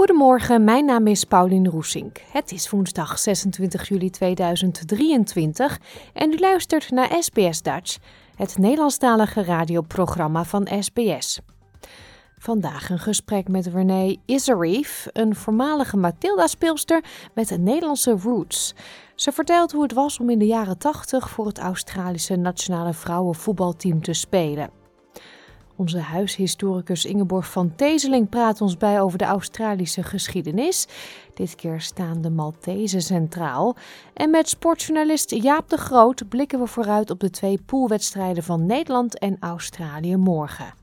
Goedemorgen, 0.00 0.64
mijn 0.64 0.84
naam 0.84 1.06
is 1.06 1.24
Paulien 1.24 1.68
Roesink. 1.68 2.18
Het 2.32 2.52
is 2.52 2.70
woensdag 2.70 3.18
26 3.18 3.88
juli 3.88 4.10
2023 4.10 5.80
en 6.12 6.32
u 6.32 6.38
luistert 6.38 6.90
naar 6.90 7.16
SBS 7.18 7.62
Dutch, 7.62 7.98
het 8.34 8.58
Nederlandstalige 8.58 9.44
radioprogramma 9.44 10.44
van 10.44 10.68
SBS. 10.80 11.40
Vandaag 12.38 12.90
een 12.90 12.98
gesprek 12.98 13.48
met 13.48 13.66
Renee 13.66 14.20
Isarief, 14.26 15.06
een 15.12 15.34
voormalige 15.36 15.96
Matilda-speelster 15.96 17.04
met 17.34 17.50
een 17.50 17.62
Nederlandse 17.62 18.16
roots. 18.22 18.74
Ze 19.14 19.32
vertelt 19.32 19.72
hoe 19.72 19.82
het 19.82 19.92
was 19.92 20.18
om 20.18 20.30
in 20.30 20.38
de 20.38 20.46
jaren 20.46 20.78
80 20.78 21.30
voor 21.30 21.46
het 21.46 21.58
Australische 21.58 22.36
nationale 22.36 22.92
vrouwenvoetbalteam 22.92 24.02
te 24.02 24.12
spelen. 24.12 24.79
Onze 25.80 25.98
huishistoricus 25.98 27.04
Ingeborg 27.04 27.50
van 27.50 27.74
Tezeling 27.74 28.28
praat 28.28 28.60
ons 28.60 28.76
bij 28.76 29.00
over 29.00 29.18
de 29.18 29.24
Australische 29.24 30.02
geschiedenis. 30.02 30.86
Dit 31.34 31.54
keer 31.54 31.80
staan 31.80 32.20
de 32.20 32.30
Maltese 32.30 33.00
centraal. 33.00 33.76
En 34.14 34.30
met 34.30 34.48
sportjournalist 34.48 35.30
Jaap 35.30 35.68
de 35.68 35.76
Groot 35.76 36.28
blikken 36.28 36.58
we 36.58 36.66
vooruit 36.66 37.10
op 37.10 37.20
de 37.20 37.30
twee 37.30 37.62
poolwedstrijden 37.66 38.42
van 38.42 38.66
Nederland 38.66 39.18
en 39.18 39.36
Australië 39.38 40.16
morgen. 40.16 40.74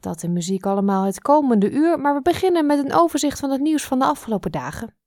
Dat 0.00 0.22
en 0.22 0.32
muziek 0.32 0.66
allemaal 0.66 1.04
het 1.04 1.20
komende 1.20 1.70
uur, 1.70 1.98
maar 1.98 2.14
we 2.14 2.22
beginnen 2.22 2.66
met 2.66 2.78
een 2.78 2.94
overzicht 2.94 3.38
van 3.38 3.50
het 3.50 3.60
nieuws 3.60 3.84
van 3.84 3.98
de 3.98 4.04
afgelopen 4.04 4.52
dagen. 4.52 4.99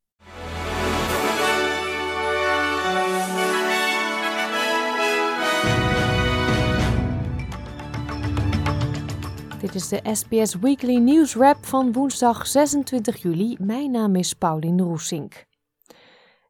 Dit 9.64 9.75
is 9.75 9.88
de 9.88 10.00
SBS 10.11 10.56
Weekly 10.56 10.97
News 10.97 11.33
Wrap 11.33 11.66
van 11.66 11.92
woensdag 11.92 12.47
26 12.47 13.22
juli. 13.22 13.58
Mijn 13.59 13.92
naam 13.92 14.16
is 14.16 14.33
Pauline 14.33 14.83
Roesink. 14.83 15.45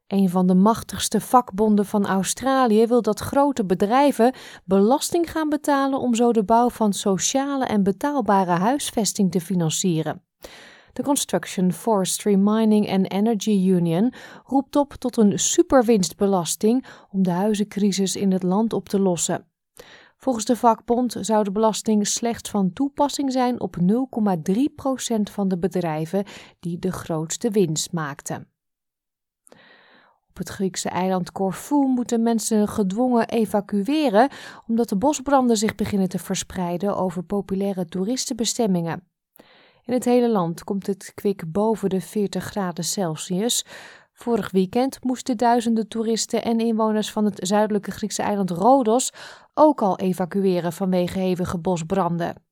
Een 0.06 0.28
van 0.28 0.46
de 0.46 0.54
machtigste 0.54 1.20
vakbonden 1.20 1.86
van 1.86 2.06
Australië 2.06 2.86
wil 2.86 3.02
dat 3.02 3.20
grote 3.20 3.64
bedrijven 3.64 4.34
belasting 4.64 5.30
gaan 5.30 5.48
betalen 5.48 6.00
om 6.00 6.14
zo 6.14 6.32
de 6.32 6.44
bouw 6.44 6.70
van 6.70 6.92
sociale 6.92 7.64
en 7.64 7.82
betaalbare 7.82 8.50
huisvesting 8.50 9.30
te 9.30 9.40
financieren. 9.40 10.22
De 10.92 11.02
Construction, 11.02 11.72
Forestry, 11.72 12.34
Mining 12.34 12.90
and 12.90 13.12
Energy 13.12 13.66
Union 13.68 14.12
roept 14.44 14.76
op 14.76 14.94
tot 14.94 15.16
een 15.16 15.38
superwinstbelasting 15.38 16.86
om 17.10 17.22
de 17.22 17.30
huizencrisis 17.30 18.16
in 18.16 18.32
het 18.32 18.42
land 18.42 18.72
op 18.72 18.88
te 18.88 19.00
lossen. 19.00 19.46
Volgens 20.24 20.44
de 20.44 20.56
vakbond 20.56 21.16
zou 21.20 21.44
de 21.44 21.52
belasting 21.52 22.06
slechts 22.06 22.50
van 22.50 22.72
toepassing 22.72 23.32
zijn 23.32 23.60
op 23.60 23.76
0,3% 23.80 23.86
van 25.22 25.48
de 25.48 25.58
bedrijven 25.58 26.24
die 26.60 26.78
de 26.78 26.92
grootste 26.92 27.50
winst 27.50 27.92
maakten. 27.92 28.48
Op 30.28 30.36
het 30.36 30.48
Griekse 30.48 30.88
eiland 30.88 31.32
Corfu 31.32 31.76
moeten 31.76 32.22
mensen 32.22 32.68
gedwongen 32.68 33.28
evacueren 33.28 34.28
omdat 34.66 34.88
de 34.88 34.96
bosbranden 34.96 35.56
zich 35.56 35.74
beginnen 35.74 36.08
te 36.08 36.18
verspreiden 36.18 36.96
over 36.96 37.22
populaire 37.22 37.84
toeristenbestemmingen. 37.84 39.08
In 39.82 39.92
het 39.92 40.04
hele 40.04 40.28
land 40.28 40.64
komt 40.64 40.86
het 40.86 41.12
kwik 41.14 41.52
boven 41.52 41.88
de 41.88 42.00
40 42.00 42.44
graden 42.44 42.84
Celsius. 42.84 43.64
Vorig 44.12 44.50
weekend 44.50 45.04
moesten 45.04 45.36
duizenden 45.36 45.88
toeristen 45.88 46.42
en 46.42 46.60
inwoners 46.60 47.12
van 47.12 47.24
het 47.24 47.38
zuidelijke 47.42 47.90
Griekse 47.90 48.22
eiland 48.22 48.50
Rodos 48.50 49.12
ook 49.54 49.82
al 49.82 49.98
evacueren 49.98 50.72
vanwege 50.72 51.18
hevige 51.18 51.58
bosbranden. 51.58 52.42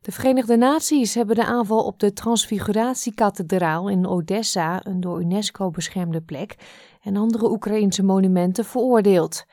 De 0.00 0.12
Verenigde 0.12 0.56
Naties 0.56 1.14
hebben 1.14 1.36
de 1.36 1.44
aanval 1.44 1.84
op 1.84 1.98
de 1.98 2.12
Transfiguratiekathedraal 2.12 3.88
in 3.88 4.06
Odessa, 4.06 4.86
een 4.86 5.00
door 5.00 5.20
UNESCO 5.20 5.70
beschermde 5.70 6.20
plek, 6.20 6.56
en 7.02 7.16
andere 7.16 7.50
Oekraïnse 7.50 8.02
monumenten 8.02 8.64
veroordeeld. 8.64 9.44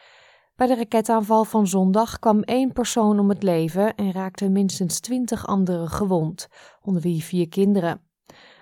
Bij 0.56 0.68
de 0.68 0.76
raketaanval 0.76 1.44
van 1.44 1.68
zondag 1.68 2.20
kwam 2.20 2.42
één 2.42 2.74
persoon 2.74 3.20
om 3.20 3.30
het 3.30 3.44
leven 3.44 3.96
en 3.96 4.12
raakten 4.12 4.52
minstens 4.52 5.00
twintig 5.00 5.48
anderen 5.48 5.90
gewond, 5.90 6.48
onder 6.82 7.02
wie 7.02 7.24
vier 7.24 7.50
kinderen. 7.50 8.02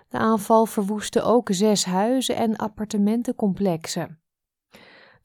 De 0.10 0.18
aanval 0.18 0.66
verwoestte 0.66 1.22
ook 1.22 1.50
zes 1.52 1.86
huizen 1.86 2.36
en 2.36 2.56
appartementencomplexen. 2.56 4.20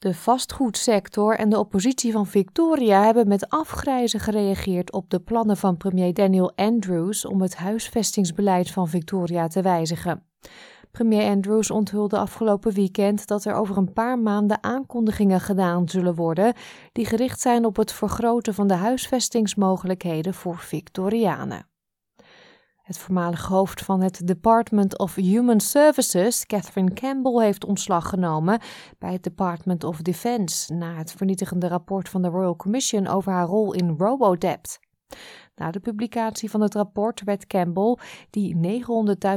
De 0.01 0.15
vastgoedsector 0.15 1.37
en 1.39 1.49
de 1.49 1.59
oppositie 1.59 2.13
van 2.13 2.27
Victoria 2.27 3.05
hebben 3.05 3.29
met 3.29 3.49
afgrijzen 3.49 4.21
gereageerd 4.21 4.93
op 4.93 5.11
de 5.11 5.21
plannen 5.21 5.57
van 5.57 5.77
premier 5.77 6.15
Daniel 6.15 6.53
Andrews 6.55 7.25
om 7.25 7.43
het 7.43 7.57
huisvestingsbeleid 7.57 8.71
van 8.71 8.89
Victoria 8.89 9.47
te 9.47 9.63
wijzigen. 9.63 10.25
Premier 10.91 11.31
Andrews 11.31 11.71
onthulde 11.71 12.19
afgelopen 12.19 12.73
weekend 12.73 13.27
dat 13.27 13.45
er 13.45 13.55
over 13.55 13.77
een 13.77 13.93
paar 13.93 14.19
maanden 14.19 14.63
aankondigingen 14.63 15.41
gedaan 15.41 15.89
zullen 15.89 16.15
worden 16.15 16.55
die 16.93 17.07
gericht 17.07 17.41
zijn 17.41 17.65
op 17.65 17.77
het 17.77 17.93
vergroten 17.93 18.55
van 18.55 18.67
de 18.67 18.75
huisvestingsmogelijkheden 18.75 20.35
voor 20.35 20.59
Victorianen. 20.59 21.70
Het 22.91 22.99
voormalige 22.99 23.53
hoofd 23.53 23.85
van 23.85 24.01
het 24.01 24.27
Department 24.27 24.99
of 24.99 25.15
Human 25.15 25.61
Services, 25.61 26.47
Catherine 26.47 26.93
Campbell, 26.93 27.45
heeft 27.45 27.65
ontslag 27.65 28.09
genomen 28.09 28.61
bij 28.99 29.13
het 29.13 29.23
Department 29.23 29.85
of 29.85 30.03
Defense 30.03 30.75
na 30.75 30.95
het 30.95 31.13
vernietigende 31.13 31.69
rapport 31.69 32.09
van 32.09 32.23
de 32.23 32.29
Royal 32.29 32.57
Commission 32.57 33.07
over 33.07 33.33
haar 33.33 33.47
rol 33.47 33.73
in 33.73 33.95
Robodebt. 33.99 34.81
Na 35.55 35.71
de 35.71 35.81
publicatie 35.81 36.51
van 36.51 36.61
het 36.61 36.75
rapport 36.75 37.23
werd 37.25 37.47
Campbell, 37.47 37.97
die 38.31 38.83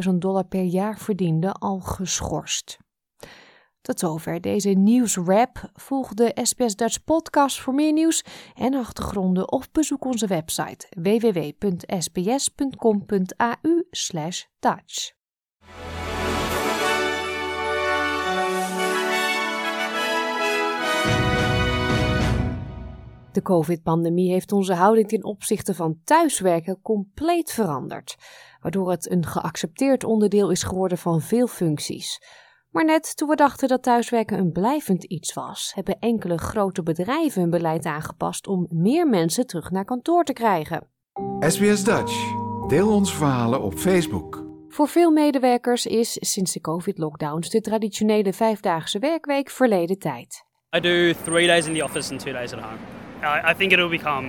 900.000 0.09 0.13
dollar 0.13 0.45
per 0.45 0.63
jaar 0.63 0.97
verdiende, 0.97 1.51
al 1.51 1.79
geschorst. 1.79 2.77
Tot 3.83 3.99
zover 3.99 4.41
deze 4.41 4.69
nieuwswrap. 4.69 5.69
Volg 5.73 6.13
de 6.13 6.37
SBS 6.43 6.75
Dutch 6.75 7.03
podcast 7.03 7.59
voor 7.59 7.73
meer 7.73 7.93
nieuws 7.93 8.25
en 8.55 8.73
achtergronden 8.73 9.51
of 9.51 9.71
bezoek 9.71 10.05
onze 10.05 10.27
website 10.27 10.87
www.sbs.com.au 10.89 11.97
Dutch. 14.59 15.11
De 23.31 23.41
COVID-pandemie 23.41 24.31
heeft 24.31 24.51
onze 24.51 24.73
houding 24.73 25.07
ten 25.07 25.23
opzichte 25.23 25.73
van 25.73 25.99
thuiswerken 26.03 26.81
compleet 26.81 27.51
veranderd, 27.51 28.15
waardoor 28.61 28.91
het 28.91 29.11
een 29.11 29.25
geaccepteerd 29.25 30.03
onderdeel 30.03 30.49
is 30.51 30.63
geworden 30.63 30.97
van 30.97 31.21
veel 31.21 31.47
functies. 31.47 32.19
Maar 32.73 32.85
net 32.85 33.17
toen 33.17 33.29
we 33.29 33.35
dachten 33.35 33.67
dat 33.67 33.83
thuiswerken 33.83 34.37
een 34.37 34.51
blijvend 34.51 35.03
iets 35.03 35.33
was, 35.33 35.71
hebben 35.75 35.99
enkele 35.99 36.37
grote 36.37 36.83
bedrijven 36.83 37.41
hun 37.41 37.49
beleid 37.49 37.85
aangepast 37.85 38.47
om 38.47 38.67
meer 38.69 39.07
mensen 39.07 39.47
terug 39.47 39.71
naar 39.71 39.85
kantoor 39.85 40.23
te 40.23 40.33
krijgen. 40.33 40.87
SBS 41.39 41.83
Dutch. 41.83 42.13
Deel 42.67 42.91
onze 42.91 43.15
verhalen 43.15 43.61
op 43.61 43.73
Facebook. 43.73 44.43
Voor 44.67 44.87
veel 44.87 45.11
medewerkers 45.11 45.85
is 45.85 46.17
sinds 46.19 46.53
de 46.53 46.61
COVID-lockdowns 46.61 47.49
de 47.49 47.61
traditionele 47.61 48.33
vijfdaagse 48.33 48.99
werkweek 48.99 49.49
verleden 49.49 49.99
tijd. 49.99 50.45
I 50.75 50.79
do 50.79 51.13
three 51.23 51.47
days 51.47 51.67
in 51.67 51.73
the 51.73 51.83
office 51.83 52.11
and 52.11 52.21
two 52.21 52.33
days 52.33 52.53
at 52.53 52.59
home. 52.59 52.79
I, 53.21 53.51
I 53.51 53.55
think 53.57 53.71
it'll 53.71 53.89
become 53.89 54.27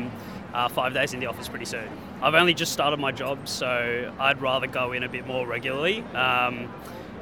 uh, 0.54 0.68
five 0.68 0.92
days 0.92 1.12
in 1.12 1.20
the 1.20 1.28
office 1.28 1.50
pretty 1.50 1.66
soon. 1.66 1.88
I've 2.22 2.40
only 2.40 2.54
just 2.54 2.72
started 2.72 2.98
my 2.98 3.12
job, 3.12 3.38
so 3.44 3.66
I'd 4.20 4.40
rather 4.40 4.70
go 4.70 4.92
in 4.92 5.02
a 5.02 5.08
bit 5.08 5.26
more 5.26 5.46
regularly. 5.52 6.04
Um, 6.14 6.68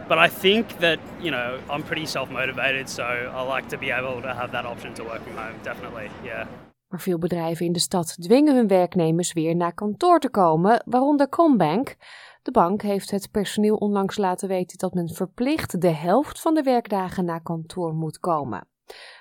but 0.08 0.18
I 0.18 0.28
think 0.40 0.68
that 0.68 0.98
you 1.20 1.30
know 1.30 1.58
I'm 1.76 1.82
pretty 1.82 2.06
self-motivated, 2.06 2.90
so 2.90 3.02
I 3.02 3.54
like 3.54 3.68
to 3.68 3.78
be 3.78 3.90
able 3.92 4.20
to 4.20 4.28
have 4.28 4.50
that 4.50 4.64
option 4.64 4.94
to 4.94 5.04
work 5.04 5.22
from 5.22 5.36
home. 5.36 5.54
Definitely, 5.62 6.10
yeah. 6.22 6.46
Maar 6.88 7.00
veel 7.00 7.18
bedrijven 7.18 7.66
in 7.66 7.72
de 7.72 7.78
stad 7.78 8.16
dwingen 8.20 8.54
hun 8.54 8.68
werknemers 8.68 9.32
weer 9.32 9.56
naar 9.56 9.74
kantoor 9.74 10.20
te 10.20 10.30
komen, 10.30 10.82
waaronder 10.86 11.28
Combank. 11.28 11.96
De 12.42 12.50
bank 12.50 12.82
heeft 12.82 13.10
het 13.10 13.30
personeel 13.30 13.76
onlangs 13.76 14.16
laten 14.16 14.48
weten 14.48 14.78
dat 14.78 14.94
men 14.94 15.08
verplicht 15.08 15.80
de 15.80 15.90
helft 15.90 16.40
van 16.40 16.54
de 16.54 16.62
werkdagen 16.62 17.24
naar 17.24 17.42
kantoor 17.42 17.94
moet 17.94 18.18
komen. 18.18 18.68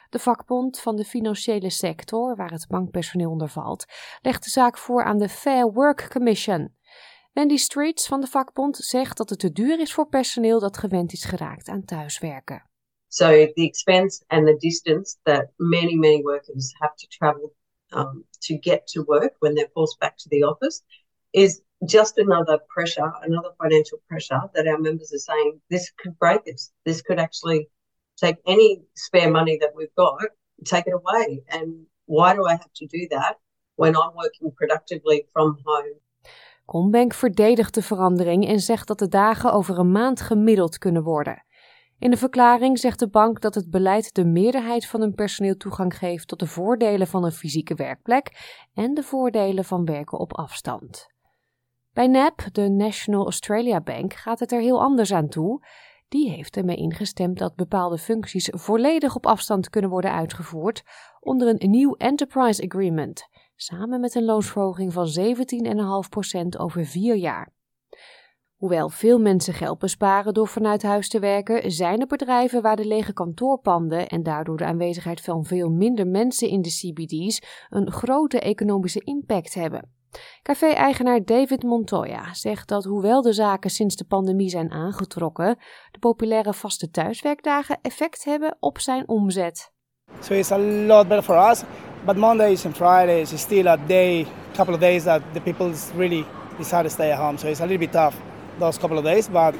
De 0.09 0.19
vakbond 0.19 0.79
van 0.79 0.95
de 0.95 1.03
financiële 1.03 1.69
sector, 1.69 2.35
waar 2.35 2.51
het 2.51 2.67
bankpersoneel 2.67 3.29
onder 3.29 3.47
valt, 3.47 3.85
legt 4.21 4.43
de 4.43 4.49
zaak 4.49 4.77
voor 4.77 5.03
aan 5.03 5.17
de 5.17 5.29
Fair 5.29 5.71
Work 5.71 6.07
Commission. 6.09 6.73
Wendy 7.33 7.57
Streets 7.57 8.07
van 8.07 8.21
de 8.21 8.27
vakbond 8.27 8.77
zegt 8.77 9.17
dat 9.17 9.29
het 9.29 9.39
te 9.39 9.51
duur 9.51 9.79
is 9.79 9.93
voor 9.93 10.07
personeel 10.07 10.59
dat 10.59 10.77
gewend 10.77 11.13
is 11.13 11.25
geraakt 11.25 11.67
aan 11.67 11.85
thuiswerken. 11.85 12.69
So 13.07 13.25
the 13.27 13.63
expense 13.63 14.23
and 14.27 14.45
the 14.45 14.55
distance 14.57 15.17
that 15.23 15.51
many 15.57 15.95
many 15.95 16.21
workers 16.21 16.73
have 16.79 16.95
to 16.95 17.07
travel 17.07 17.55
um, 17.89 18.25
to 18.39 18.57
get 18.59 18.87
to 18.87 19.03
work 19.03 19.35
when 19.39 19.53
they're 19.53 19.71
forced 19.73 19.99
back 19.99 20.17
to 20.17 20.29
the 20.29 20.45
office 20.45 20.81
is 21.29 21.61
just 21.85 22.17
another 22.17 22.59
pressure, 22.67 23.11
another 23.21 23.53
financial 23.57 23.99
pressure 24.07 24.41
that 24.53 24.67
our 24.67 24.79
members 24.79 25.11
are 25.13 25.23
saying 25.33 25.61
this 25.69 25.91
could 25.91 26.17
break 26.17 26.41
us. 26.47 26.71
This 26.83 27.01
could 27.01 27.19
actually 27.19 27.69
take 28.15 28.37
any 28.45 28.81
spare 28.93 29.31
money 29.31 29.57
that 29.57 29.73
we've 29.75 29.95
got, 29.95 30.21
take 30.63 30.87
it 30.87 30.93
away. 30.93 31.43
And 31.47 31.87
why 32.05 32.33
do 32.33 32.45
I 32.45 32.51
have 32.51 32.73
to 32.73 32.85
do 32.87 33.07
that 33.11 33.39
when 33.75 33.95
I'm 33.95 34.15
working 34.15 34.51
productively 34.51 35.27
from 35.33 35.57
home? 35.65 35.99
Combank 36.71 37.13
verdedigt 37.13 37.73
de 37.73 37.81
verandering 37.81 38.47
en 38.47 38.59
zegt 38.59 38.87
dat 38.87 38.99
de 38.99 39.07
dagen 39.07 39.53
over 39.53 39.79
een 39.79 39.91
maand 39.91 40.21
gemiddeld 40.21 40.77
kunnen 40.77 41.03
worden. 41.03 41.45
In 41.99 42.09
de 42.09 42.17
verklaring 42.17 42.79
zegt 42.79 42.99
de 42.99 43.09
bank 43.09 43.41
dat 43.41 43.55
het 43.55 43.69
beleid 43.69 44.13
de 44.13 44.25
meerderheid 44.25 44.87
van 44.87 45.01
hun 45.01 45.13
personeel 45.13 45.57
toegang 45.57 45.97
geeft 45.97 46.27
tot 46.27 46.39
de 46.39 46.47
voordelen 46.47 47.07
van 47.07 47.23
een 47.23 47.31
fysieke 47.31 47.75
werkplek 47.75 48.31
en 48.73 48.93
de 48.93 49.03
voordelen 49.03 49.65
van 49.65 49.85
werken 49.85 50.19
op 50.19 50.33
afstand. 50.33 51.07
Bij 51.93 52.07
NAB, 52.07 52.41
de 52.51 52.69
National 52.69 53.23
Australia 53.23 53.81
Bank, 53.81 54.13
gaat 54.13 54.39
het 54.39 54.51
er 54.51 54.61
heel 54.61 54.81
anders 54.81 55.13
aan 55.13 55.27
toe. 55.27 55.65
Die 56.11 56.29
heeft 56.29 56.57
ermee 56.57 56.75
ingestemd 56.75 57.37
dat 57.37 57.55
bepaalde 57.55 57.97
functies 57.97 58.49
volledig 58.51 59.15
op 59.15 59.25
afstand 59.25 59.69
kunnen 59.69 59.89
worden 59.89 60.11
uitgevoerd 60.11 60.83
onder 61.19 61.47
een 61.47 61.69
nieuw 61.69 61.95
Enterprise 61.95 62.63
Agreement, 62.63 63.27
samen 63.55 63.99
met 63.99 64.15
een 64.15 64.25
loonsverhoging 64.25 64.93
van 64.93 65.07
17,5% 65.19 66.59
over 66.59 66.85
vier 66.85 67.15
jaar. 67.15 67.53
Hoewel 68.55 68.89
veel 68.89 69.19
mensen 69.19 69.53
geld 69.53 69.79
besparen 69.79 70.33
door 70.33 70.47
vanuit 70.47 70.83
huis 70.83 71.09
te 71.09 71.19
werken, 71.19 71.71
zijn 71.71 71.99
er 71.99 72.07
bedrijven 72.07 72.61
waar 72.61 72.75
de 72.75 72.85
lege 72.85 73.13
kantoorpanden 73.13 74.07
en 74.07 74.23
daardoor 74.23 74.57
de 74.57 74.65
aanwezigheid 74.65 75.21
van 75.21 75.45
veel 75.45 75.69
minder 75.69 76.07
mensen 76.07 76.49
in 76.49 76.61
de 76.61 76.69
CBD's 76.69 77.41
een 77.69 77.91
grote 77.91 78.39
economische 78.39 78.99
impact 78.99 79.53
hebben. 79.53 80.00
Café-eigenaar 80.43 81.23
David 81.23 81.63
Montoya 81.63 82.33
zegt 82.33 82.67
dat 82.67 82.83
hoewel 82.83 83.21
de 83.21 83.33
zaken 83.33 83.69
sinds 83.69 83.95
de 83.95 84.05
pandemie 84.05 84.49
zijn 84.49 84.71
aangetrokken, 84.71 85.57
de 85.91 85.99
populaire 85.99 86.53
vaste 86.53 86.89
thuiswerkdagen 86.89 87.79
effect 87.81 88.23
hebben 88.23 88.57
op 88.59 88.79
zijn 88.79 89.07
omzet. 89.07 89.71
So 90.19 90.33
it's 90.33 90.51
a 90.51 90.59
lot 90.59 91.07
better 91.07 91.23
for 91.23 91.49
us, 91.49 91.63
but 92.05 92.15
Mondays 92.15 92.65
and 92.65 92.75
Fridays 92.75 93.33
is 93.33 93.41
still 93.41 93.67
a 93.67 93.77
day, 93.87 94.27
couple 94.55 94.73
of 94.73 94.79
days 94.79 95.03
that 95.03 95.21
the 95.33 95.41
people 95.41 95.73
really 95.95 96.25
decide 96.57 96.83
to 96.83 96.89
stay 96.89 97.11
at 97.11 97.19
home. 97.19 97.37
So 97.37 97.47
it's 97.47 97.59
a 97.59 97.65
little 97.65 97.79
bit 97.79 97.91
tough 97.91 98.15
those 98.59 98.79
couple 98.79 98.97
of 98.97 99.03
days, 99.03 99.29
but 99.29 99.55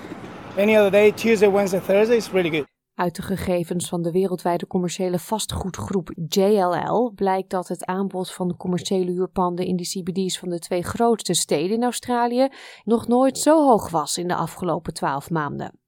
any 0.57 0.77
other 0.77 0.91
day, 0.91 1.11
Tuesday, 1.11 1.47
Wednesday, 1.47 1.79
Thursday 1.79 2.17
is 2.17 2.33
really 2.33 2.49
good. 2.49 2.70
Uit 3.01 3.15
de 3.15 3.21
gegevens 3.21 3.89
van 3.89 4.01
de 4.01 4.11
wereldwijde 4.11 4.67
commerciële 4.67 5.19
vastgoedgroep 5.19 6.11
JLL 6.27 7.11
blijkt 7.15 7.49
dat 7.49 7.67
het 7.67 7.85
aanbod 7.85 8.31
van 8.31 8.57
commerciële 8.57 9.11
huurpanden 9.11 9.65
in 9.65 9.75
de 9.75 9.83
CBD's 9.83 10.39
van 10.39 10.49
de 10.49 10.59
twee 10.59 10.83
grootste 10.83 11.33
steden 11.33 11.75
in 11.75 11.83
Australië 11.83 12.47
nog 12.83 13.07
nooit 13.07 13.37
zo 13.37 13.67
hoog 13.67 13.89
was 13.89 14.17
in 14.17 14.27
de 14.27 14.35
afgelopen 14.35 14.93
twaalf 14.93 15.29
maanden. 15.29 15.79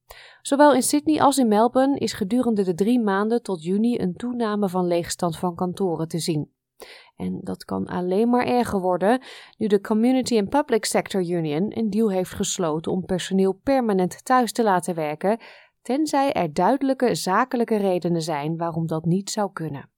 Zowel 0.42 0.74
in 0.74 0.82
Sydney 0.82 1.20
als 1.20 1.38
in 1.38 1.48
Melbourne 1.48 1.98
is 1.98 2.12
gedurende 2.12 2.62
de 2.62 2.74
drie 2.74 3.00
maanden 3.00 3.42
tot 3.42 3.64
juni 3.64 3.98
een 3.98 4.14
toename 4.14 4.68
van 4.68 4.86
leegstand 4.86 5.38
van 5.38 5.54
kantoren 5.54 6.08
te 6.08 6.18
zien. 6.18 6.52
En 7.16 7.40
dat 7.42 7.64
kan 7.64 7.86
alleen 7.86 8.28
maar 8.28 8.46
erger 8.46 8.80
worden 8.80 9.20
nu 9.58 9.66
de 9.66 9.80
Community 9.80 10.38
and 10.38 10.48
Public 10.48 10.84
Sector 10.84 11.20
Union 11.20 11.66
een 11.78 11.90
deal 11.90 12.10
heeft 12.10 12.32
gesloten 12.32 12.92
om 12.92 13.04
personeel 13.04 13.52
permanent 13.52 14.24
thuis 14.24 14.52
te 14.52 14.62
laten 14.62 14.94
werken 14.94 15.38
tenzij 15.84 16.32
er 16.32 16.52
duidelijke 16.52 17.14
zakelijke 17.14 17.76
redenen 17.76 18.22
zijn 18.22 18.56
waarom 18.56 18.86
dat 18.86 19.04
niet 19.04 19.30
zou 19.30 19.52
kunnen. 19.52 19.90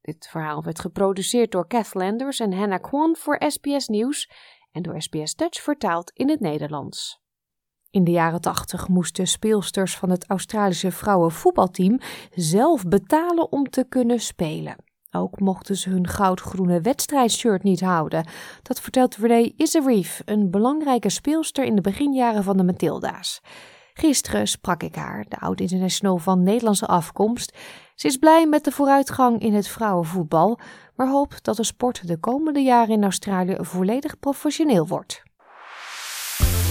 Dit 0.00 0.28
verhaal 0.30 0.62
werd 0.62 0.80
geproduceerd 0.80 1.52
door 1.52 1.66
Kath 1.66 1.94
Landers 1.94 2.40
en 2.40 2.52
Hannah 2.52 2.82
Kwan 2.82 3.16
voor 3.16 3.42
SBS 3.46 3.88
Nieuws 3.88 4.30
en 4.70 4.82
door 4.82 5.02
SBS 5.02 5.34
Dutch 5.34 5.62
vertaald 5.62 6.10
in 6.10 6.28
het 6.28 6.40
Nederlands. 6.40 7.22
In 7.90 8.04
de 8.04 8.10
jaren 8.10 8.40
80 8.40 8.88
moesten 8.88 9.26
speelsters 9.26 9.96
van 9.96 10.10
het 10.10 10.26
Australische 10.26 10.90
vrouwenvoetbalteam 10.90 11.98
zelf 12.34 12.84
betalen 12.84 13.52
om 13.52 13.70
te 13.70 13.84
kunnen 13.88 14.20
spelen. 14.20 14.76
Ook 15.10 15.40
mochten 15.40 15.76
ze 15.76 15.90
hun 15.90 16.08
goudgroene 16.08 16.80
wedstrijdshirt 16.80 17.62
niet 17.62 17.80
houden. 17.80 18.26
Dat 18.62 18.80
vertelt 18.80 19.16
Renee 19.16 19.54
Iserief, 19.56 20.22
een 20.24 20.50
belangrijke 20.50 21.10
speelster 21.10 21.64
in 21.64 21.74
de 21.74 21.80
beginjaren 21.80 22.44
van 22.44 22.56
de 22.56 22.64
Matilda's. 22.64 23.40
Gisteren 24.00 24.48
sprak 24.48 24.82
ik 24.82 24.94
haar, 24.94 25.24
de 25.28 25.36
oud-international 25.36 26.18
van 26.18 26.42
Nederlandse 26.42 26.86
afkomst. 26.86 27.56
Ze 27.94 28.06
is 28.06 28.16
blij 28.16 28.46
met 28.46 28.64
de 28.64 28.70
vooruitgang 28.70 29.40
in 29.40 29.54
het 29.54 29.68
vrouwenvoetbal, 29.68 30.58
maar 30.94 31.08
hoopt 31.08 31.44
dat 31.44 31.56
de 31.56 31.64
sport 31.64 32.06
de 32.06 32.18
komende 32.18 32.60
jaren 32.60 32.94
in 32.94 33.02
Australië 33.02 33.56
volledig 33.60 34.18
professioneel 34.18 34.86
wordt. 34.86 35.22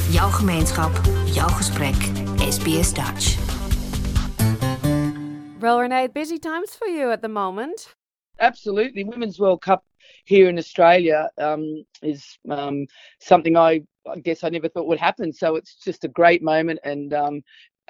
Jouw 0.09 0.29
gemeenschap, 0.29 1.01
jouw 1.25 1.47
gesprek, 1.47 1.95
SBS 2.49 2.93
Dutch. 2.93 3.37
Well, 5.59 5.77
Renee, 5.77 6.11
busy 6.11 6.39
times 6.39 6.75
for 6.75 6.89
you 6.89 7.11
at 7.11 7.21
the 7.21 7.27
moment. 7.27 7.95
Absolutely, 8.35 9.05
Women's 9.05 9.37
World 9.37 9.59
Cup 9.59 9.83
here 10.23 10.49
in 10.49 10.57
Australia 10.57 11.31
um, 11.35 11.85
is 11.99 12.39
um, 12.49 12.85
something 13.17 13.57
I, 13.57 13.83
I, 14.09 14.19
guess 14.19 14.43
I 14.43 14.49
never 14.49 14.69
thought 14.69 14.87
would 14.87 14.99
happen. 14.99 15.31
So 15.33 15.55
it's 15.55 15.75
just 15.75 16.03
a 16.03 16.07
great 16.07 16.41
moment 16.43 16.79
and 16.83 17.13
um, 17.13 17.41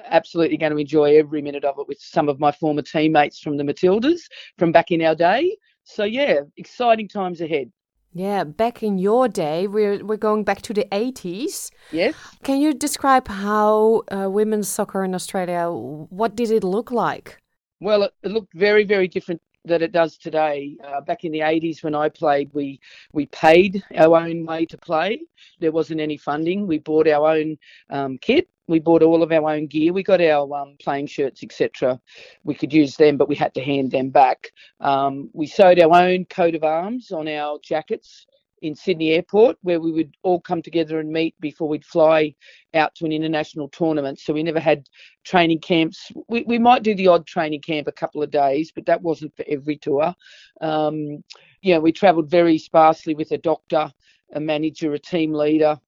absolutely 0.06 0.58
going 0.58 0.72
to 0.72 0.78
enjoy 0.78 1.18
every 1.18 1.42
minute 1.42 1.64
of 1.64 1.80
it 1.80 1.88
with 1.88 2.00
some 2.00 2.30
of 2.30 2.40
my 2.40 2.52
former 2.52 2.82
teammates 2.82 3.40
from 3.40 3.58
the 3.58 3.64
Matildas 3.64 4.22
from 4.58 4.72
back 4.72 4.92
in 4.92 5.02
our 5.02 5.16
day. 5.16 5.58
So 5.84 6.04
yeah, 6.04 6.42
exciting 6.58 7.08
times 7.08 7.42
ahead. 7.42 7.72
Yeah, 8.14 8.46
back 8.46 8.82
in 8.82 8.98
your 8.98 9.28
day, 9.28 9.68
we're 9.68 10.04
we're 10.04 10.18
going 10.18 10.44
back 10.44 10.62
to 10.64 10.74
the 10.74 10.86
80s. 10.92 11.70
Yes. 11.92 12.16
Can 12.44 12.60
you 12.60 12.74
describe 12.74 13.28
how 13.28 14.04
uh, 14.10 14.30
women's 14.30 14.68
soccer 14.68 15.04
in 15.04 15.14
Australia? 15.14 15.70
What 15.70 16.36
did 16.36 16.50
it 16.52 16.64
look 16.64 16.90
like? 16.90 17.38
Well, 17.80 18.04
it, 18.04 18.14
it 18.24 18.32
looked 18.32 18.54
very, 18.56 18.86
very 18.86 19.08
different 19.08 19.42
that 19.68 19.82
it 19.82 19.92
does 19.92 20.18
today. 20.18 20.76
Uh, 20.84 21.02
back 21.02 21.24
in 21.24 21.32
the 21.32 21.40
80s 21.40 21.84
when 21.84 21.96
I 21.96 22.10
played, 22.10 22.50
we 22.54 22.80
we 23.14 23.28
paid 23.28 23.84
our 23.96 24.18
own 24.18 24.46
way 24.46 24.66
to 24.66 24.78
play. 24.78 25.22
There 25.60 25.72
wasn't 25.72 26.02
any 26.02 26.18
funding. 26.18 26.68
We 26.68 26.80
bought 26.80 27.08
our 27.08 27.36
own 27.36 27.58
um, 27.90 28.18
kit. 28.18 28.50
We 28.68 28.80
bought 28.80 29.02
all 29.02 29.24
of 29.24 29.32
our 29.32 29.50
own 29.50 29.68
gear. 29.68 29.94
We 29.94 30.04
got 30.04 30.20
our 30.20 30.54
um, 30.54 30.76
playing 30.80 31.08
shirts, 31.08 31.42
etc. 31.42 32.00
We 32.44 32.54
could 32.54 32.74
use 32.74 32.98
them, 32.98 33.16
but 33.16 33.30
we 33.30 33.36
had 33.36 33.54
to 33.54 33.64
hand 33.64 33.92
them 33.92 34.10
back. 34.10 34.52
Um, 34.82 35.30
we 35.34 35.48
sewed 35.48 35.80
our 35.80 35.96
own 35.96 36.26
coat 36.26 36.54
of 36.54 36.64
arms 36.64 37.12
on 37.12 37.28
our 37.28 37.60
jackets 37.64 38.28
in 38.62 38.76
Sydney 38.76 39.12
Airport, 39.12 39.58
where 39.62 39.80
we 39.80 39.92
would 39.92 40.16
all 40.24 40.40
come 40.40 40.62
together 40.62 41.00
and 41.00 41.12
meet 41.12 41.36
before 41.40 41.68
we'd 41.68 41.86
fly 41.86 42.34
out 42.74 42.94
to 42.96 43.06
an 43.06 43.12
international 43.12 43.70
tournament. 43.70 44.20
So 44.20 44.34
we 44.34 44.44
never 44.44 44.60
had 44.60 44.88
training 45.24 45.60
camps. 45.60 46.12
We, 46.28 46.44
we 46.44 46.58
might 46.58 46.84
do 46.84 46.96
the 46.96 47.08
odd 47.08 47.28
training 47.28 47.62
camp 47.62 47.88
a 47.88 47.92
couple 47.92 48.24
of 48.24 48.32
days, 48.32 48.72
but 48.74 48.86
that 48.86 49.02
wasn't 49.02 49.36
for 49.36 49.46
every 49.48 49.78
tour. 49.78 50.14
Um, 50.62 51.24
you 51.62 51.74
know, 51.74 51.80
we 51.80 51.92
travelled 51.92 52.30
very 52.30 52.58
sparsely 52.58 53.14
with 53.14 53.32
a 53.32 53.38
doctor, 53.38 53.92
a 54.34 54.40
manager, 54.40 54.94
a 54.94 55.00
team 55.00 55.34
leader, 55.34 55.80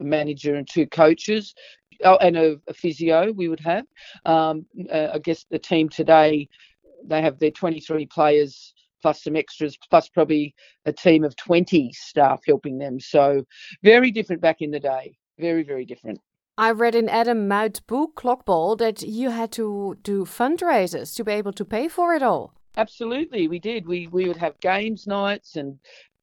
a 0.00 0.04
manager, 0.04 0.54
and 0.54 0.68
two 0.68 0.86
coaches. 0.86 1.54
Oh, 2.02 2.16
and 2.16 2.36
a, 2.36 2.56
a 2.68 2.74
physio 2.74 3.32
we 3.32 3.48
would 3.48 3.60
have. 3.60 3.86
Um, 4.24 4.66
uh, 4.92 5.08
I 5.14 5.18
guess 5.18 5.44
the 5.50 5.58
team 5.58 5.88
today, 5.88 6.48
they 7.04 7.22
have 7.22 7.38
their 7.38 7.50
23 7.50 8.06
players 8.06 8.74
plus 9.04 9.22
some 9.22 9.36
extras, 9.36 9.76
plus 9.90 10.08
probably 10.08 10.54
a 10.86 10.92
team 10.92 11.24
of 11.24 11.36
20 11.36 11.92
staff 11.92 12.40
helping 12.46 12.78
them. 12.78 12.98
So 12.98 13.44
very 13.82 14.10
different 14.10 14.40
back 14.40 14.62
in 14.62 14.70
the 14.70 14.80
day. 14.80 15.18
Very, 15.38 15.62
very 15.62 15.84
different. 15.84 16.22
I 16.56 16.70
read 16.70 16.94
in 16.94 17.10
Adam 17.10 17.46
Mout's 17.46 17.80
book, 17.80 18.14
Clockball, 18.16 18.78
that 18.78 19.02
you 19.02 19.28
had 19.28 19.52
to 19.52 19.98
do 20.02 20.24
fundraisers 20.24 21.14
to 21.16 21.24
be 21.24 21.32
able 21.32 21.52
to 21.52 21.66
pay 21.66 21.86
for 21.86 22.14
it 22.14 22.22
all. 22.22 22.54
Absolutely, 22.78 23.46
we 23.46 23.58
did. 23.58 23.86
We 23.86 24.06
we 24.06 24.26
would 24.26 24.38
have 24.38 24.58
games 24.60 25.06
nights 25.06 25.56
and 25.56 25.78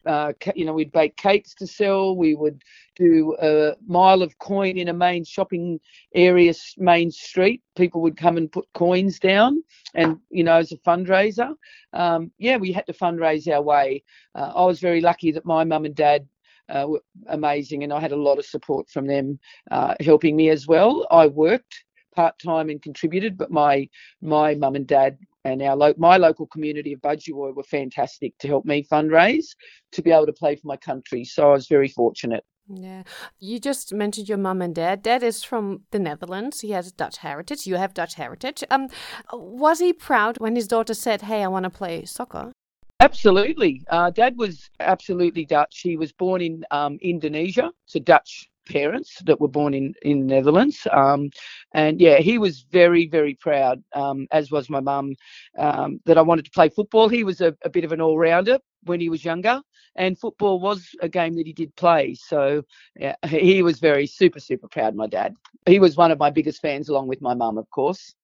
uh, 0.06 0.34
you 0.56 0.66
know, 0.66 0.74
we'd 0.74 0.92
bake 0.92 1.16
cakes 1.18 1.54
to 1.56 1.68
sell. 1.68 2.16
We 2.16 2.36
would 2.36 2.64
do 2.96 3.36
a 3.42 3.76
mile 3.88 4.22
of 4.22 4.38
coin 4.40 4.78
in 4.78 4.90
a 4.90 4.94
main 4.94 5.24
shopping 5.24 5.80
area, 6.14 6.54
main 6.78 7.12
street. 7.12 7.62
People 7.76 8.02
would 8.02 8.18
come 8.18 8.38
and 8.38 8.52
put 8.52 8.68
coins 8.74 9.20
down, 9.20 9.64
and 9.94 10.18
you 10.30 10.44
know, 10.44 10.56
as 10.56 10.72
a 10.72 10.78
fundraiser, 10.78 11.54
um, 11.94 12.32
yeah, 12.38 12.58
we 12.58 12.72
had 12.72 12.86
to 12.88 12.94
fundraise 12.94 13.52
our 13.52 13.62
way. 13.62 14.04
Uh, 14.36 14.52
I 14.56 14.66
was 14.66 14.80
very 14.80 15.02
lucky 15.02 15.32
that 15.32 15.46
my 15.46 15.64
mum 15.64 15.86
and 15.86 15.96
dad 15.96 16.28
uh, 16.70 16.86
were 16.88 17.02
amazing, 17.28 17.84
and 17.84 17.94
I 17.94 18.00
had 18.00 18.12
a 18.12 18.16
lot 18.18 18.40
of 18.40 18.46
support 18.46 18.90
from 18.90 19.08
them 19.08 19.40
uh, 19.70 19.96
helping 20.00 20.36
me 20.36 20.50
as 20.50 20.68
well. 20.68 21.08
I 21.12 21.28
worked 21.28 21.84
part 22.12 22.38
time 22.40 22.70
and 22.70 22.82
contributed, 22.82 23.38
but 23.38 23.52
my 23.52 23.88
my 24.22 24.56
mum 24.56 24.76
and 24.76 24.88
dad 24.88 25.18
and 25.44 25.62
our 25.62 25.76
lo- 25.76 25.94
my 25.98 26.18
local 26.18 26.48
community 26.48 26.94
of 26.94 27.02
Budgewoi 27.02 27.56
were 27.56 27.64
fantastic 27.64 28.38
to 28.40 28.48
help 28.48 28.66
me 28.66 28.84
fundraise 28.84 29.56
to 29.94 30.02
be 30.02 30.12
able 30.12 30.26
to 30.26 30.34
play 30.34 30.56
for 30.56 30.68
my 30.68 30.78
country. 30.78 31.24
So 31.24 31.50
I 31.50 31.54
was 31.54 31.68
very 31.68 31.88
fortunate. 31.88 32.44
Yeah. 32.74 33.04
You 33.40 33.60
just 33.60 33.94
mentioned 33.94 34.30
your 34.30 34.38
mum 34.38 34.62
and 34.62 34.74
dad. 34.74 35.02
Dad 35.02 35.24
is 35.24 35.44
from 35.44 35.82
the 35.92 36.00
Netherlands. 36.00 36.62
He 36.62 36.72
has 36.72 36.92
Dutch 36.92 37.18
heritage. 37.18 37.68
You 37.68 37.76
have 37.76 37.94
Dutch 37.94 38.16
heritage. 38.16 38.64
Um, 38.70 38.88
was 39.34 39.80
he 39.80 39.94
proud 39.94 40.38
when 40.38 40.56
his 40.56 40.68
daughter 40.68 40.94
said, 40.94 41.24
Hey, 41.24 41.44
I 41.44 41.48
want 41.48 41.64
to 41.64 41.70
play 41.70 42.06
soccer? 42.06 42.52
Absolutely. 43.00 43.84
Uh, 43.90 44.12
Dad 44.12 44.38
was 44.38 44.70
absolutely 44.80 45.44
Dutch. 45.44 45.80
He 45.82 45.98
was 45.98 46.12
born 46.12 46.40
in 46.40 46.64
um, 46.70 47.00
Indonesia. 47.02 47.72
So 47.88 48.00
Dutch 48.00 48.48
parents 48.68 49.22
that 49.26 49.40
were 49.40 49.48
born 49.48 49.74
in 49.74 49.94
in 50.02 50.20
the 50.22 50.26
Netherlands. 50.26 50.88
Um, 50.92 51.30
and 51.74 52.00
yeah, 52.00 52.18
he 52.18 52.38
was 52.38 52.66
very 52.72 53.08
very 53.08 53.36
proud, 53.36 53.84
um, 53.94 54.28
as 54.32 54.52
was 54.52 54.70
my 54.70 54.80
mum, 54.80 55.16
um, 55.58 56.00
that 56.06 56.18
I 56.18 56.22
wanted 56.22 56.46
to 56.46 56.52
play 56.52 56.70
football. 56.70 57.10
He 57.10 57.24
was 57.24 57.42
a, 57.42 57.56
a 57.64 57.70
bit 57.70 57.84
of 57.84 57.92
an 57.92 58.02
all 58.02 58.18
rounder 58.18 58.60
when 58.84 59.00
he 59.00 59.10
was 59.10 59.24
younger, 59.26 59.62
and 59.96 60.18
football 60.18 60.60
was 60.60 60.90
a 61.02 61.10
game 61.10 61.36
that 61.36 61.46
he 61.46 61.54
did 61.54 61.76
play. 61.76 62.16
So 62.16 62.64
yeah, 62.96 63.16
he 63.28 63.62
was 63.64 63.80
very 63.80 64.08
super 64.08 64.40
super 64.40 64.68
proud. 64.68 64.96
My 64.96 65.08
dad. 65.08 65.36
He 65.66 65.80
was 65.80 65.96
one 65.96 66.12
of 66.12 66.20
my 66.20 66.32
biggest 66.32 66.62
fans, 66.62 66.90
along 66.90 67.08
with 67.08 67.22
my 67.22 67.34
mum, 67.34 67.58
of 67.58 67.70
course. 67.70 68.16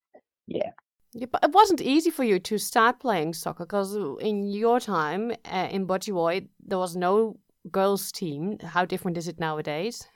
Yeah. 0.47 0.71
Yeah, 1.13 1.27
but 1.31 1.43
it 1.43 1.51
wasn't 1.51 1.81
easy 1.81 2.11
for 2.11 2.23
you 2.23 2.37
to 2.39 2.57
start 2.57 2.99
playing 2.99 3.33
soccer 3.33 3.65
because 3.65 3.95
in 4.19 4.47
your 4.47 4.79
time 4.79 5.31
uh, 5.45 5.67
in 5.71 5.87
Budgewoi, 5.87 6.47
there 6.63 6.77
was 6.77 6.95
no 6.95 7.37
girls' 7.67 8.11
team. 8.11 8.57
How 8.59 8.85
different 8.85 9.17
is 9.17 9.27
it 9.27 9.39
nowadays? 9.39 10.07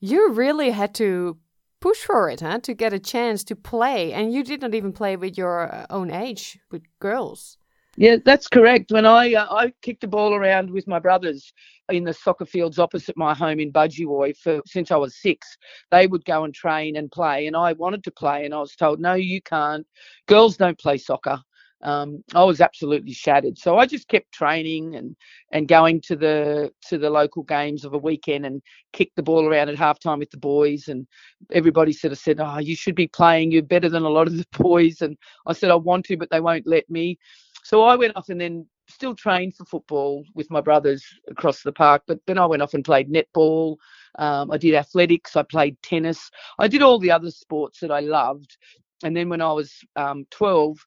You 0.00 0.32
really 0.32 0.70
had 0.70 0.94
to 0.96 1.38
push 1.80 1.98
for 1.98 2.28
it, 2.28 2.40
huh? 2.40 2.60
To 2.60 2.74
get 2.74 2.92
a 2.92 2.98
chance 2.98 3.44
to 3.44 3.56
play, 3.56 4.12
and 4.12 4.32
you 4.32 4.42
did 4.42 4.60
not 4.60 4.74
even 4.74 4.92
play 4.92 5.16
with 5.16 5.38
your 5.38 5.72
uh, 5.72 5.86
own 5.90 6.10
age 6.10 6.58
with 6.70 6.82
girls. 7.00 7.58
Yeah, 7.98 8.16
that's 8.22 8.46
correct. 8.46 8.92
When 8.92 9.06
I 9.06 9.32
uh, 9.34 9.46
I 9.50 9.72
kicked 9.80 10.02
the 10.02 10.08
ball 10.08 10.34
around 10.34 10.70
with 10.70 10.86
my 10.86 10.98
brothers 10.98 11.52
in 11.88 12.04
the 12.04 12.12
soccer 12.12 12.44
fields 12.44 12.78
opposite 12.78 13.16
my 13.16 13.32
home 13.34 13.58
in 13.58 13.72
Budgewoi 13.72 14.36
for 14.36 14.60
since 14.66 14.90
I 14.90 14.96
was 14.96 15.16
six, 15.16 15.56
they 15.90 16.06
would 16.06 16.24
go 16.24 16.44
and 16.44 16.54
train 16.54 16.96
and 16.96 17.10
play, 17.10 17.46
and 17.46 17.56
I 17.56 17.72
wanted 17.72 18.04
to 18.04 18.10
play, 18.10 18.44
and 18.44 18.52
I 18.52 18.60
was 18.60 18.76
told, 18.76 19.00
no, 19.00 19.14
you 19.14 19.40
can't. 19.40 19.86
Girls 20.26 20.56
don't 20.56 20.78
play 20.78 20.98
soccer 20.98 21.38
um, 21.82 22.24
I 22.34 22.42
was 22.44 22.60
absolutely 22.60 23.12
shattered. 23.12 23.58
So 23.58 23.78
I 23.78 23.86
just 23.86 24.08
kept 24.08 24.32
training 24.32 24.96
and 24.96 25.14
and 25.52 25.68
going 25.68 26.00
to 26.02 26.16
the 26.16 26.72
to 26.88 26.98
the 26.98 27.10
local 27.10 27.42
games 27.42 27.84
of 27.84 27.92
a 27.92 27.98
weekend 27.98 28.46
and 28.46 28.62
kicked 28.92 29.16
the 29.16 29.22
ball 29.22 29.46
around 29.46 29.68
at 29.68 29.76
halftime 29.76 30.18
with 30.18 30.30
the 30.30 30.38
boys. 30.38 30.88
And 30.88 31.06
everybody 31.52 31.92
sort 31.92 32.12
of 32.12 32.18
said, 32.18 32.40
"Oh, 32.40 32.58
you 32.58 32.74
should 32.76 32.94
be 32.94 33.08
playing. 33.08 33.52
You're 33.52 33.62
better 33.62 33.88
than 33.88 34.04
a 34.04 34.08
lot 34.08 34.26
of 34.26 34.36
the 34.36 34.46
boys." 34.58 35.02
And 35.02 35.16
I 35.46 35.52
said, 35.52 35.70
"I 35.70 35.76
want 35.76 36.06
to, 36.06 36.16
but 36.16 36.30
they 36.30 36.40
won't 36.40 36.66
let 36.66 36.88
me." 36.88 37.18
So 37.62 37.82
I 37.82 37.96
went 37.96 38.16
off 38.16 38.28
and 38.28 38.40
then 38.40 38.66
still 38.88 39.14
trained 39.14 39.54
for 39.56 39.64
football 39.64 40.24
with 40.34 40.50
my 40.50 40.60
brothers 40.60 41.04
across 41.28 41.62
the 41.62 41.72
park. 41.72 42.02
But 42.06 42.20
then 42.26 42.38
I 42.38 42.46
went 42.46 42.62
off 42.62 42.74
and 42.74 42.84
played 42.84 43.10
netball. 43.10 43.76
Um, 44.18 44.50
I 44.50 44.58
did 44.58 44.74
athletics. 44.74 45.36
I 45.36 45.42
played 45.42 45.76
tennis. 45.82 46.30
I 46.58 46.68
did 46.68 46.82
all 46.82 46.98
the 46.98 47.10
other 47.10 47.30
sports 47.30 47.80
that 47.80 47.90
I 47.90 48.00
loved. 48.00 48.56
And 49.02 49.16
then 49.16 49.28
when 49.28 49.42
I 49.42 49.52
was 49.52 49.72
um, 49.96 50.26
12, 50.30 50.78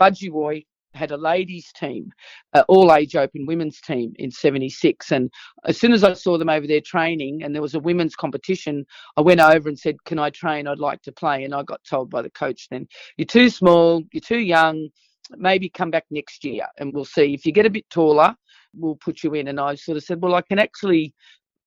Budgewoi 0.00 0.64
had 0.96 1.12
a 1.12 1.16
ladies 1.16 1.70
team, 1.72 2.10
uh, 2.54 2.64
all 2.68 2.92
age 2.92 3.14
open 3.14 3.46
women's 3.46 3.80
team 3.80 4.12
in 4.18 4.30
76. 4.30 5.12
And 5.12 5.30
as 5.66 5.78
soon 5.78 5.92
as 5.92 6.02
I 6.02 6.14
saw 6.14 6.38
them 6.38 6.48
over 6.48 6.66
there 6.66 6.80
training 6.80 7.42
and 7.42 7.54
there 7.54 7.62
was 7.62 7.74
a 7.74 7.80
women's 7.80 8.16
competition, 8.16 8.84
I 9.16 9.20
went 9.20 9.40
over 9.40 9.68
and 9.68 9.78
said, 9.78 10.02
Can 10.04 10.18
I 10.18 10.30
train? 10.30 10.66
I'd 10.66 10.78
like 10.78 11.02
to 11.02 11.12
play. 11.12 11.44
And 11.44 11.54
I 11.54 11.62
got 11.62 11.84
told 11.84 12.10
by 12.10 12.22
the 12.22 12.30
coach 12.30 12.68
then, 12.70 12.88
You're 13.16 13.26
too 13.26 13.50
small, 13.50 14.02
you're 14.12 14.20
too 14.20 14.40
young, 14.40 14.88
maybe 15.36 15.68
come 15.68 15.90
back 15.90 16.06
next 16.10 16.44
year 16.44 16.66
and 16.78 16.92
we'll 16.92 17.04
see. 17.04 17.34
If 17.34 17.46
you 17.46 17.52
get 17.52 17.66
a 17.66 17.70
bit 17.70 17.88
taller, 17.90 18.34
we'll 18.74 18.96
put 18.96 19.22
you 19.22 19.34
in. 19.34 19.48
And 19.48 19.60
I 19.60 19.74
sort 19.76 19.96
of 19.96 20.04
said, 20.04 20.20
Well, 20.20 20.34
I 20.34 20.42
can 20.42 20.58
actually. 20.58 21.14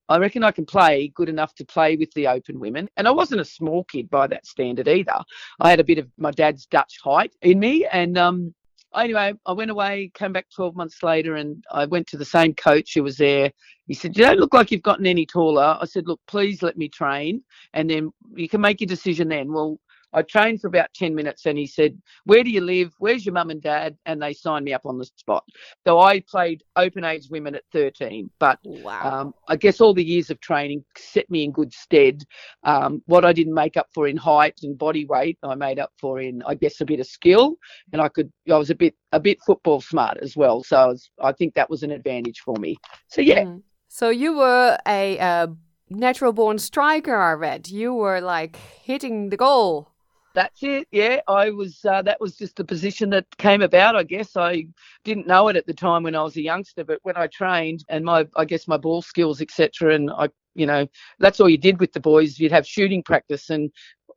I 0.10 0.18
reckon 0.18 0.44
I 0.44 0.52
can 0.52 0.66
play 0.66 1.12
good 1.16 1.30
enough 1.30 1.54
to 1.56 1.66
play 1.66 1.96
with 1.96 2.12
the 2.14 2.28
open 2.28 2.60
women. 2.60 2.90
And 2.98 3.08
I 3.08 3.12
wasn't 3.12 3.42
a 3.42 3.46
small 3.46 3.84
kid 3.86 4.10
by 4.10 4.28
that 4.28 4.46
standard 4.46 4.88
either. 4.88 5.20
I 5.60 5.70
had 5.70 5.80
a 5.80 5.84
bit 5.84 6.00
of 6.00 6.08
my 6.18 6.32
dad's 6.32 6.66
Dutch 6.66 7.00
height 7.04 7.32
in 7.42 7.60
me. 7.60 7.86
And 7.86 8.18
um, 8.18 8.54
anyway, 8.96 9.34
I 9.46 9.54
went 9.54 9.72
away, 9.72 10.12
came 10.16 10.34
back 10.34 10.48
12 10.56 10.76
months 10.76 11.04
later, 11.04 11.36
and 11.36 11.64
I 11.72 11.86
went 11.86 12.08
to 12.08 12.18
the 12.18 12.26
same 12.26 12.54
coach 12.56 12.96
who 12.96 13.04
was 13.04 13.18
there. 13.18 13.52
He 13.88 13.94
said, 13.94 14.18
You 14.18 14.26
don't 14.26 14.40
look 14.40 14.54
like 14.54 14.72
you've 14.72 14.82
gotten 14.82 15.06
any 15.06 15.26
taller. 15.26 15.78
I 15.80 15.86
said, 15.86 16.08
Look, 16.08 16.20
please 16.28 16.62
let 16.62 16.78
me 16.78 16.90
train, 16.90 17.44
and 17.74 17.90
then 17.90 18.12
you 18.36 18.50
can 18.50 18.62
make 18.62 18.82
your 18.82 18.88
decision 18.88 19.30
then. 19.30 19.52
Well, 19.54 19.80
I 20.14 20.22
trained 20.24 20.62
for 20.62 20.68
about 20.68 20.94
10 20.94 21.14
minutes 21.14 21.46
and 21.46 21.58
he 21.58 21.68
said, 21.68 22.00
Where 22.26 22.44
do 22.44 22.50
you 22.50 22.62
live? 22.62 22.94
Where's 23.00 23.26
your 23.26 23.34
mum 23.34 23.50
and 23.50 23.62
dad? 23.62 23.98
And 24.06 24.22
they 24.22 24.34
signed 24.34 24.66
me 24.66 24.74
up 24.74 24.86
on 24.86 24.98
the 24.98 25.06
spot. 25.06 25.44
So 25.86 26.00
I 26.00 26.22
played 26.22 26.64
open 26.76 27.04
age 27.04 27.28
women 27.30 27.56
at 27.56 27.64
13. 27.72 28.30
But 28.40 28.60
wow. 28.64 29.22
um, 29.22 29.34
I 29.48 29.56
guess 29.56 29.82
all 29.82 29.94
the 29.94 30.04
years 30.04 30.30
of 30.30 30.40
training 30.40 30.84
set 30.98 31.30
me 31.30 31.44
in 31.44 31.52
good 31.52 31.74
stead. 31.74 32.24
Um, 32.64 33.02
what 33.06 33.26
I 33.26 33.34
didn't 33.34 33.54
make 33.54 33.78
up 33.78 33.88
for 33.94 34.08
in 34.08 34.18
height 34.18 34.60
and 34.64 34.78
body 34.78 35.06
weight, 35.06 35.38
I 35.44 35.56
made 35.56 35.80
up 35.80 35.92
for 36.00 36.20
in, 36.20 36.42
I 36.48 36.56
guess, 36.56 36.82
a 36.82 36.86
bit 36.86 37.00
of 37.00 37.08
skill. 37.08 37.56
And 37.94 38.02
I 38.02 38.10
could, 38.10 38.32
I 38.50 38.58
was 38.58 38.70
a 38.70 38.76
bit, 38.76 38.96
a 39.12 39.20
bit 39.20 39.40
football 39.46 39.82
smart 39.82 40.18
as 40.22 40.36
well. 40.36 40.64
So 40.64 40.78
I, 40.78 40.86
was, 40.88 41.10
I 41.22 41.32
think 41.34 41.54
that 41.54 41.70
was 41.70 41.84
an 41.84 41.92
advantage 41.92 42.40
for 42.40 42.56
me. 42.56 42.78
So 43.10 43.22
yeah. 43.22 43.44
Mm. 43.44 43.64
So 43.90 44.10
you 44.10 44.38
were 44.38 44.78
a 44.88 45.20
uh, 45.20 45.48
natural 45.90 46.32
born 46.32 46.60
striker, 46.60 47.16
I 47.16 47.34
read. 47.34 47.68
You 47.68 47.94
were 47.94 48.22
like 48.22 48.56
hitting 48.56 49.30
the 49.30 49.38
goal. 49.38 49.90
That's 50.36 50.62
it. 50.62 50.88
Yeah, 50.92 51.22
I 51.28 51.50
was. 51.50 51.84
Uh, 51.84 52.02
that 52.04 52.22
was 52.22 52.38
just 52.38 52.56
the 52.56 52.64
position 52.64 53.10
that 53.10 53.26
came 53.38 53.62
about. 53.62 53.96
I 53.96 54.04
guess 54.04 54.38
I 54.38 54.68
didn't 55.04 55.28
know 55.28 55.48
it 55.48 55.56
at 55.56 55.66
the 55.66 55.74
time 55.74 56.04
when 56.04 56.16
I 56.16 56.22
was 56.22 56.38
a 56.38 56.42
youngster, 56.42 56.84
but 56.84 57.00
when 57.04 57.18
I 57.18 57.28
trained 57.28 57.84
and 57.90 58.06
my, 58.06 58.28
I 58.36 58.46
guess 58.46 58.68
my 58.68 58.78
ball 58.78 59.02
skills, 59.02 59.42
etc., 59.42 59.96
and 59.96 60.12
I, 60.12 60.30
you 60.54 60.68
know, 60.68 60.88
that's 61.18 61.40
all 61.40 61.50
you 61.50 61.58
did 61.58 61.80
with 61.80 61.94
the 61.94 62.00
boys. 62.00 62.40
You'd 62.40 62.52
have 62.52 62.68
shooting 62.68 63.02
practice, 63.02 63.50
and 63.50 63.72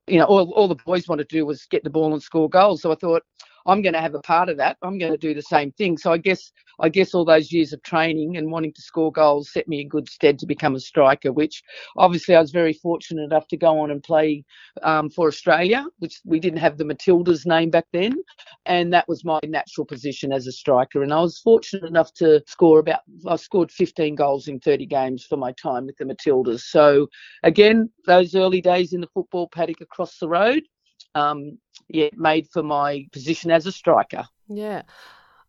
you 0.07 0.19
know, 0.19 0.27
all 0.27 0.53
all 0.53 0.69
the 0.69 0.75
boys 0.75 1.09
wanted 1.09 1.31
to 1.31 1.37
do 1.37 1.47
was 1.47 1.65
get 1.67 1.83
the 1.83 1.91
ball 1.91 2.13
and 2.13 2.23
score 2.23 2.49
goals. 2.49 2.83
So 2.83 2.93
I 2.93 2.97
thought, 2.97 3.23
I'm 3.67 3.83
going 3.83 3.95
to 3.95 4.01
have 4.01 4.15
a 4.15 4.21
part 4.21 4.49
of 4.49 4.57
that. 4.59 4.77
I'm 4.83 4.99
going 4.99 5.13
to 5.13 5.19
do 5.19 5.35
the 5.35 5.43
same 5.43 5.73
thing. 5.73 5.97
So 5.99 6.13
I 6.13 6.19
guess 6.19 6.53
I 6.81 6.89
guess 6.89 7.15
all 7.15 7.25
those 7.25 7.53
years 7.53 7.73
of 7.73 7.83
training 7.83 8.37
and 8.37 8.51
wanting 8.51 8.73
to 8.73 8.83
score 8.83 9.13
goals 9.13 9.53
set 9.53 9.69
me 9.69 9.83
in 9.83 9.89
good 9.89 10.09
stead 10.09 10.39
to 10.41 10.47
become 10.47 10.75
a 10.75 10.81
striker. 10.81 11.33
Which 11.33 11.63
obviously 11.97 12.35
I 12.35 12.41
was 12.41 12.51
very 12.51 12.73
fortunate 12.73 13.23
enough 13.23 13.47
to 13.49 13.57
go 13.57 13.79
on 13.79 13.91
and 13.91 14.03
play 14.03 14.45
um, 14.83 15.11
for 15.11 15.29
Australia, 15.29 15.85
which 15.99 16.21
we 16.25 16.41
didn't 16.41 16.59
have 16.59 16.79
the 16.79 16.85
Matildas 16.85 17.47
name 17.47 17.71
back 17.71 17.87
then, 17.93 18.15
and 18.67 18.93
that 18.93 19.09
was 19.09 19.25
my 19.25 19.41
natural 19.47 19.85
position 19.85 20.33
as 20.33 20.47
a 20.47 20.53
striker. 20.53 21.03
And 21.03 21.13
I 21.13 21.21
was 21.21 21.39
fortunate 21.39 21.87
enough 21.87 22.13
to 22.15 22.43
score 22.47 22.79
about 22.79 23.01
I 23.27 23.37
scored 23.37 23.71
15 23.71 24.15
goals 24.15 24.49
in 24.49 24.61
30 24.61 24.87
games 24.87 25.25
for 25.25 25.37
my 25.37 25.53
time 25.53 25.87
with 25.87 25.97
the 25.97 26.05
Matildas. 26.05 26.63
So 26.63 27.09
again, 27.43 27.91
those 28.07 28.35
early 28.35 28.61
days 28.61 28.93
in 28.93 29.01
the 29.01 29.09
football 29.15 29.49
paddock 29.49 29.81
across 29.81 30.19
the 30.19 30.29
road 30.29 30.63
um, 31.15 31.59
yeah, 31.89 32.09
made 32.15 32.49
for 32.49 32.63
my 32.63 33.07
position 33.13 33.51
as 33.51 33.67
a 33.67 33.73
striker. 33.73 34.25
Yeah. 34.49 34.83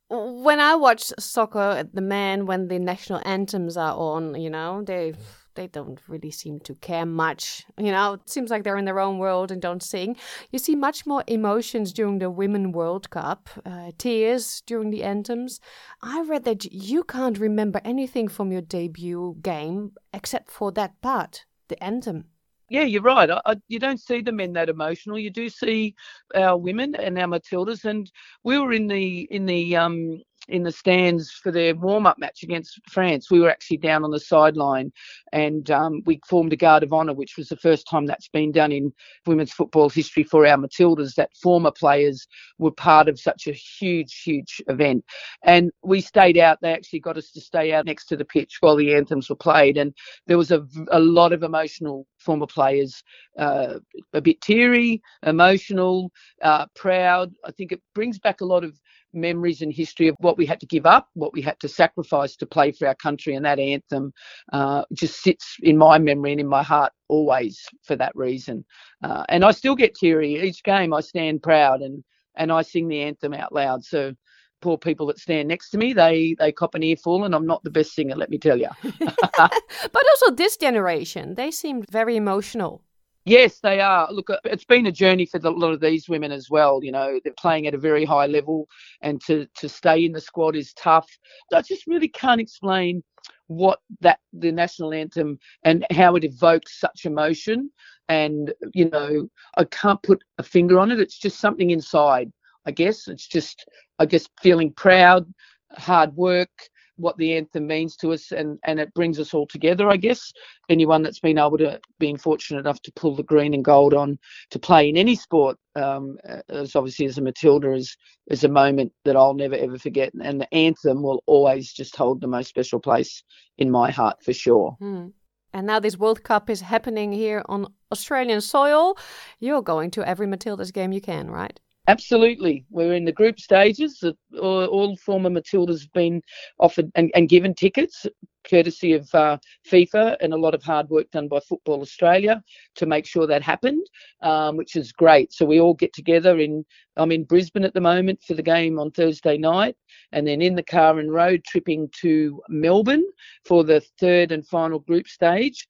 When 0.09 0.59
I 0.59 0.75
watch 0.75 1.11
soccer, 1.17 1.59
at 1.59 1.95
the 1.95 2.01
men 2.01 2.45
when 2.45 2.67
the 2.67 2.77
national 2.77 3.21
anthems 3.25 3.77
are 3.77 3.95
on, 3.95 4.39
you 4.39 4.49
know, 4.49 4.83
they 4.83 5.13
they 5.55 5.67
don't 5.67 5.99
really 6.07 6.31
seem 6.31 6.59
to 6.61 6.75
care 6.75 7.05
much. 7.05 7.63
You 7.77 7.91
know, 7.91 8.13
it 8.13 8.29
seems 8.29 8.49
like 8.49 8.63
they're 8.63 8.77
in 8.77 8.85
their 8.85 8.99
own 8.99 9.17
world 9.17 9.51
and 9.51 9.61
don't 9.61 9.83
sing. 9.83 10.15
You 10.51 10.59
see 10.59 10.75
much 10.75 11.05
more 11.05 11.23
emotions 11.27 11.93
during 11.93 12.19
the 12.19 12.29
Women 12.29 12.71
World 12.71 13.09
Cup, 13.09 13.49
uh, 13.65 13.91
tears 13.97 14.63
during 14.65 14.89
the 14.89 15.03
anthems. 15.03 15.59
I 16.01 16.21
read 16.21 16.43
that 16.45 16.65
you 16.65 17.03
can't 17.03 17.37
remember 17.39 17.81
anything 17.85 18.27
from 18.27 18.51
your 18.51 18.61
debut 18.61 19.37
game 19.41 19.93
except 20.11 20.51
for 20.51 20.71
that 20.71 21.01
part, 21.01 21.45
the 21.69 21.81
anthem 21.83 22.25
yeah, 22.69 22.83
you're 22.83 23.01
right. 23.01 23.29
I, 23.29 23.41
I, 23.45 23.55
you 23.67 23.79
don't 23.79 23.99
see 23.99 24.21
the 24.21 24.31
men 24.31 24.53
that 24.53 24.69
emotional. 24.69 25.19
You 25.19 25.29
do 25.29 25.49
see 25.49 25.95
our 26.35 26.57
women 26.57 26.95
and 26.95 27.17
our 27.19 27.27
Matildas, 27.27 27.85
and 27.85 28.11
we 28.43 28.57
were 28.57 28.73
in 28.73 28.87
the 28.87 29.27
in 29.31 29.45
the 29.45 29.75
um 29.75 30.21
in 30.49 30.63
the 30.63 30.71
stands 30.71 31.31
for 31.31 31.51
their 31.51 31.73
warm 31.75 32.05
up 32.05 32.17
match 32.17 32.43
against 32.43 32.79
France. 32.89 33.31
We 33.31 33.39
were 33.39 33.49
actually 33.49 33.77
down 33.77 34.03
on 34.03 34.11
the 34.11 34.19
sideline 34.19 34.91
and 35.31 35.69
um, 35.71 36.01
we 36.05 36.19
formed 36.27 36.53
a 36.53 36.57
guard 36.57 36.83
of 36.83 36.93
honour, 36.93 37.13
which 37.13 37.37
was 37.37 37.47
the 37.47 37.57
first 37.57 37.87
time 37.89 38.05
that's 38.05 38.27
been 38.27 38.51
done 38.51 38.71
in 38.71 38.93
women's 39.25 39.53
football 39.53 39.89
history 39.89 40.23
for 40.23 40.45
our 40.45 40.57
Matildas, 40.57 41.15
that 41.15 41.35
former 41.41 41.71
players 41.71 42.27
were 42.57 42.71
part 42.71 43.07
of 43.07 43.19
such 43.19 43.47
a 43.47 43.53
huge, 43.53 44.21
huge 44.21 44.61
event. 44.67 45.03
And 45.43 45.71
we 45.81 46.01
stayed 46.01 46.37
out, 46.37 46.59
they 46.61 46.73
actually 46.73 46.99
got 46.99 47.17
us 47.17 47.31
to 47.31 47.41
stay 47.41 47.73
out 47.73 47.85
next 47.85 48.05
to 48.07 48.17
the 48.17 48.25
pitch 48.25 48.57
while 48.59 48.75
the 48.75 48.93
anthems 48.93 49.29
were 49.29 49.35
played. 49.35 49.77
And 49.77 49.93
there 50.27 50.37
was 50.37 50.51
a, 50.51 50.65
a 50.91 50.99
lot 50.99 51.33
of 51.33 51.43
emotional 51.43 52.05
former 52.19 52.47
players, 52.47 53.03
uh, 53.37 53.79
a 54.13 54.21
bit 54.21 54.41
teary, 54.41 55.01
emotional, 55.25 56.11
uh, 56.41 56.65
proud. 56.75 57.33
I 57.45 57.51
think 57.51 57.71
it 57.71 57.81
brings 57.95 58.19
back 58.19 58.41
a 58.41 58.45
lot 58.45 58.63
of 58.63 58.79
memories 59.13 59.61
and 59.61 59.73
history 59.73 60.07
of 60.07 60.15
what 60.19 60.37
we 60.37 60.45
had 60.45 60.59
to 60.59 60.65
give 60.65 60.85
up, 60.85 61.07
what 61.13 61.33
we 61.33 61.41
had 61.41 61.59
to 61.59 61.67
sacrifice 61.67 62.35
to 62.37 62.45
play 62.45 62.71
for 62.71 62.87
our 62.87 62.95
country, 62.95 63.35
and 63.35 63.45
that 63.45 63.59
anthem 63.59 64.13
uh, 64.51 64.83
just 64.93 65.21
sits 65.21 65.57
in 65.61 65.77
my 65.77 65.97
memory 65.97 66.31
and 66.31 66.41
in 66.41 66.47
my 66.47 66.63
heart 66.63 66.91
always 67.07 67.61
for 67.83 67.95
that 67.95 68.15
reason. 68.15 68.65
Uh, 69.03 69.23
and 69.29 69.43
I 69.43 69.51
still 69.51 69.75
get 69.75 69.95
teary 69.95 70.41
each 70.41 70.63
game. 70.63 70.93
I 70.93 71.01
stand 71.01 71.43
proud 71.43 71.81
and 71.81 72.03
and 72.35 72.51
I 72.51 72.63
sing 72.63 72.87
the 72.87 73.01
anthem 73.01 73.33
out 73.33 73.53
loud. 73.53 73.83
So 73.83 74.13
poor 74.61 74.77
people 74.77 75.05
that 75.07 75.19
stand 75.19 75.49
next 75.49 75.69
to 75.71 75.77
me, 75.77 75.93
they 75.93 76.35
they 76.39 76.51
cop 76.51 76.73
an 76.73 76.83
earful, 76.83 77.25
and 77.25 77.35
I'm 77.35 77.45
not 77.45 77.63
the 77.63 77.69
best 77.69 77.93
singer, 77.93 78.15
let 78.15 78.29
me 78.29 78.37
tell 78.37 78.57
you. 78.57 78.69
but 79.37 79.51
also 79.93 80.31
this 80.31 80.57
generation, 80.57 81.35
they 81.35 81.51
seemed 81.51 81.85
very 81.91 82.15
emotional. 82.15 82.81
Yes, 83.25 83.59
they 83.59 83.79
are. 83.79 84.11
Look, 84.11 84.29
uh, 84.29 84.37
it's 84.43 84.65
been 84.65 84.85
a 84.87 84.91
journey 84.91 85.25
for 85.25 85.37
a 85.37 85.49
lot 85.49 85.71
of 85.73 85.79
these 85.79 86.09
women 86.09 86.31
as 86.31 86.49
well. 86.49 86.83
You 86.83 86.91
know, 86.91 87.19
they're 87.23 87.33
playing 87.37 87.67
at 87.67 87.73
a 87.73 87.77
very 87.77 88.03
high 88.03 88.27
level, 88.27 88.67
and 89.01 89.21
to 89.25 89.47
to 89.55 89.69
stay 89.69 90.03
in 90.05 90.11
the 90.11 90.19
squad 90.21 90.55
is 90.55 90.73
tough. 90.73 91.07
I 91.53 91.61
just 91.61 91.87
really 91.87 92.09
can't 92.09 92.41
explain 92.41 93.01
what 93.47 93.79
that 94.01 94.19
the 94.33 94.51
national 94.51 94.93
anthem 94.93 95.39
and 95.63 95.85
how 95.91 96.15
it 96.15 96.25
evokes 96.25 96.79
such 96.79 97.05
emotion. 97.05 97.71
And 98.09 98.53
you 98.73 98.89
know, 98.89 99.29
I 99.57 99.63
can't 99.65 100.03
put 100.03 100.21
a 100.37 100.43
finger 100.43 100.77
on 100.79 100.91
it. 100.91 100.99
It's 100.99 101.17
just 101.17 101.39
something 101.39 101.69
inside. 101.69 102.31
I 102.65 102.71
guess 102.71 103.07
it's 103.07 103.27
just, 103.27 103.65
I 103.99 104.05
guess, 104.05 104.27
feeling 104.41 104.71
proud, 104.73 105.31
hard 105.77 106.15
work, 106.15 106.49
what 106.97 107.17
the 107.17 107.35
anthem 107.35 107.65
means 107.67 107.95
to 107.95 108.13
us 108.13 108.31
and 108.31 108.59
and 108.63 108.79
it 108.79 108.93
brings 108.93 109.19
us 109.19 109.33
all 109.33 109.47
together 109.47 109.89
i 109.89 109.97
guess 109.97 110.31
anyone 110.69 111.01
that's 111.01 111.19
been 111.19 111.37
able 111.37 111.57
to 111.57 111.79
being 111.99 112.17
fortunate 112.17 112.59
enough 112.59 112.81
to 112.81 112.91
pull 112.93 113.15
the 113.15 113.23
green 113.23 113.53
and 113.53 113.65
gold 113.65 113.93
on 113.93 114.17
to 114.49 114.59
play 114.59 114.87
in 114.89 114.97
any 114.97 115.15
sport 115.15 115.57
um, 115.75 116.17
as 116.49 116.75
obviously 116.75 117.05
as 117.05 117.17
a 117.17 117.21
matilda 117.21 117.71
is 117.71 117.95
is 118.27 118.43
a 118.43 118.49
moment 118.49 118.91
that 119.05 119.15
i'll 119.15 119.33
never 119.33 119.55
ever 119.55 119.77
forget 119.77 120.13
and 120.21 120.39
the 120.39 120.53
anthem 120.53 121.01
will 121.01 121.23
always 121.25 121.73
just 121.73 121.95
hold 121.95 122.21
the 122.21 122.27
most 122.27 122.47
special 122.47 122.79
place 122.79 123.23
in 123.57 123.71
my 123.71 123.89
heart 123.89 124.17
for 124.23 124.33
sure 124.33 124.75
hmm. 124.79 125.07
And 125.55 125.67
now 125.67 125.79
this 125.79 125.99
World 125.99 126.23
Cup 126.23 126.49
is 126.49 126.61
happening 126.61 127.11
here 127.11 127.43
on 127.45 127.67
Australian 127.91 128.41
soil. 128.41 128.97
You're 129.39 129.61
going 129.61 129.91
to 129.91 130.07
every 130.07 130.25
Matildas 130.25 130.73
game 130.73 130.91
you 130.91 130.99
can, 130.99 131.29
right? 131.29 131.59
Absolutely. 131.87 132.65
We're 132.69 132.93
in 132.93 133.03
the 133.03 133.11
group 133.11 133.39
stages. 133.41 134.01
All, 134.41 134.95
former 134.95 135.29
Matildas 135.29 135.81
have 135.81 135.91
been 135.91 136.21
offered 136.57 136.89
and, 136.95 137.11
and 137.13 137.27
given 137.27 137.53
tickets, 137.53 138.05
courtesy 138.49 138.93
of 138.93 139.13
uh, 139.13 139.37
FIFA, 139.69 140.15
and 140.21 140.33
a 140.33 140.37
lot 140.37 140.55
of 140.55 140.63
hard 140.63 140.89
work 140.89 141.11
done 141.11 141.27
by 141.27 141.41
Football 141.41 141.81
Australia 141.81 142.41
to 142.75 142.85
make 142.85 143.05
sure 143.05 143.27
that 143.27 143.41
happened, 143.41 143.85
um, 144.21 144.55
which 144.55 144.77
is 144.77 144.93
great. 144.93 145.33
So 145.33 145.45
we 145.45 145.59
all 145.59 145.73
get 145.73 145.91
together 145.93 146.39
in. 146.39 146.63
I'm 146.95 147.11
in 147.11 147.25
Brisbane 147.25 147.65
at 147.65 147.73
the 147.73 147.81
moment 147.81 148.21
for 148.23 148.35
the 148.35 148.43
game 148.43 148.79
on 148.79 148.91
Thursday 148.91 149.37
night, 149.37 149.75
and 150.13 150.25
then 150.25 150.41
in 150.41 150.55
the 150.55 150.63
car 150.63 150.99
and 150.99 151.11
road 151.11 151.43
tripping 151.45 151.89
to 152.01 152.41
Melbourne 152.47 153.05
for 153.43 153.65
the 153.65 153.81
third 153.99 154.31
and 154.31 154.47
final 154.47 154.79
group 154.79 155.07
stage. 155.09 155.67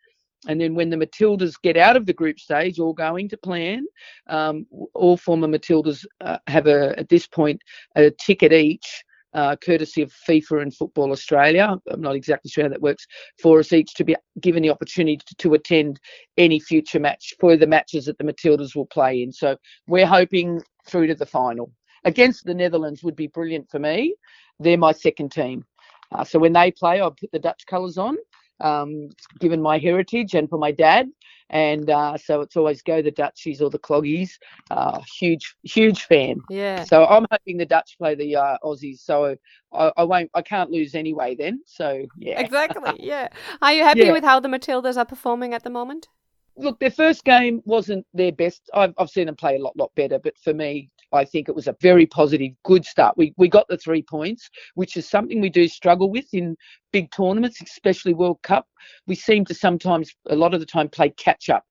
And 0.47 0.59
then 0.59 0.75
when 0.75 0.89
the 0.89 0.97
Matildas 0.97 1.61
get 1.61 1.77
out 1.77 1.95
of 1.95 2.05
the 2.05 2.13
group 2.13 2.39
stage, 2.39 2.79
all 2.79 2.93
going 2.93 3.29
to 3.29 3.37
plan, 3.37 3.85
um, 4.27 4.65
all 4.93 5.17
former 5.17 5.47
Matildas 5.47 6.05
uh, 6.21 6.37
have 6.47 6.67
a 6.67 6.97
at 6.97 7.09
this 7.09 7.27
point 7.27 7.61
a 7.95 8.11
ticket 8.11 8.53
each. 8.53 9.03
Uh, 9.35 9.55
courtesy 9.55 10.03
of 10.03 10.13
FIFA 10.29 10.61
and 10.61 10.75
Football 10.75 11.11
Australia. 11.11 11.75
I'm 11.89 12.01
not 12.01 12.15
exactly 12.15 12.51
sure 12.51 12.65
how 12.65 12.69
that 12.69 12.83
works 12.83 13.07
for 13.41 13.57
us 13.57 13.73
each 13.73 13.95
to 13.95 14.03
be 14.03 14.15
given 14.41 14.61
the 14.61 14.69
opportunity 14.69 15.17
to, 15.25 15.35
to, 15.37 15.55
attend 15.55 15.99
any 16.37 16.59
future 16.59 16.99
match 16.99 17.33
for 17.39 17.57
the 17.57 17.65
matches 17.65 18.05
that 18.05 18.19
the 18.19 18.23
Matildas 18.23 18.75
will 18.75 18.85
play 18.85 19.23
in. 19.23 19.31
So 19.31 19.57
we're 19.87 20.05
hoping 20.05 20.61
through 20.85 21.07
to 21.07 21.15
the 21.15 21.25
final. 21.25 21.71
Against 22.03 22.45
the 22.45 22.53
Netherlands 22.53 23.01
would 23.01 23.15
be 23.15 23.25
brilliant 23.25 23.71
for 23.71 23.79
me. 23.79 24.13
They're 24.59 24.77
my 24.77 24.91
second 24.91 25.31
team. 25.31 25.65
Uh, 26.11 26.23
so 26.23 26.37
when 26.37 26.53
they 26.53 26.69
play, 26.69 26.99
I'll 26.99 27.09
put 27.09 27.31
the 27.31 27.39
Dutch 27.39 27.65
colours 27.65 27.97
on 27.97 28.17
um, 28.59 29.09
given 29.39 29.61
my 29.61 29.77
heritage 29.77 30.33
and 30.33 30.49
for 30.49 30.57
my 30.57 30.71
dad. 30.71 31.09
And 31.49 31.89
uh, 31.89 32.17
so 32.17 32.41
it's 32.41 32.55
always 32.55 32.81
go 32.81 33.01
the 33.01 33.11
Dutchies 33.11 33.61
or 33.61 33.69
the 33.69 33.77
Cloggies. 33.77 34.31
Uh, 34.71 35.01
huge, 35.19 35.55
huge 35.61 36.03
fan. 36.05 36.37
Yeah. 36.49 36.83
So 36.83 37.05
I'm 37.05 37.27
hoping 37.29 37.57
the 37.57 37.65
Dutch 37.65 37.95
play 37.99 38.15
the 38.15 38.35
uh, 38.35 38.57
Aussies. 38.63 38.99
So 38.99 39.35
I, 39.71 39.91
I, 39.97 40.03
won't, 40.03 40.31
I 40.33 40.41
can't 40.41 40.71
lose 40.71 40.95
anyway 40.95 41.35
then. 41.35 41.61
So 41.65 42.05
yeah. 42.17 42.39
Exactly. 42.39 42.93
Yeah. 42.99 43.27
Are 43.61 43.73
you 43.73 43.83
happy 43.83 44.05
yeah. 44.05 44.11
with 44.11 44.23
how 44.23 44.39
the 44.39 44.49
Matildas 44.49 44.97
are 44.97 45.05
performing 45.05 45.53
at 45.53 45.63
the 45.63 45.69
moment? 45.69 46.07
Look, 46.55 46.79
their 46.79 46.91
first 46.91 47.23
game 47.23 47.61
wasn't 47.65 48.05
their 48.13 48.31
best. 48.31 48.69
I've, 48.73 48.93
I've 48.97 49.09
seen 49.09 49.25
them 49.25 49.35
play 49.35 49.55
a 49.55 49.59
lot, 49.59 49.77
lot 49.77 49.91
better. 49.95 50.19
But 50.19 50.37
for 50.37 50.53
me, 50.53 50.89
I 51.13 51.25
think 51.25 51.47
it 51.47 51.55
was 51.55 51.67
a 51.67 51.75
very 51.81 52.05
positive, 52.05 52.51
good 52.63 52.85
start. 52.85 53.15
We 53.17 53.33
we 53.37 53.47
got 53.47 53.67
the 53.67 53.77
three 53.77 54.01
points, 54.01 54.49
which 54.75 54.97
is 54.97 55.09
something 55.09 55.39
we 55.41 55.49
do 55.49 55.67
struggle 55.67 56.09
with 56.09 56.25
in 56.33 56.55
big 56.91 57.11
tournaments, 57.11 57.61
especially 57.61 58.13
World 58.13 58.39
Cup. 58.43 58.67
We 59.07 59.15
seem 59.15 59.45
to 59.45 59.53
sometimes, 59.53 60.13
a 60.29 60.35
lot 60.35 60.53
of 60.53 60.59
the 60.59 60.65
time, 60.65 60.89
play 60.89 61.09
catch 61.11 61.49
up 61.49 61.63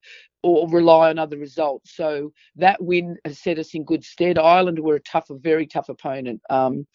or 0.43 0.69
rely 0.69 1.11
on 1.11 1.19
other 1.19 1.39
results. 1.39 1.95
So 1.95 2.33
that 2.57 2.83
win 2.83 3.17
has 3.25 3.39
set 3.39 3.59
us 3.59 3.75
in 3.75 3.85
good 3.85 4.05
stead. 4.05 4.39
Ireland 4.39 4.79
were 4.79 4.97
a 4.97 5.01
tough, 5.01 5.31
a 5.31 5.37
very 5.37 5.67
tough 5.67 5.89
opponent. 5.89 6.41
Um, 6.51 6.87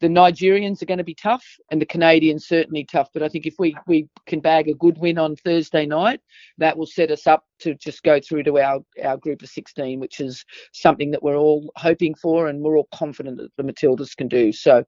the 0.00 0.08
Nigerians 0.08 0.82
are 0.82 0.86
going 0.86 0.98
to 0.98 1.04
be 1.04 1.14
tough, 1.14 1.44
and 1.70 1.80
the 1.80 1.86
Canadians 1.86 2.48
certainly 2.48 2.84
tough. 2.84 3.08
But 3.12 3.22
I 3.22 3.28
think 3.28 3.46
if 3.46 3.54
we 3.58 3.76
we 3.86 4.08
can 4.26 4.40
bag 4.40 4.68
a 4.68 4.74
good 4.74 4.98
win 4.98 5.18
on 5.18 5.36
Thursday 5.36 5.86
night, 5.86 6.20
that 6.58 6.76
will 6.76 6.86
set 6.86 7.10
us 7.10 7.26
up 7.26 7.44
to 7.60 7.74
just 7.74 8.02
go 8.02 8.20
through 8.20 8.42
to 8.44 8.58
our 8.58 8.80
our 9.04 9.16
group 9.16 9.42
of 9.42 9.48
16, 9.48 10.00
which 10.00 10.20
is 10.20 10.44
something 10.72 11.10
that 11.12 11.22
we're 11.22 11.36
all 11.36 11.72
hoping 11.76 12.14
for, 12.14 12.48
and 12.48 12.60
we're 12.60 12.76
all 12.76 12.88
confident 12.92 13.38
that 13.38 13.50
the 13.56 13.62
Matildas 13.62 14.16
can 14.16 14.28
do. 14.28 14.52
So, 14.52 14.84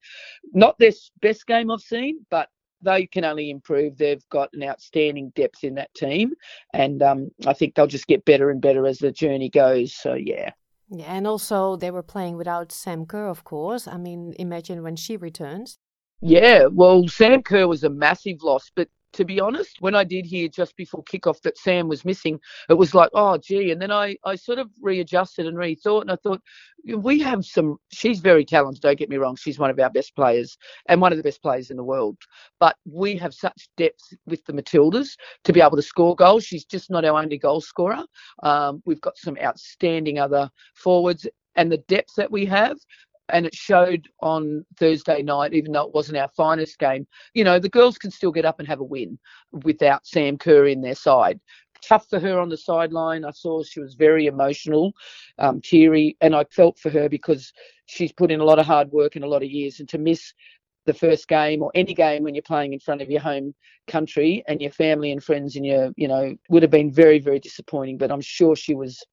not 0.52 0.78
this 0.78 1.10
best 1.20 1.46
game 1.46 1.70
I've 1.70 1.80
seen, 1.80 2.26
but 2.30 2.48
they 2.82 3.06
can 3.06 3.24
only 3.24 3.50
improve. 3.50 3.96
They've 3.96 4.26
got 4.30 4.50
an 4.52 4.62
outstanding 4.62 5.32
depth 5.34 5.64
in 5.64 5.74
that 5.74 5.92
team, 5.94 6.34
and 6.72 7.02
um, 7.02 7.30
I 7.46 7.52
think 7.52 7.74
they'll 7.74 7.86
just 7.86 8.06
get 8.06 8.24
better 8.24 8.50
and 8.50 8.60
better 8.60 8.86
as 8.86 8.98
the 8.98 9.12
journey 9.12 9.48
goes. 9.48 9.94
So 9.94 10.14
yeah. 10.14 10.50
Yeah, 10.90 11.12
and 11.12 11.26
also 11.26 11.76
they 11.76 11.90
were 11.90 12.02
playing 12.02 12.36
without 12.36 12.72
Sam 12.72 13.04
Kerr, 13.04 13.28
of 13.28 13.44
course. 13.44 13.86
I 13.86 13.98
mean, 13.98 14.34
imagine 14.38 14.82
when 14.82 14.96
she 14.96 15.16
returns. 15.16 15.78
Yeah, 16.20 16.66
well, 16.66 17.06
Sam 17.08 17.42
Kerr 17.42 17.68
was 17.68 17.84
a 17.84 17.90
massive 17.90 18.42
loss, 18.42 18.70
but 18.74 18.88
to 19.14 19.24
be 19.24 19.40
honest, 19.40 19.76
when 19.80 19.94
I 19.94 20.04
did 20.04 20.26
hear 20.26 20.48
just 20.48 20.76
before 20.76 21.02
kickoff 21.04 21.40
that 21.42 21.58
Sam 21.58 21.88
was 21.88 22.04
missing, 22.04 22.38
it 22.68 22.74
was 22.74 22.94
like, 22.94 23.10
oh, 23.14 23.38
gee. 23.38 23.70
And 23.70 23.80
then 23.80 23.90
I, 23.90 24.16
I 24.24 24.36
sort 24.36 24.58
of 24.58 24.70
readjusted 24.80 25.46
and 25.46 25.56
rethought, 25.56 26.02
and 26.02 26.10
I 26.10 26.16
thought, 26.16 26.40
we 26.96 27.18
have 27.20 27.44
some, 27.44 27.78
she's 27.90 28.20
very 28.20 28.44
talented, 28.44 28.82
don't 28.82 28.98
get 28.98 29.10
me 29.10 29.16
wrong. 29.16 29.36
She's 29.36 29.58
one 29.58 29.70
of 29.70 29.78
our 29.78 29.90
best 29.90 30.14
players 30.14 30.56
and 30.88 31.00
one 31.00 31.12
of 31.12 31.18
the 31.18 31.24
best 31.24 31.42
players 31.42 31.70
in 31.70 31.76
the 31.76 31.84
world. 31.84 32.16
But 32.60 32.76
we 32.84 33.16
have 33.16 33.34
such 33.34 33.68
depth 33.76 34.14
with 34.26 34.44
the 34.44 34.52
Matildas 34.52 35.16
to 35.44 35.52
be 35.52 35.60
able 35.60 35.76
to 35.76 35.82
score 35.82 36.14
goals. 36.14 36.44
She's 36.44 36.64
just 36.64 36.90
not 36.90 37.04
our 37.04 37.20
only 37.20 37.38
goal 37.38 37.60
scorer. 37.60 38.04
Um, 38.42 38.82
we've 38.84 39.00
got 39.00 39.16
some 39.16 39.36
outstanding 39.42 40.18
other 40.18 40.50
forwards 40.74 41.26
and 41.56 41.72
the 41.72 41.78
depth 41.88 42.14
that 42.16 42.30
we 42.30 42.46
have 42.46 42.78
and 43.30 43.46
it 43.46 43.54
showed 43.54 44.08
on 44.20 44.64
Thursday 44.78 45.22
night, 45.22 45.54
even 45.54 45.72
though 45.72 45.86
it 45.86 45.94
wasn't 45.94 46.18
our 46.18 46.28
finest 46.36 46.78
game. 46.78 47.06
You 47.34 47.44
know, 47.44 47.58
the 47.58 47.68
girls 47.68 47.98
can 47.98 48.10
still 48.10 48.32
get 48.32 48.44
up 48.44 48.58
and 48.58 48.68
have 48.68 48.80
a 48.80 48.84
win 48.84 49.18
without 49.64 50.06
Sam 50.06 50.38
Kerr 50.38 50.66
in 50.66 50.80
their 50.80 50.94
side. 50.94 51.40
Tough 51.82 52.08
for 52.08 52.18
her 52.18 52.40
on 52.40 52.48
the 52.48 52.56
sideline. 52.56 53.24
I 53.24 53.30
saw 53.30 53.62
she 53.62 53.80
was 53.80 53.94
very 53.94 54.26
emotional, 54.26 54.92
um, 55.38 55.60
teary, 55.60 56.16
and 56.20 56.34
I 56.34 56.44
felt 56.50 56.78
for 56.78 56.90
her 56.90 57.08
because 57.08 57.52
she's 57.86 58.12
put 58.12 58.32
in 58.32 58.40
a 58.40 58.44
lot 58.44 58.58
of 58.58 58.66
hard 58.66 58.90
work 58.90 59.14
and 59.14 59.24
a 59.24 59.28
lot 59.28 59.42
of 59.42 59.50
years, 59.50 59.78
and 59.78 59.88
to 59.90 59.98
miss 59.98 60.34
the 60.86 60.94
first 60.94 61.28
game 61.28 61.62
or 61.62 61.70
any 61.74 61.92
game 61.92 62.22
when 62.22 62.34
you're 62.34 62.42
playing 62.42 62.72
in 62.72 62.80
front 62.80 63.02
of 63.02 63.10
your 63.10 63.20
home 63.20 63.54
country 63.86 64.42
and 64.48 64.60
your 64.62 64.70
family 64.70 65.12
and 65.12 65.22
friends 65.22 65.54
and 65.54 65.66
your 65.66 65.92
you 65.96 66.08
know 66.08 66.34
would 66.48 66.62
have 66.62 66.70
been 66.70 66.90
very 66.90 67.18
very 67.18 67.38
disappointing 67.38 67.98
but 67.98 68.10
i'm 68.10 68.22
sure 68.22 68.56
she 68.56 68.74
was 68.74 69.04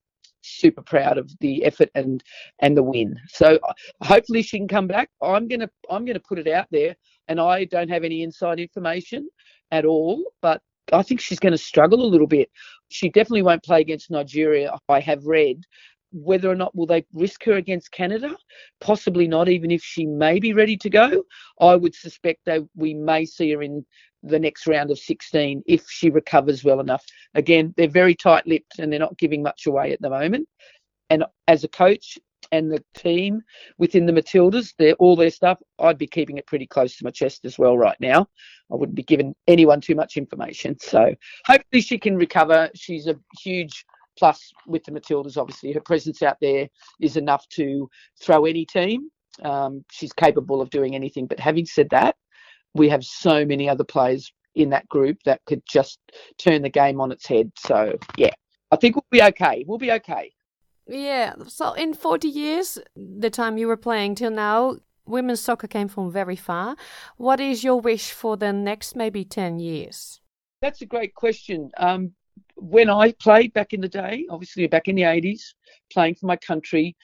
super 0.46 0.82
proud 0.82 1.18
of 1.18 1.32
the 1.40 1.64
effort 1.66 1.90
and 1.96 2.24
and 2.60 2.78
the 2.78 2.84
win. 2.84 3.16
So 3.28 3.60
uh, 3.68 3.74
hopefully 4.04 4.42
she 4.42 4.58
can 4.58 4.68
come 4.68 4.88
back. 4.88 5.10
I'm 5.22 5.48
gonna 5.48 5.70
I'm 5.90 6.06
gonna 6.06 6.20
put 6.20 6.40
it 6.40 6.48
out 6.48 6.68
there, 6.72 6.96
and 7.28 7.40
I 7.40 7.66
don't 7.66 7.90
have 7.90 8.04
any 8.04 8.24
inside 8.24 8.60
information 8.60 9.28
at 9.72 9.86
all, 9.86 10.24
but 10.42 10.62
I 10.94 11.02
think 11.02 11.20
she's 11.20 11.40
going 11.40 11.52
to 11.52 11.58
struggle 11.58 12.04
a 12.04 12.06
little 12.06 12.28
bit. 12.28 12.50
She 12.90 13.10
definitely 13.10 13.42
won't 13.42 13.64
play 13.64 13.82
against 13.82 14.12
Nigeria. 14.12 14.72
I 14.88 15.00
have 15.00 15.26
read 15.26 15.64
whether 16.12 16.50
or 16.50 16.56
not 16.56 16.76
will 16.76 16.86
they 16.86 17.06
risk 17.14 17.44
her 17.44 17.54
against 17.54 17.92
Canada? 17.92 18.36
Possibly 18.80 19.28
not, 19.28 19.50
even 19.50 19.70
if 19.70 19.84
she 19.84 20.06
may 20.06 20.40
be 20.40 20.54
ready 20.54 20.78
to 20.78 20.90
go. 20.90 21.24
I 21.60 21.76
would 21.76 21.94
suspect 21.94 22.42
that 22.46 22.62
we 22.76 22.94
may 22.94 23.26
see 23.26 23.52
her 23.52 23.62
in 23.62 23.86
the 24.26 24.40
next 24.40 24.68
round 24.68 24.92
of 24.92 25.00
16 25.00 25.64
if 25.66 25.86
she 25.90 26.10
recovers 26.10 26.64
well 26.64 26.80
enough. 26.80 27.04
Again, 27.34 27.74
they're 27.78 27.88
very 27.88 28.16
tight 28.16 28.46
lipped 28.48 28.80
and 28.80 28.92
they're 28.92 29.00
not 29.00 29.18
giving 29.18 29.44
much 29.44 29.66
away 29.66 29.92
at 29.92 30.02
the 30.02 30.10
moment. 30.10 30.48
And 31.10 31.24
as 31.48 31.64
a 31.64 31.68
coach 31.68 32.18
and 32.52 32.72
the 32.72 32.84
team 32.96 33.42
within 33.78 34.06
the 34.06 34.14
Matildas, 34.14 34.74
they're 34.78 34.96
all 34.96 35.16
their 35.16 35.30
stuff, 35.30 35.62
I'd 35.80 35.98
be 35.98 36.08
keeping 36.08 36.38
it 36.38 36.48
pretty 36.48 36.68
close 36.68 36.96
to 36.98 37.04
my 37.04 37.12
chest 37.12 37.46
as 37.46 37.58
well 37.58 37.78
right 37.78 37.98
now. 38.00 38.28
I 38.72 38.76
wouldn't 38.76 38.96
be 38.96 39.04
giving 39.04 39.36
anyone 39.48 39.82
too 39.82 39.96
much 39.96 40.18
information. 40.18 40.78
So 40.80 41.14
hopefully 41.46 41.82
she 41.82 41.98
can 41.98 42.16
recover. 42.16 42.70
She's 42.76 43.08
a 43.08 43.16
huge 43.40 43.86
plus 44.18 44.52
with 44.68 44.84
the 44.84 44.92
Matildas, 44.92 45.38
obviously. 45.38 45.72
Her 45.74 45.82
presence 45.82 46.22
out 46.22 46.38
there 46.42 46.68
is 47.02 47.18
enough 47.18 47.48
to 47.50 47.90
throw 48.22 48.46
any 48.46 48.66
team. 48.66 49.10
Um, 49.44 49.84
she's 49.92 50.14
capable 50.14 50.62
of 50.62 50.70
doing 50.70 50.96
anything. 50.96 51.28
But 51.28 51.40
having 51.40 51.66
said 51.66 51.90
that, 51.92 52.16
we 52.76 52.90
have 52.90 53.04
so 53.04 53.46
many 53.46 53.68
other 53.68 53.84
players 53.84 54.32
in 54.54 54.70
that 54.70 54.88
group 54.88 55.18
that 55.24 55.44
could 55.46 55.64
just 55.68 56.00
turn 56.38 56.62
the 56.62 56.70
game 56.70 57.02
on 57.02 57.12
its 57.12 57.26
head. 57.26 57.52
So, 57.58 57.98
yeah, 58.18 58.34
I 58.72 58.76
think 58.76 58.96
we'll 58.96 59.06
be 59.10 59.24
okay. 59.24 59.66
We'll 59.68 59.78
be 59.78 59.92
okay. 59.94 60.32
Yeah, 60.88 61.34
so 61.48 61.74
in 61.74 61.96
40 61.96 62.28
years, 62.28 62.78
the 62.96 63.32
time 63.32 63.58
you 63.58 63.68
were 63.68 63.78
playing 63.78 64.16
till 64.16 64.30
now, 64.30 64.78
women's 65.06 65.42
soccer 65.42 65.68
came 65.68 65.88
from 65.88 66.12
very 66.12 66.36
far. 66.36 66.76
What 67.18 67.40
is 67.40 67.64
your 67.64 67.80
wish 67.82 68.12
for 68.12 68.38
the 68.38 68.54
next 68.54 68.96
maybe 68.96 69.26
10 69.26 69.60
years? 69.60 70.22
That's 70.62 70.82
a 70.82 70.86
great 70.86 71.16
question. 71.16 71.72
Um, 71.78 72.12
when 72.56 72.90
I 72.90 73.14
played 73.14 73.54
back 73.54 73.74
in 73.74 73.82
the 73.82 73.90
day, 73.90 74.26
obviously 74.30 74.68
back 74.68 74.88
in 74.88 74.96
the 74.96 75.04
80s, 75.04 75.54
playing 75.92 76.16
for 76.16 76.28
my 76.28 76.38
country, 76.38 76.96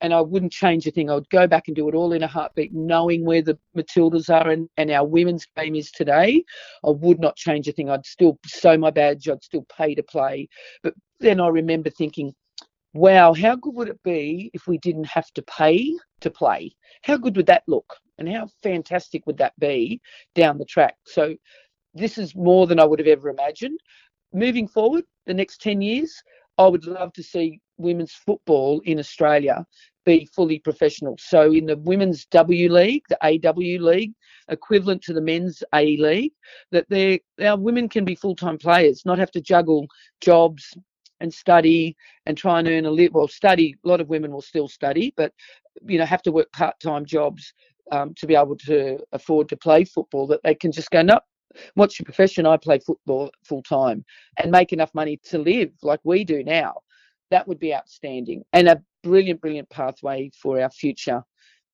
and 0.00 0.14
I 0.14 0.20
wouldn't 0.20 0.52
change 0.52 0.86
a 0.86 0.90
thing. 0.90 1.10
I 1.10 1.14
would 1.14 1.28
go 1.30 1.46
back 1.46 1.64
and 1.66 1.76
do 1.76 1.88
it 1.88 1.94
all 1.94 2.12
in 2.12 2.22
a 2.22 2.26
heartbeat, 2.26 2.72
knowing 2.72 3.24
where 3.24 3.42
the 3.42 3.58
Matildas 3.76 4.30
are 4.30 4.48
and, 4.48 4.68
and 4.76 4.90
our 4.90 5.06
women's 5.06 5.46
game 5.56 5.74
is 5.74 5.90
today. 5.90 6.44
I 6.84 6.90
would 6.90 7.20
not 7.20 7.36
change 7.36 7.68
a 7.68 7.72
thing. 7.72 7.90
I'd 7.90 8.06
still 8.06 8.38
sew 8.46 8.78
my 8.78 8.90
badge, 8.90 9.28
I'd 9.28 9.44
still 9.44 9.66
pay 9.76 9.94
to 9.94 10.02
play. 10.02 10.48
But 10.82 10.94
then 11.20 11.40
I 11.40 11.48
remember 11.48 11.90
thinking, 11.90 12.34
wow, 12.94 13.34
how 13.34 13.56
good 13.56 13.74
would 13.74 13.88
it 13.88 14.02
be 14.02 14.50
if 14.54 14.66
we 14.66 14.78
didn't 14.78 15.06
have 15.06 15.30
to 15.32 15.42
pay 15.42 15.96
to 16.20 16.30
play? 16.30 16.72
How 17.02 17.16
good 17.16 17.36
would 17.36 17.46
that 17.46 17.64
look? 17.66 17.96
And 18.18 18.28
how 18.28 18.48
fantastic 18.62 19.26
would 19.26 19.38
that 19.38 19.58
be 19.58 20.00
down 20.34 20.58
the 20.58 20.64
track? 20.64 20.96
So 21.06 21.36
this 21.94 22.18
is 22.18 22.34
more 22.34 22.66
than 22.66 22.78
I 22.78 22.84
would 22.84 22.98
have 22.98 23.08
ever 23.08 23.28
imagined. 23.28 23.80
Moving 24.32 24.68
forward, 24.68 25.04
the 25.26 25.34
next 25.34 25.60
10 25.60 25.80
years, 25.80 26.14
I 26.58 26.66
would 26.66 26.86
love 26.86 27.12
to 27.14 27.22
see 27.22 27.60
women's 27.78 28.12
football 28.12 28.80
in 28.84 28.98
Australia 28.98 29.64
be 30.04 30.28
fully 30.34 30.58
professional. 30.58 31.16
So 31.18 31.52
in 31.52 31.66
the 31.66 31.76
women's 31.76 32.26
W 32.26 32.72
League, 32.72 33.04
the 33.08 33.18
AW 33.22 33.84
League, 33.84 34.12
equivalent 34.48 35.02
to 35.02 35.12
the 35.12 35.20
men's 35.20 35.62
A 35.74 35.96
League, 35.96 36.32
that 36.72 36.86
they 36.88 37.20
our 37.42 37.58
women 37.58 37.88
can 37.88 38.04
be 38.04 38.14
full-time 38.14 38.58
players, 38.58 39.02
not 39.04 39.18
have 39.18 39.30
to 39.32 39.40
juggle 39.40 39.86
jobs 40.20 40.74
and 41.20 41.32
study 41.32 41.96
and 42.26 42.36
try 42.36 42.58
and 42.58 42.68
earn 42.68 42.86
a 42.86 42.90
little. 42.90 43.20
Well, 43.20 43.28
study. 43.28 43.76
A 43.84 43.88
lot 43.88 44.00
of 44.00 44.08
women 44.08 44.32
will 44.32 44.40
still 44.40 44.68
study, 44.68 45.12
but 45.16 45.32
you 45.86 45.98
know 45.98 46.06
have 46.06 46.22
to 46.22 46.32
work 46.32 46.50
part-time 46.52 47.04
jobs 47.04 47.52
um, 47.92 48.14
to 48.14 48.26
be 48.26 48.34
able 48.34 48.56
to 48.56 48.98
afford 49.12 49.48
to 49.50 49.56
play 49.56 49.84
football. 49.84 50.26
That 50.26 50.42
they 50.42 50.54
can 50.54 50.72
just 50.72 50.90
go, 50.90 51.02
no, 51.02 51.20
what's 51.74 51.98
your 51.98 52.04
profession? 52.04 52.46
I 52.46 52.56
play 52.56 52.78
football 52.78 53.30
full 53.44 53.62
time 53.62 54.04
and 54.38 54.50
make 54.50 54.72
enough 54.72 54.94
money 54.94 55.18
to 55.24 55.38
live 55.38 55.70
like 55.82 56.00
we 56.04 56.24
do 56.24 56.42
now. 56.42 56.74
That 57.30 57.46
would 57.46 57.60
be 57.60 57.74
outstanding 57.74 58.42
and 58.52 58.68
a 58.68 58.82
brilliant, 59.02 59.40
brilliant 59.40 59.68
pathway 59.70 60.30
for 60.40 60.60
our 60.60 60.70
future 60.70 61.22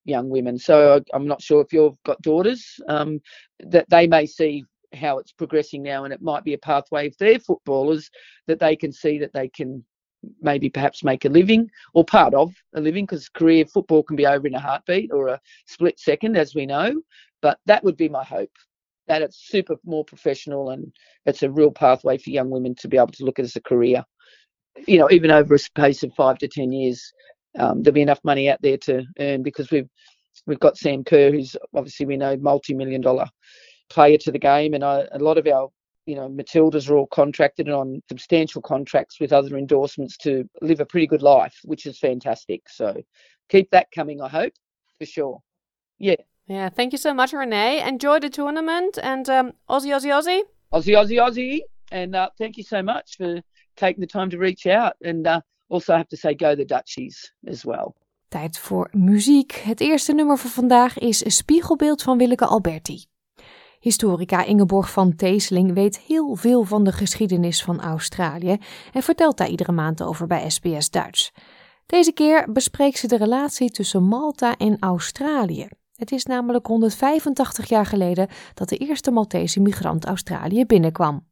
young 0.04 0.28
women. 0.28 0.58
So 0.58 1.02
I'm 1.12 1.26
not 1.26 1.42
sure 1.42 1.60
if 1.60 1.72
you've 1.72 2.02
got 2.04 2.22
daughters 2.22 2.78
um, 2.88 3.20
that 3.60 3.88
they 3.90 4.06
may 4.06 4.26
see 4.26 4.64
how 4.94 5.18
it's 5.18 5.32
progressing 5.32 5.82
now, 5.82 6.04
and 6.04 6.14
it 6.14 6.22
might 6.22 6.44
be 6.44 6.54
a 6.54 6.58
pathway 6.58 7.08
if 7.08 7.18
they're 7.18 7.38
footballers 7.38 8.10
that 8.46 8.60
they 8.60 8.76
can 8.76 8.92
see 8.92 9.18
that 9.18 9.32
they 9.32 9.48
can 9.48 9.84
maybe 10.40 10.68
perhaps 10.68 11.04
make 11.04 11.24
a 11.24 11.28
living 11.28 11.68
or 11.94 12.04
part 12.04 12.34
of 12.34 12.52
a 12.74 12.80
living 12.80 13.04
because 13.04 13.28
career 13.28 13.64
football 13.66 14.02
can 14.02 14.16
be 14.16 14.26
over 14.26 14.46
in 14.46 14.54
a 14.54 14.60
heartbeat 14.60 15.12
or 15.12 15.28
a 15.28 15.40
split 15.66 15.98
second, 15.98 16.36
as 16.36 16.54
we 16.54 16.66
know. 16.66 16.94
But 17.42 17.58
that 17.66 17.84
would 17.84 17.96
be 17.96 18.08
my 18.08 18.24
hope 18.24 18.50
that 19.08 19.22
it's 19.22 19.48
super 19.48 19.76
more 19.84 20.04
professional 20.04 20.70
and 20.70 20.92
it's 21.26 21.42
a 21.42 21.50
real 21.50 21.70
pathway 21.70 22.18
for 22.18 22.30
young 22.30 22.50
women 22.50 22.74
to 22.76 22.88
be 22.88 22.96
able 22.96 23.08
to 23.08 23.24
look 23.24 23.38
at 23.38 23.44
as 23.44 23.56
a 23.56 23.60
career. 23.60 24.04
You 24.86 24.98
know, 24.98 25.10
even 25.10 25.30
over 25.30 25.54
a 25.54 25.58
space 25.58 26.02
of 26.02 26.12
five 26.14 26.38
to 26.38 26.48
ten 26.48 26.72
years, 26.72 27.12
um, 27.58 27.82
there'll 27.82 27.94
be 27.94 28.02
enough 28.02 28.20
money 28.24 28.48
out 28.48 28.60
there 28.62 28.76
to 28.78 29.04
earn 29.18 29.42
because 29.42 29.70
we've 29.70 29.88
we've 30.46 30.60
got 30.60 30.76
Sam 30.76 31.04
Kerr, 31.04 31.30
who's 31.30 31.56
obviously 31.74 32.06
we 32.06 32.16
know 32.16 32.36
multi-million 32.36 33.00
dollar 33.00 33.26
player 33.88 34.18
to 34.18 34.32
the 34.32 34.38
game, 34.38 34.74
and 34.74 34.84
I, 34.84 35.06
a 35.12 35.18
lot 35.18 35.38
of 35.38 35.46
our 35.46 35.68
you 36.06 36.14
know 36.14 36.28
Matildas 36.28 36.88
are 36.90 36.96
all 36.96 37.06
contracted 37.06 37.66
and 37.66 37.74
on 37.74 38.02
substantial 38.08 38.62
contracts 38.62 39.20
with 39.20 39.32
other 39.32 39.56
endorsements 39.56 40.16
to 40.18 40.48
live 40.60 40.80
a 40.80 40.86
pretty 40.86 41.06
good 41.06 41.22
life, 41.22 41.56
which 41.64 41.86
is 41.86 41.98
fantastic. 41.98 42.62
So 42.68 43.02
keep 43.48 43.70
that 43.70 43.90
coming, 43.94 44.20
I 44.20 44.28
hope, 44.28 44.52
for 44.98 45.06
sure. 45.06 45.40
Yeah. 45.98 46.16
Yeah, 46.48 46.68
thank 46.68 46.92
you 46.92 46.98
so 46.98 47.12
much, 47.12 47.32
Renee. 47.32 47.82
Enjoy 47.82 48.20
the 48.20 48.30
tournament 48.30 49.00
and 49.02 49.28
um, 49.28 49.52
Aussie, 49.68 49.90
Aussie, 49.90 50.12
Aussie. 50.12 50.42
Aussie, 50.72 50.94
Aussie, 50.94 51.18
Aussie. 51.18 51.60
And 51.90 52.14
uh, 52.14 52.30
thank 52.38 52.56
you 52.56 52.62
so 52.62 52.82
much 52.82 53.16
for 53.16 53.40
taking 53.76 54.08
the 54.08 54.18
time 54.18 54.28
to 54.28 54.38
reach 54.38 54.66
out. 54.66 54.94
And 55.00 55.26
uh, 55.26 55.38
also 55.68 55.92
have 55.92 56.06
to 56.06 56.16
say 56.16 56.34
go 56.36 56.54
the 56.54 56.64
Dutchies 56.64 57.34
as 57.44 57.64
well. 57.64 57.92
Tijd 58.28 58.58
voor 58.58 58.88
muziek. 58.92 59.52
Het 59.52 59.80
eerste 59.80 60.12
nummer 60.12 60.38
van 60.38 60.50
vandaag 60.50 60.98
is 60.98 61.36
Spiegelbeeld 61.36 62.02
van 62.02 62.18
Willeke 62.18 62.46
Alberti. 62.46 63.04
Historica 63.80 64.44
Ingeborg 64.44 64.90
van 64.90 65.16
Teesling 65.16 65.74
weet 65.74 65.98
heel 65.98 66.34
veel 66.34 66.62
van 66.62 66.84
de 66.84 66.92
geschiedenis 66.92 67.62
van 67.62 67.80
Australië 67.80 68.56
en 68.92 69.02
vertelt 69.02 69.36
daar 69.36 69.48
iedere 69.48 69.72
maand 69.72 70.02
over 70.02 70.26
bij 70.26 70.50
SBS 70.50 70.90
Duits. 70.90 71.32
Deze 71.86 72.12
keer 72.12 72.52
bespreekt 72.52 72.98
ze 72.98 73.06
de 73.06 73.16
relatie 73.16 73.70
tussen 73.70 74.02
Malta 74.02 74.56
en 74.56 74.76
Australië. 74.80 75.68
Het 75.94 76.12
is 76.12 76.24
namelijk 76.24 76.66
185 76.66 77.68
jaar 77.68 77.86
geleden 77.86 78.28
dat 78.54 78.68
de 78.68 78.76
eerste 78.76 79.10
Maltese 79.10 79.60
migrant 79.60 80.04
Australië 80.04 80.66
binnenkwam. 80.66 81.26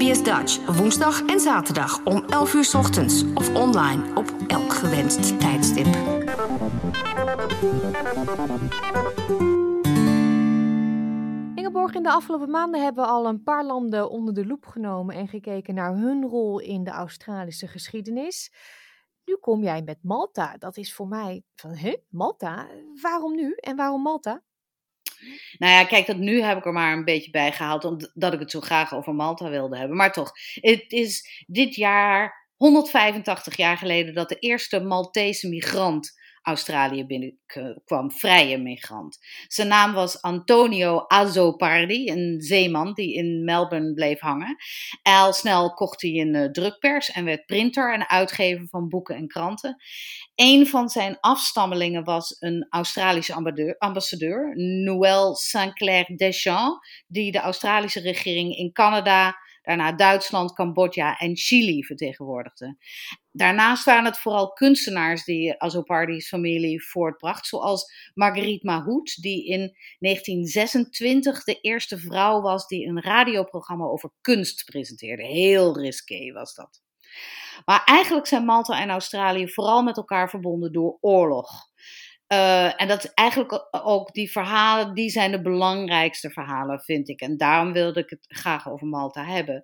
SBS 0.00 0.22
Dutch, 0.22 0.76
woensdag 0.76 1.26
en 1.26 1.40
zaterdag 1.40 2.04
om 2.04 2.24
11 2.24 2.54
uur 2.54 2.70
ochtends 2.76 3.24
of 3.34 3.54
online 3.54 4.14
op 4.14 4.34
elk 4.46 4.72
gewenst 4.72 5.40
tijdstip. 5.40 5.86
Ingeborg, 11.54 11.94
in 11.94 12.02
de 12.02 12.10
afgelopen 12.10 12.50
maanden 12.50 12.82
hebben 12.82 13.04
we 13.04 13.10
al 13.10 13.26
een 13.26 13.42
paar 13.42 13.64
landen 13.64 14.10
onder 14.10 14.34
de 14.34 14.46
loep 14.46 14.66
genomen 14.66 15.14
en 15.14 15.28
gekeken 15.28 15.74
naar 15.74 15.96
hun 15.96 16.24
rol 16.24 16.60
in 16.60 16.84
de 16.84 16.90
Australische 16.90 17.66
geschiedenis. 17.66 18.52
Nu 19.24 19.36
kom 19.36 19.62
jij 19.62 19.82
met 19.82 19.98
Malta. 20.02 20.56
Dat 20.58 20.76
is 20.76 20.94
voor 20.94 21.08
mij 21.08 21.42
van, 21.54 21.70
hè, 21.70 21.96
Malta? 22.08 22.68
Waarom 23.02 23.34
nu 23.34 23.52
en 23.52 23.76
waarom 23.76 24.02
Malta? 24.02 24.42
Nou 25.58 25.72
ja, 25.72 25.84
kijk, 25.84 26.06
dat 26.06 26.16
nu 26.16 26.42
heb 26.42 26.58
ik 26.58 26.66
er 26.66 26.72
maar 26.72 26.92
een 26.92 27.04
beetje 27.04 27.30
bij 27.30 27.52
gehaald, 27.52 27.84
omdat 27.84 28.32
ik 28.32 28.38
het 28.38 28.50
zo 28.50 28.60
graag 28.60 28.94
over 28.94 29.14
Malta 29.14 29.48
wilde 29.48 29.76
hebben. 29.76 29.96
Maar 29.96 30.12
toch, 30.12 30.32
het 30.54 30.92
is 30.92 31.44
dit 31.46 31.74
jaar 31.74 32.48
185 32.56 33.56
jaar 33.56 33.76
geleden 33.76 34.14
dat 34.14 34.28
de 34.28 34.38
eerste 34.38 34.80
Maltese 34.80 35.48
migrant 35.48 36.19
Australië 36.42 37.06
binnenkwam, 37.06 38.10
vrije 38.12 38.58
migrant. 38.58 39.18
Zijn 39.46 39.68
naam 39.68 39.92
was 39.92 40.22
Antonio 40.22 41.04
Azopardi, 41.06 42.10
een 42.10 42.40
zeeman 42.40 42.92
die 42.92 43.14
in 43.14 43.44
Melbourne 43.44 43.94
bleef 43.94 44.20
hangen. 44.20 44.56
Al 45.02 45.32
snel 45.32 45.74
kocht 45.74 46.02
hij 46.02 46.10
een 46.10 46.34
uh, 46.34 46.50
drukpers 46.50 47.10
en 47.10 47.24
werd 47.24 47.46
printer 47.46 47.92
en 47.92 48.08
uitgever 48.08 48.68
van 48.68 48.88
boeken 48.88 49.16
en 49.16 49.26
kranten. 49.26 49.76
Een 50.34 50.66
van 50.66 50.88
zijn 50.88 51.18
afstammelingen 51.20 52.04
was 52.04 52.36
een 52.38 52.66
Australische 52.70 53.74
ambassadeur, 53.78 54.52
Noël 54.56 55.34
Sinclair 55.34 56.16
Deschamps, 56.16 57.04
die 57.06 57.32
de 57.32 57.38
Australische 57.38 58.00
regering 58.00 58.56
in 58.56 58.72
Canada 58.72 59.36
daarna 59.62 59.92
Duitsland, 59.92 60.52
Cambodja 60.52 61.18
en 61.18 61.36
Chili 61.36 61.84
vertegenwoordigde. 61.84 62.76
Daarnaast 63.32 63.84
waren 63.84 64.04
het 64.04 64.18
vooral 64.18 64.52
kunstenaars 64.52 65.24
die 65.24 65.60
Azopardi's 65.60 66.28
familie 66.28 66.84
voortbracht, 66.84 67.46
zoals 67.46 68.10
Marguerite 68.14 68.66
Mahout, 68.66 69.22
die 69.22 69.46
in 69.46 69.76
1926 69.98 71.44
de 71.44 71.60
eerste 71.60 71.98
vrouw 71.98 72.40
was 72.40 72.66
die 72.66 72.86
een 72.86 73.02
radioprogramma 73.02 73.84
over 73.84 74.10
kunst 74.20 74.64
presenteerde. 74.64 75.26
Heel 75.26 75.78
risqué 75.80 76.32
was 76.32 76.54
dat. 76.54 76.82
Maar 77.64 77.82
eigenlijk 77.84 78.26
zijn 78.26 78.44
Malta 78.44 78.80
en 78.80 78.90
Australië 78.90 79.48
vooral 79.48 79.82
met 79.82 79.96
elkaar 79.96 80.30
verbonden 80.30 80.72
door 80.72 80.98
oorlog. 81.00 81.69
Uh, 82.32 82.80
en 82.80 82.88
dat 82.88 83.04
is 83.04 83.10
eigenlijk 83.14 83.68
ook 83.70 84.12
die 84.12 84.30
verhalen, 84.30 84.94
die 84.94 85.10
zijn 85.10 85.30
de 85.30 85.42
belangrijkste 85.42 86.30
verhalen, 86.30 86.80
vind 86.80 87.08
ik. 87.08 87.20
En 87.20 87.36
daarom 87.36 87.72
wilde 87.72 88.00
ik 88.00 88.10
het 88.10 88.24
graag 88.28 88.70
over 88.70 88.86
Malta 88.86 89.24
hebben. 89.24 89.62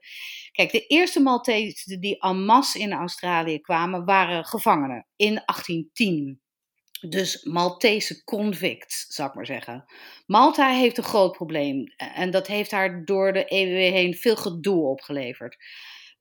Kijk, 0.52 0.72
de 0.72 0.86
eerste 0.86 1.20
Maltese 1.20 1.98
die 1.98 2.20
en 2.20 2.44
masse 2.44 2.78
in 2.78 2.92
Australië 2.92 3.60
kwamen, 3.60 4.04
waren 4.04 4.44
gevangenen 4.44 5.06
in 5.16 5.42
1810. 5.44 6.40
Dus 7.08 7.44
Maltese 7.44 8.24
convicts, 8.24 9.06
zou 9.08 9.28
ik 9.28 9.34
maar 9.34 9.46
zeggen. 9.46 9.84
Malta 10.26 10.68
heeft 10.68 10.98
een 10.98 11.04
groot 11.04 11.32
probleem 11.32 11.94
en 11.96 12.30
dat 12.30 12.46
heeft 12.46 12.70
haar 12.70 13.04
door 13.04 13.32
de 13.32 13.44
eeuwen 13.44 13.92
heen 13.92 14.14
veel 14.14 14.36
gedoe 14.36 14.86
opgeleverd 14.86 15.56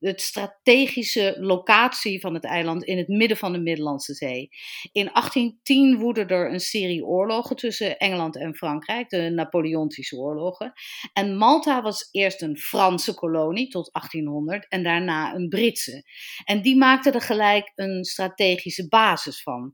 de 0.06 0.14
strategische 0.16 1.36
locatie 1.40 2.20
van 2.20 2.34
het 2.34 2.44
eiland 2.44 2.84
in 2.84 2.98
het 2.98 3.08
midden 3.08 3.38
van 3.38 3.52
de 3.52 3.60
Middellandse 3.60 4.14
Zee. 4.14 4.50
In 4.92 5.10
1810 5.14 5.98
woedde 5.98 6.26
er 6.26 6.52
een 6.54 6.60
serie 6.60 7.06
oorlogen 7.06 7.56
tussen 7.56 7.98
Engeland 7.98 8.38
en 8.38 8.56
Frankrijk, 8.56 9.10
de 9.10 9.30
Napoleontische 9.30 10.16
oorlogen. 10.16 10.74
En 11.14 11.38
Malta 11.38 11.82
was 11.82 12.10
eerst 12.12 12.42
een 12.42 12.58
Franse 12.58 13.14
kolonie 13.14 13.68
tot 13.68 13.90
1800 13.94 14.68
en 14.70 14.84
daarna 14.84 15.34
een 15.36 15.50
Britse. 15.50 16.04
En 16.44 16.62
die 16.62 16.78
maakten 16.78 17.14
er 17.14 17.22
gelijk 17.22 17.72
een 17.76 18.04
strategische 18.04 18.88
basis 18.88 19.42
van. 19.42 19.74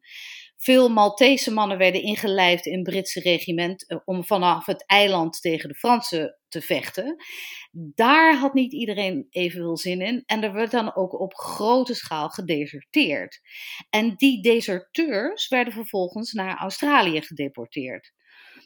Veel 0.63 0.89
Maltese 0.89 1.51
mannen 1.51 1.77
werden 1.77 2.01
ingelijfd 2.01 2.65
in 2.65 2.83
Britse 2.83 3.19
regiment 3.19 3.87
eh, 3.87 3.97
om 4.05 4.23
vanaf 4.23 4.65
het 4.65 4.85
eiland 4.85 5.41
tegen 5.41 5.69
de 5.69 5.75
Fransen 5.75 6.37
te 6.47 6.61
vechten. 6.61 7.15
Daar 7.71 8.37
had 8.37 8.53
niet 8.53 8.73
iedereen 8.73 9.27
evenveel 9.29 9.77
zin 9.77 10.01
in 10.01 10.23
en 10.25 10.43
er 10.43 10.53
werd 10.53 10.71
dan 10.71 10.95
ook 10.95 11.19
op 11.19 11.33
grote 11.33 11.93
schaal 11.93 12.29
gedeserteerd. 12.29 13.39
En 13.89 14.15
die 14.15 14.41
deserteurs 14.41 15.47
werden 15.47 15.73
vervolgens 15.73 16.31
naar 16.31 16.57
Australië 16.57 17.21
gedeporteerd. 17.21 18.11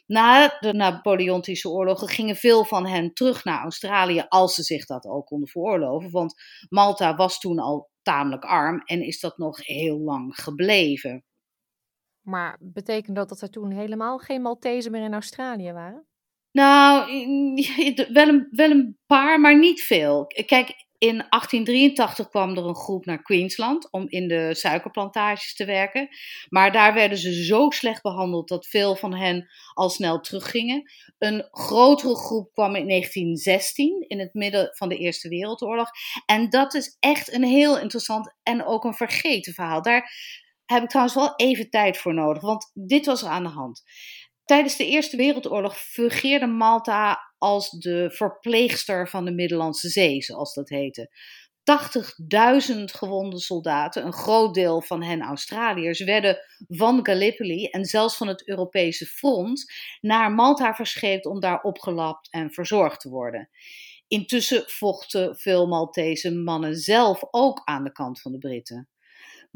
Na 0.06 0.56
de 0.60 0.72
Napoleontische 0.72 1.68
oorlogen 1.68 2.08
gingen 2.08 2.36
veel 2.36 2.64
van 2.64 2.86
hen 2.86 3.12
terug 3.12 3.44
naar 3.44 3.62
Australië 3.62 4.24
als 4.28 4.54
ze 4.54 4.62
zich 4.62 4.86
dat 4.86 5.04
al 5.04 5.22
konden 5.22 5.48
veroorloven, 5.48 6.10
want 6.10 6.34
Malta 6.68 7.16
was 7.16 7.38
toen 7.38 7.58
al 7.58 7.90
tamelijk 8.02 8.44
arm 8.44 8.82
en 8.84 9.02
is 9.02 9.20
dat 9.20 9.38
nog 9.38 9.66
heel 9.66 9.98
lang 9.98 10.34
gebleven. 10.34 11.24
Maar 12.26 12.58
betekent 12.60 13.16
dat 13.16 13.28
dat 13.28 13.40
er 13.40 13.50
toen 13.50 13.70
helemaal 13.70 14.18
geen 14.18 14.42
Maltezen 14.42 14.90
meer 14.90 15.04
in 15.04 15.12
Australië 15.12 15.72
waren? 15.72 16.06
Nou, 16.52 17.06
wel 18.12 18.28
een, 18.28 18.48
wel 18.50 18.70
een 18.70 18.98
paar, 19.06 19.40
maar 19.40 19.58
niet 19.58 19.82
veel. 19.82 20.26
Kijk, 20.26 20.86
in 20.98 21.16
1883 21.16 22.28
kwam 22.28 22.56
er 22.56 22.66
een 22.66 22.74
groep 22.74 23.04
naar 23.04 23.22
Queensland 23.22 23.90
om 23.90 24.04
in 24.08 24.28
de 24.28 24.54
suikerplantages 24.54 25.54
te 25.54 25.64
werken. 25.64 26.08
Maar 26.48 26.72
daar 26.72 26.94
werden 26.94 27.18
ze 27.18 27.44
zo 27.44 27.70
slecht 27.70 28.02
behandeld 28.02 28.48
dat 28.48 28.66
veel 28.66 28.96
van 28.96 29.14
hen 29.14 29.48
al 29.74 29.88
snel 29.88 30.20
teruggingen. 30.20 30.90
Een 31.18 31.48
grotere 31.50 32.16
groep 32.16 32.52
kwam 32.52 32.74
in 32.74 32.88
1916, 32.88 34.04
in 34.08 34.18
het 34.18 34.34
midden 34.34 34.70
van 34.72 34.88
de 34.88 34.96
Eerste 34.96 35.28
Wereldoorlog. 35.28 35.90
En 36.26 36.50
dat 36.50 36.74
is 36.74 36.96
echt 37.00 37.32
een 37.32 37.44
heel 37.44 37.78
interessant 37.78 38.34
en 38.42 38.64
ook 38.64 38.84
een 38.84 38.94
vergeten 38.94 39.52
verhaal. 39.52 39.82
Daar 39.82 40.10
heb 40.66 40.82
ik 40.82 40.88
trouwens 40.88 41.16
wel 41.16 41.34
even 41.36 41.70
tijd 41.70 41.98
voor 41.98 42.14
nodig, 42.14 42.42
want 42.42 42.70
dit 42.74 43.06
was 43.06 43.22
er 43.22 43.28
aan 43.28 43.42
de 43.42 43.48
hand. 43.48 43.82
Tijdens 44.44 44.76
de 44.76 44.86
Eerste 44.86 45.16
Wereldoorlog 45.16 45.78
fungeerde 45.78 46.46
Malta 46.46 47.18
als 47.38 47.70
de 47.70 48.10
verpleegster 48.10 49.08
van 49.08 49.24
de 49.24 49.32
Middellandse 49.32 49.88
Zee, 49.88 50.22
zoals 50.22 50.54
dat 50.54 50.68
heette. 50.68 51.10
80.000 52.76 52.84
gewonde 52.84 53.40
soldaten, 53.40 54.06
een 54.06 54.12
groot 54.12 54.54
deel 54.54 54.82
van 54.82 55.02
hen 55.02 55.20
Australiërs, 55.20 56.00
werden 56.00 56.38
van 56.68 57.06
Gallipoli 57.06 57.64
en 57.64 57.84
zelfs 57.84 58.16
van 58.16 58.28
het 58.28 58.48
Europese 58.48 59.06
front 59.06 59.72
naar 60.00 60.32
Malta 60.32 60.74
verscheept 60.74 61.26
om 61.26 61.40
daar 61.40 61.62
opgelapt 61.62 62.30
en 62.30 62.52
verzorgd 62.52 63.00
te 63.00 63.08
worden. 63.08 63.50
Intussen 64.08 64.62
vochten 64.66 65.36
veel 65.36 65.66
Maltese 65.66 66.34
mannen 66.34 66.76
zelf 66.76 67.22
ook 67.30 67.60
aan 67.64 67.84
de 67.84 67.92
kant 67.92 68.20
van 68.20 68.32
de 68.32 68.38
Britten. 68.38 68.88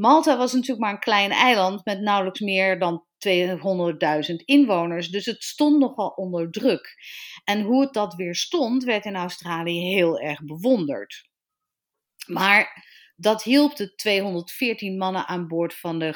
Malta 0.00 0.36
was 0.36 0.52
natuurlijk 0.52 0.80
maar 0.80 0.92
een 0.92 0.98
klein 0.98 1.30
eiland 1.30 1.84
met 1.84 2.00
nauwelijks 2.00 2.40
meer 2.40 2.78
dan 2.78 3.06
200.000 3.28 4.34
inwoners, 4.44 5.08
dus 5.08 5.26
het 5.26 5.42
stond 5.42 5.78
nogal 5.78 6.08
onder 6.08 6.50
druk. 6.50 6.94
En 7.44 7.62
hoe 7.62 7.80
het 7.80 7.92
dat 7.92 8.14
weer 8.14 8.34
stond, 8.34 8.84
werd 8.84 9.04
in 9.04 9.16
Australië 9.16 9.80
heel 9.80 10.20
erg 10.20 10.44
bewonderd. 10.44 11.28
Maar 12.26 12.86
dat 13.16 13.42
hielp 13.42 13.76
de 13.76 13.94
214 13.94 14.96
mannen 14.96 15.26
aan 15.26 15.48
boord 15.48 15.74
van 15.74 15.98
de 15.98 16.14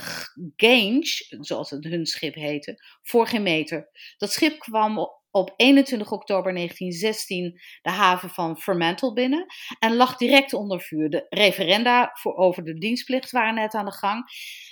Gange, 0.57 1.27
zoals 1.41 1.71
het 1.71 1.85
hun 1.85 2.07
schip 2.07 2.35
heette, 2.35 2.83
voor 3.03 3.27
geen 3.27 3.43
meter. 3.43 3.91
Dat 4.17 4.33
schip 4.33 4.59
kwam 4.59 5.09
op 5.35 5.55
21 5.57 6.13
oktober 6.13 6.55
1916 6.55 7.61
de 7.83 7.91
haven 7.91 8.31
van 8.31 8.59
Fremantle 8.59 9.13
binnen 9.13 9.47
en 9.79 9.97
lag 9.97 10.17
direct 10.17 10.53
onder 10.53 10.81
vuur. 10.81 11.11
De 11.11 11.27
referenda 11.29 12.11
voor 12.13 12.37
over 12.37 12.65
de 12.65 12.79
dienstplicht 12.79 13.31
waren 13.31 13.55
net 13.55 13.75
aan 13.75 13.85
de 13.85 13.93
gang. 13.93 14.25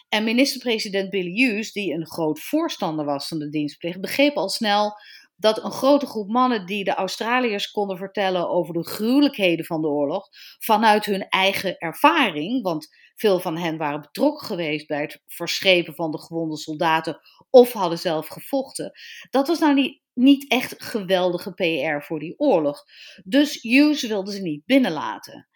En 0.08 0.24
minister-president 0.24 1.10
Billy 1.10 1.32
Hughes, 1.32 1.72
die 1.72 1.92
een 1.92 2.06
groot 2.06 2.40
voorstander 2.40 3.04
was 3.04 3.28
van 3.28 3.38
de 3.38 3.48
dienstplicht, 3.48 4.00
begreep 4.00 4.36
al 4.36 4.48
snel 4.48 4.94
dat 5.36 5.64
een 5.64 5.72
grote 5.72 6.06
groep 6.06 6.28
mannen 6.28 6.66
die 6.66 6.84
de 6.84 6.94
Australiërs 6.94 7.70
konden 7.70 7.96
vertellen 7.96 8.48
over 8.48 8.74
de 8.74 8.86
gruwelijkheden 8.86 9.64
van 9.64 9.80
de 9.80 9.88
oorlog, 9.88 10.28
vanuit 10.58 11.04
hun 11.04 11.28
eigen 11.28 11.78
ervaring, 11.78 12.62
want 12.62 12.88
veel 13.14 13.40
van 13.40 13.58
hen 13.58 13.76
waren 13.76 14.00
betrokken 14.00 14.46
geweest 14.46 14.86
bij 14.86 15.00
het 15.00 15.22
verschepen 15.26 15.94
van 15.94 16.10
de 16.10 16.18
gewonde 16.18 16.56
soldaten 16.56 17.20
of 17.50 17.72
hadden 17.72 17.98
zelf 17.98 18.28
gevochten, 18.28 18.92
dat 19.30 19.48
was 19.48 19.58
nou 19.58 19.74
niet, 19.74 20.01
niet 20.14 20.50
echt 20.50 20.84
geweldige 20.84 21.52
PR 21.52 22.04
voor 22.04 22.18
die 22.18 22.38
oorlog. 22.38 22.84
Dus 23.24 23.62
Hughes 23.62 24.06
wilde 24.06 24.32
ze 24.32 24.42
niet 24.42 24.64
binnenlaten. 24.64 25.48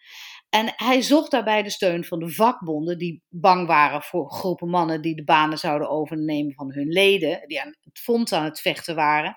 En 0.49 0.73
hij 0.75 1.01
zocht 1.01 1.31
daarbij 1.31 1.63
de 1.63 1.69
steun 1.69 2.03
van 2.03 2.19
de 2.19 2.29
vakbonden, 2.29 2.97
die 2.97 3.23
bang 3.29 3.67
waren 3.67 4.01
voor 4.01 4.31
groepen 4.31 4.69
mannen 4.69 5.01
die 5.01 5.15
de 5.15 5.23
banen 5.23 5.57
zouden 5.57 5.89
overnemen 5.89 6.53
van 6.53 6.73
hun 6.73 6.87
leden, 6.87 7.47
die 7.47 7.61
aan 7.61 7.75
het 7.83 7.99
fonds 7.99 8.33
aan 8.33 8.43
het 8.43 8.59
vechten 8.59 8.95
waren. 8.95 9.35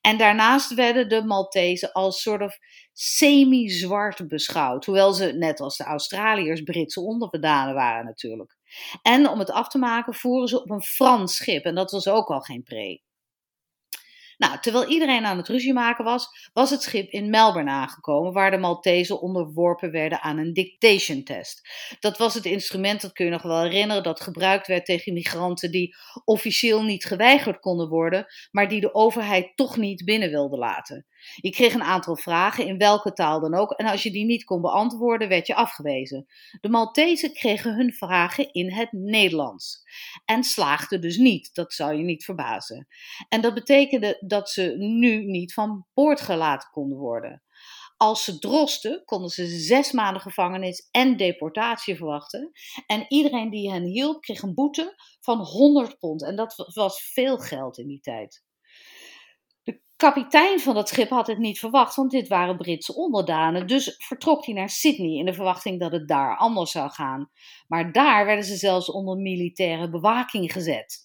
En 0.00 0.18
daarnaast 0.18 0.74
werden 0.74 1.08
de 1.08 1.24
Maltezen 1.24 1.92
als 1.92 2.22
soort 2.22 2.42
of 2.42 2.58
semi-zwart 2.92 4.28
beschouwd, 4.28 4.84
hoewel 4.84 5.12
ze 5.12 5.32
net 5.32 5.60
als 5.60 5.76
de 5.76 5.84
Australiërs 5.84 6.62
Britse 6.62 7.00
onderbedanen 7.00 7.74
waren 7.74 8.04
natuurlijk. 8.04 8.56
En 9.02 9.28
om 9.28 9.38
het 9.38 9.50
af 9.50 9.68
te 9.68 9.78
maken 9.78 10.14
voeren 10.14 10.48
ze 10.48 10.62
op 10.62 10.70
een 10.70 10.82
Frans 10.82 11.36
schip 11.36 11.64
en 11.64 11.74
dat 11.74 11.90
was 11.90 12.08
ook 12.08 12.28
al 12.28 12.40
geen 12.40 12.62
pre. 12.62 13.00
Nou, 14.36 14.58
terwijl 14.60 14.88
iedereen 14.88 15.24
aan 15.24 15.36
het 15.36 15.48
ruzie 15.48 15.72
maken 15.72 16.04
was, 16.04 16.28
was 16.52 16.70
het 16.70 16.82
schip 16.82 17.10
in 17.10 17.30
Melbourne 17.30 17.70
aangekomen, 17.70 18.32
waar 18.32 18.50
de 18.50 18.56
Maltezen 18.56 19.20
onderworpen 19.20 19.90
werden 19.90 20.22
aan 20.22 20.38
een 20.38 20.52
dictation 20.52 21.22
test. 21.22 21.68
Dat 22.00 22.18
was 22.18 22.34
het 22.34 22.44
instrument, 22.44 23.00
dat 23.00 23.12
kun 23.12 23.24
je 23.24 23.30
nog 23.30 23.42
wel 23.42 23.62
herinneren, 23.62 24.02
dat 24.02 24.20
gebruikt 24.20 24.66
werd 24.66 24.84
tegen 24.84 25.12
migranten 25.12 25.70
die 25.70 25.94
officieel 26.24 26.82
niet 26.82 27.04
geweigerd 27.04 27.60
konden 27.60 27.88
worden, 27.88 28.26
maar 28.50 28.68
die 28.68 28.80
de 28.80 28.94
overheid 28.94 29.56
toch 29.56 29.76
niet 29.76 30.04
binnen 30.04 30.30
wilde 30.30 30.56
laten. 30.56 31.06
Je 31.34 31.50
kreeg 31.50 31.74
een 31.74 31.82
aantal 31.82 32.16
vragen, 32.16 32.66
in 32.66 32.78
welke 32.78 33.12
taal 33.12 33.40
dan 33.40 33.54
ook, 33.54 33.70
en 33.70 33.86
als 33.86 34.02
je 34.02 34.10
die 34.10 34.24
niet 34.24 34.44
kon 34.44 34.60
beantwoorden, 34.60 35.28
werd 35.28 35.46
je 35.46 35.54
afgewezen. 35.54 36.26
De 36.60 36.68
Maltezen 36.68 37.32
kregen 37.32 37.74
hun 37.74 37.92
vragen 37.92 38.52
in 38.52 38.72
het 38.72 38.92
Nederlands 38.92 39.82
en 40.24 40.44
slaagden 40.44 41.00
dus 41.00 41.16
niet, 41.16 41.54
dat 41.54 41.72
zou 41.72 41.94
je 41.94 42.02
niet 42.02 42.24
verbazen. 42.24 42.86
En 43.28 43.40
dat 43.40 43.54
betekende 43.54 44.22
dat 44.26 44.50
ze 44.50 44.74
nu 44.78 45.24
niet 45.24 45.52
van 45.52 45.86
boord 45.94 46.20
gelaten 46.20 46.68
konden 46.70 46.98
worden. 46.98 47.42
Als 47.96 48.24
ze 48.24 48.38
drosten, 48.38 49.02
konden 49.04 49.30
ze 49.30 49.46
zes 49.46 49.92
maanden 49.92 50.22
gevangenis 50.22 50.88
en 50.90 51.16
deportatie 51.16 51.96
verwachten. 51.96 52.50
En 52.86 53.04
iedereen 53.08 53.50
die 53.50 53.70
hen 53.70 53.84
hielp, 53.84 54.20
kreeg 54.20 54.42
een 54.42 54.54
boete 54.54 54.94
van 55.20 55.38
100 55.38 55.98
pond. 55.98 56.22
En 56.22 56.36
dat 56.36 56.70
was 56.74 57.10
veel 57.12 57.38
geld 57.38 57.78
in 57.78 57.86
die 57.86 58.00
tijd 58.00 58.44
kapitein 59.96 60.60
van 60.60 60.74
dat 60.74 60.88
schip 60.88 61.10
had 61.10 61.26
het 61.26 61.38
niet 61.38 61.58
verwacht, 61.58 61.94
want 61.94 62.10
dit 62.10 62.28
waren 62.28 62.56
Britse 62.56 62.94
onderdanen. 62.94 63.66
Dus 63.66 63.94
vertrok 63.98 64.44
hij 64.44 64.54
naar 64.54 64.68
Sydney 64.68 65.18
in 65.18 65.24
de 65.24 65.34
verwachting 65.34 65.80
dat 65.80 65.92
het 65.92 66.08
daar 66.08 66.36
anders 66.36 66.70
zou 66.70 66.90
gaan. 66.90 67.30
Maar 67.68 67.92
daar 67.92 68.26
werden 68.26 68.44
ze 68.44 68.56
zelfs 68.56 68.90
onder 68.90 69.16
militaire 69.16 69.90
bewaking 69.90 70.52
gezet. 70.52 71.04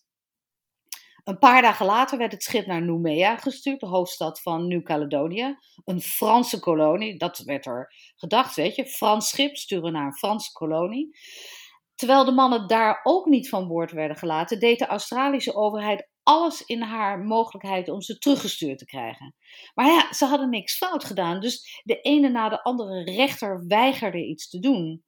Een 1.23 1.39
paar 1.39 1.61
dagen 1.61 1.85
later 1.85 2.17
werd 2.17 2.31
het 2.31 2.43
schip 2.43 2.65
naar 2.65 2.81
Noumea 2.81 3.37
gestuurd, 3.37 3.79
de 3.79 3.85
hoofdstad 3.85 4.41
van 4.41 4.67
Nieuw-Caledonië. 4.67 5.57
Een 5.85 6.01
Franse 6.01 6.59
kolonie, 6.59 7.17
dat 7.17 7.37
werd 7.37 7.65
er 7.65 7.93
gedacht, 8.15 8.55
weet 8.55 8.75
je. 8.75 8.85
Frans 8.85 9.29
schip 9.29 9.55
sturen 9.55 9.91
naar 9.91 10.05
een 10.05 10.17
Franse 10.17 10.51
kolonie. 10.51 11.17
Terwijl 11.95 12.25
de 12.25 12.31
mannen 12.31 12.67
daar 12.67 12.99
ook 13.03 13.25
niet 13.25 13.49
van 13.49 13.67
boord 13.67 13.91
werden 13.91 14.17
gelaten, 14.17 14.59
deed 14.59 14.79
de 14.79 14.85
Australische 14.85 15.55
overheid 15.55 16.09
alles 16.23 16.61
in 16.61 16.81
haar 16.81 17.19
mogelijkheid 17.19 17.89
om 17.89 18.01
ze 18.01 18.17
teruggestuurd 18.17 18.77
te 18.77 18.85
krijgen. 18.85 19.35
Maar 19.73 19.85
ja, 19.85 20.13
ze 20.13 20.25
hadden 20.25 20.49
niks 20.49 20.77
fout 20.77 21.03
gedaan, 21.03 21.39
dus 21.39 21.81
de 21.83 22.01
ene 22.01 22.29
na 22.29 22.49
de 22.49 22.63
andere 22.63 23.03
rechter 23.03 23.67
weigerde 23.67 24.25
iets 24.25 24.49
te 24.49 24.59
doen. 24.59 25.03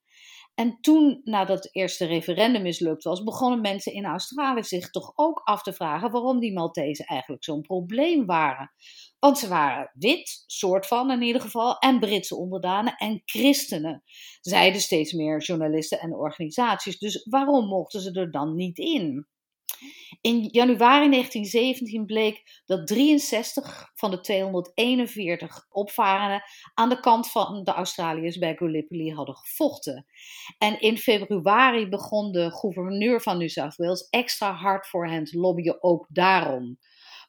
En 0.55 0.77
toen, 0.81 1.21
nadat 1.23 1.63
het 1.63 1.75
eerste 1.75 2.05
referendum 2.05 2.61
mislukt 2.61 3.03
was, 3.03 3.23
begonnen 3.23 3.61
mensen 3.61 3.93
in 3.93 4.05
Australië 4.05 4.63
zich 4.63 4.89
toch 4.89 5.11
ook 5.15 5.41
af 5.43 5.63
te 5.63 5.73
vragen 5.73 6.11
waarom 6.11 6.39
die 6.39 6.53
Maltese 6.53 7.05
eigenlijk 7.05 7.43
zo'n 7.43 7.61
probleem 7.61 8.25
waren. 8.25 8.71
Want 9.19 9.37
ze 9.37 9.47
waren 9.47 9.91
wit, 9.93 10.43
soort 10.47 10.87
van 10.87 11.11
in 11.11 11.21
ieder 11.21 11.41
geval, 11.41 11.77
en 11.77 11.99
Britse 11.99 12.35
onderdanen 12.35 12.95
en 12.95 13.21
christenen, 13.25 14.03
zeiden 14.41 14.81
steeds 14.81 15.13
meer 15.13 15.41
journalisten 15.41 15.99
en 15.99 16.15
organisaties. 16.15 16.99
Dus 16.99 17.27
waarom 17.29 17.67
mochten 17.67 18.01
ze 18.01 18.11
er 18.11 18.31
dan 18.31 18.55
niet 18.55 18.77
in? 18.77 19.27
In 20.21 20.49
januari 20.51 21.09
1917 21.09 22.05
bleek 22.05 22.61
dat 22.65 22.87
63 22.87 23.91
van 23.93 24.11
de 24.11 24.19
241 24.19 25.65
opvarenden 25.69 26.43
aan 26.73 26.89
de 26.89 26.99
kant 26.99 27.31
van 27.31 27.63
de 27.63 27.71
Australiërs 27.71 28.37
bij 28.37 28.55
Gallipoli 28.55 29.13
hadden 29.13 29.35
gevochten. 29.35 30.05
En 30.57 30.79
in 30.79 30.97
februari 30.97 31.89
begon 31.89 32.31
de 32.31 32.51
gouverneur 32.51 33.21
van 33.21 33.37
New 33.37 33.49
South 33.49 33.75
Wales 33.75 34.07
extra 34.09 34.53
hard 34.53 34.87
voor 34.87 35.07
hen 35.07 35.23
te 35.23 35.37
lobbyen, 35.37 35.83
ook 35.83 36.07
daarom. 36.09 36.77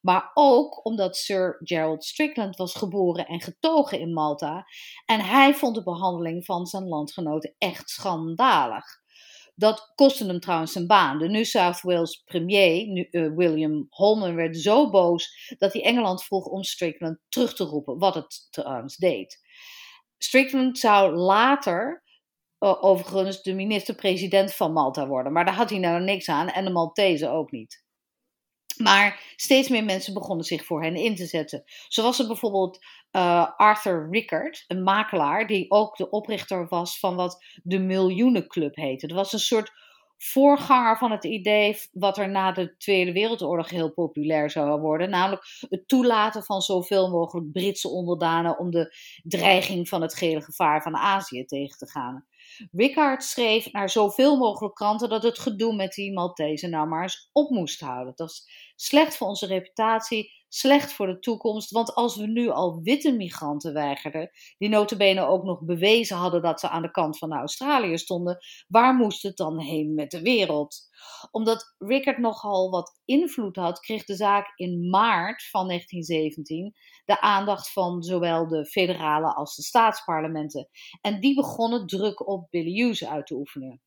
Maar 0.00 0.30
ook 0.34 0.84
omdat 0.84 1.16
Sir 1.16 1.60
Gerald 1.62 2.04
Strickland 2.04 2.56
was 2.56 2.74
geboren 2.74 3.26
en 3.26 3.40
getogen 3.40 4.00
in 4.00 4.12
Malta. 4.12 4.66
En 5.06 5.20
hij 5.20 5.54
vond 5.54 5.74
de 5.74 5.82
behandeling 5.82 6.44
van 6.44 6.66
zijn 6.66 6.88
landgenoten 6.88 7.54
echt 7.58 7.90
schandalig. 7.90 9.02
Dat 9.54 9.92
kostte 9.94 10.26
hem 10.26 10.40
trouwens 10.40 10.72
zijn 10.72 10.86
baan. 10.86 11.18
De 11.18 11.28
New 11.28 11.44
South 11.44 11.80
Wales 11.80 12.22
premier, 12.24 13.08
uh, 13.10 13.36
William 13.36 13.86
Holman, 13.90 14.34
werd 14.34 14.56
zo 14.56 14.90
boos 14.90 15.54
dat 15.58 15.72
hij 15.72 15.82
Engeland 15.82 16.24
vroeg 16.24 16.46
om 16.46 16.62
Strickland 16.62 17.18
terug 17.28 17.54
te 17.54 17.64
roepen, 17.64 17.98
wat 17.98 18.14
het 18.14 18.46
trouwens 18.50 18.96
deed. 18.96 19.40
Strickland 20.18 20.78
zou 20.78 21.14
later 21.14 22.02
uh, 22.58 22.84
overigens 22.84 23.42
de 23.42 23.54
minister-president 23.54 24.54
van 24.54 24.72
Malta 24.72 25.06
worden, 25.06 25.32
maar 25.32 25.44
daar 25.44 25.54
had 25.54 25.70
hij 25.70 25.78
nou 25.78 26.02
niks 26.02 26.28
aan 26.28 26.48
en 26.48 26.64
de 26.64 26.70
Maltese 26.70 27.28
ook 27.28 27.50
niet. 27.50 27.82
Maar 28.76 29.34
steeds 29.36 29.68
meer 29.68 29.84
mensen 29.84 30.14
begonnen 30.14 30.44
zich 30.44 30.64
voor 30.64 30.82
hen 30.82 30.96
in 30.96 31.14
te 31.14 31.26
zetten. 31.26 31.62
Zo 31.88 32.02
was 32.02 32.18
er 32.18 32.26
bijvoorbeeld 32.26 32.78
uh, 33.16 33.50
Arthur 33.56 34.08
Rickard, 34.10 34.64
een 34.68 34.82
makelaar, 34.82 35.46
die 35.46 35.70
ook 35.70 35.96
de 35.96 36.10
oprichter 36.10 36.68
was 36.68 36.98
van 36.98 37.14
wat 37.14 37.44
de 37.62 37.78
Miljoenenclub 37.78 38.76
heette. 38.76 39.06
Dat 39.06 39.16
was 39.16 39.32
een 39.32 39.38
soort 39.38 39.72
voorganger 40.16 40.98
van 40.98 41.10
het 41.10 41.24
idee 41.24 41.76
wat 41.92 42.18
er 42.18 42.28
na 42.28 42.52
de 42.52 42.76
Tweede 42.76 43.12
Wereldoorlog 43.12 43.70
heel 43.70 43.92
populair 43.92 44.50
zou 44.50 44.80
worden, 44.80 45.10
namelijk 45.10 45.42
het 45.68 45.88
toelaten 45.88 46.42
van 46.44 46.60
zoveel 46.60 47.10
mogelijk 47.10 47.52
Britse 47.52 47.88
onderdanen 47.88 48.58
om 48.58 48.70
de 48.70 48.94
dreiging 49.22 49.88
van 49.88 50.02
het 50.02 50.14
gele 50.14 50.42
gevaar 50.42 50.82
van 50.82 50.96
Azië 50.96 51.44
tegen 51.44 51.78
te 51.78 51.90
gaan. 51.90 52.26
Rickard 52.72 53.24
schreef 53.24 53.72
naar 53.72 53.90
zoveel 53.90 54.36
mogelijk 54.36 54.74
kranten 54.74 55.08
dat 55.08 55.22
het 55.22 55.38
gedoe 55.38 55.74
met 55.74 55.92
die 55.92 56.12
Maltese 56.12 56.68
nou 56.68 56.88
maar 56.88 57.02
eens 57.02 57.28
op 57.32 57.50
moest 57.50 57.80
houden. 57.80 58.12
Dat 58.16 58.30
is 58.30 58.48
slecht 58.76 59.16
voor 59.16 59.28
onze 59.28 59.46
reputatie, 59.46 60.43
slecht 60.54 60.92
voor 60.92 61.06
de 61.06 61.18
toekomst. 61.18 61.70
Want 61.70 61.94
als 61.94 62.16
we 62.16 62.26
nu 62.26 62.48
al 62.48 62.80
witte 62.82 63.12
migranten 63.12 63.72
weigerden, 63.72 64.30
die 64.58 64.68
notabene 64.68 65.26
ook 65.26 65.44
nog 65.44 65.64
bewezen 65.64 66.16
hadden 66.16 66.42
dat 66.42 66.60
ze 66.60 66.68
aan 66.68 66.82
de 66.82 66.90
kant 66.90 67.18
van 67.18 67.32
Australië 67.32 67.98
stonden, 67.98 68.38
waar 68.68 68.94
moest 68.94 69.22
het 69.22 69.36
dan 69.36 69.60
heen 69.60 69.94
met 69.94 70.10
de 70.10 70.22
wereld? 70.22 70.76
Omdat 71.30 71.74
Rickard 71.78 72.18
nogal 72.18 72.70
wat 72.70 73.00
invloed 73.04 73.56
had, 73.56 73.80
kreeg 73.80 74.04
de 74.04 74.16
zaak 74.16 74.52
in 74.54 74.88
maart 74.90 75.48
van 75.50 75.66
1917 75.66 76.74
de 77.04 77.20
aandacht 77.20 77.72
van 77.72 78.02
zowel 78.02 78.48
de 78.48 78.66
federale 78.66 79.34
als 79.34 79.56
de 79.56 79.62
staatsparlementen. 79.62 80.68
En 81.00 81.20
die 81.20 81.34
begonnen 81.34 81.86
druk 81.86 82.28
op 82.28 82.46
Billy 82.50 82.80
Hughes 82.80 83.06
uit 83.06 83.26
te 83.26 83.34
oefenen. 83.34 83.82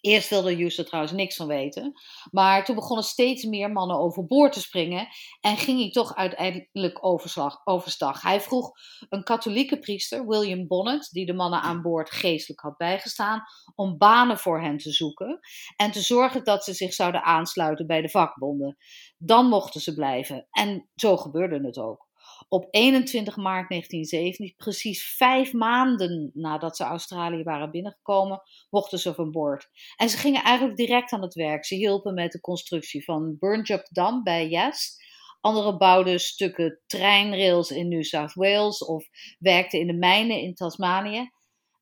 Eerst 0.00 0.28
wilde 0.28 0.54
Hughes 0.54 0.78
er 0.78 0.84
trouwens 0.84 1.14
niks 1.14 1.36
van 1.36 1.46
weten. 1.46 1.92
Maar 2.30 2.64
toen 2.64 2.74
begonnen 2.74 3.04
steeds 3.04 3.44
meer 3.44 3.72
mannen 3.72 3.98
overboord 3.98 4.52
te 4.52 4.60
springen. 4.60 5.08
En 5.40 5.56
ging 5.56 5.80
hij 5.80 5.90
toch 5.90 6.14
uiteindelijk 6.14 7.04
overslag, 7.04 7.60
overstag. 7.64 8.22
Hij 8.22 8.40
vroeg 8.40 8.70
een 9.08 9.22
katholieke 9.22 9.78
priester, 9.78 10.26
William 10.26 10.66
Bonnet, 10.66 11.08
die 11.10 11.26
de 11.26 11.34
mannen 11.34 11.60
aan 11.60 11.82
boord 11.82 12.10
geestelijk 12.10 12.60
had 12.60 12.76
bijgestaan, 12.76 13.42
om 13.74 13.98
banen 13.98 14.38
voor 14.38 14.60
hen 14.60 14.76
te 14.76 14.92
zoeken. 14.92 15.40
En 15.76 15.90
te 15.90 16.00
zorgen 16.00 16.44
dat 16.44 16.64
ze 16.64 16.72
zich 16.72 16.94
zouden 16.94 17.22
aansluiten 17.22 17.86
bij 17.86 18.00
de 18.00 18.08
vakbonden. 18.08 18.76
Dan 19.18 19.46
mochten 19.48 19.80
ze 19.80 19.94
blijven. 19.94 20.46
En 20.50 20.88
zo 20.94 21.16
gebeurde 21.16 21.66
het 21.66 21.78
ook. 21.78 22.05
Op 22.48 22.66
21 22.70 23.36
maart 23.36 23.68
1970, 23.68 24.56
precies 24.56 25.16
vijf 25.16 25.52
maanden 25.52 26.30
nadat 26.34 26.76
ze 26.76 26.84
Australië 26.84 27.42
waren 27.42 27.70
binnengekomen, 27.70 28.42
mochten 28.70 28.98
ze 28.98 29.14
van 29.14 29.30
boord. 29.30 29.68
En 29.96 30.08
ze 30.08 30.16
gingen 30.16 30.42
eigenlijk 30.42 30.76
direct 30.76 31.12
aan 31.12 31.22
het 31.22 31.34
werk. 31.34 31.64
Ze 31.64 31.74
hielpen 31.74 32.14
met 32.14 32.32
de 32.32 32.40
constructie 32.40 33.04
van 33.04 33.36
Burnjup 33.38 33.88
Dam 33.90 34.22
bij 34.22 34.48
Yes. 34.48 35.04
Anderen 35.40 35.78
bouwden 35.78 36.20
stukken 36.20 36.80
treinrails 36.86 37.70
in 37.70 37.88
New 37.88 38.02
South 38.02 38.34
Wales 38.34 38.84
of 38.84 39.06
werkten 39.38 39.80
in 39.80 39.86
de 39.86 39.96
mijnen 39.96 40.40
in 40.40 40.54
Tasmanië. 40.54 41.30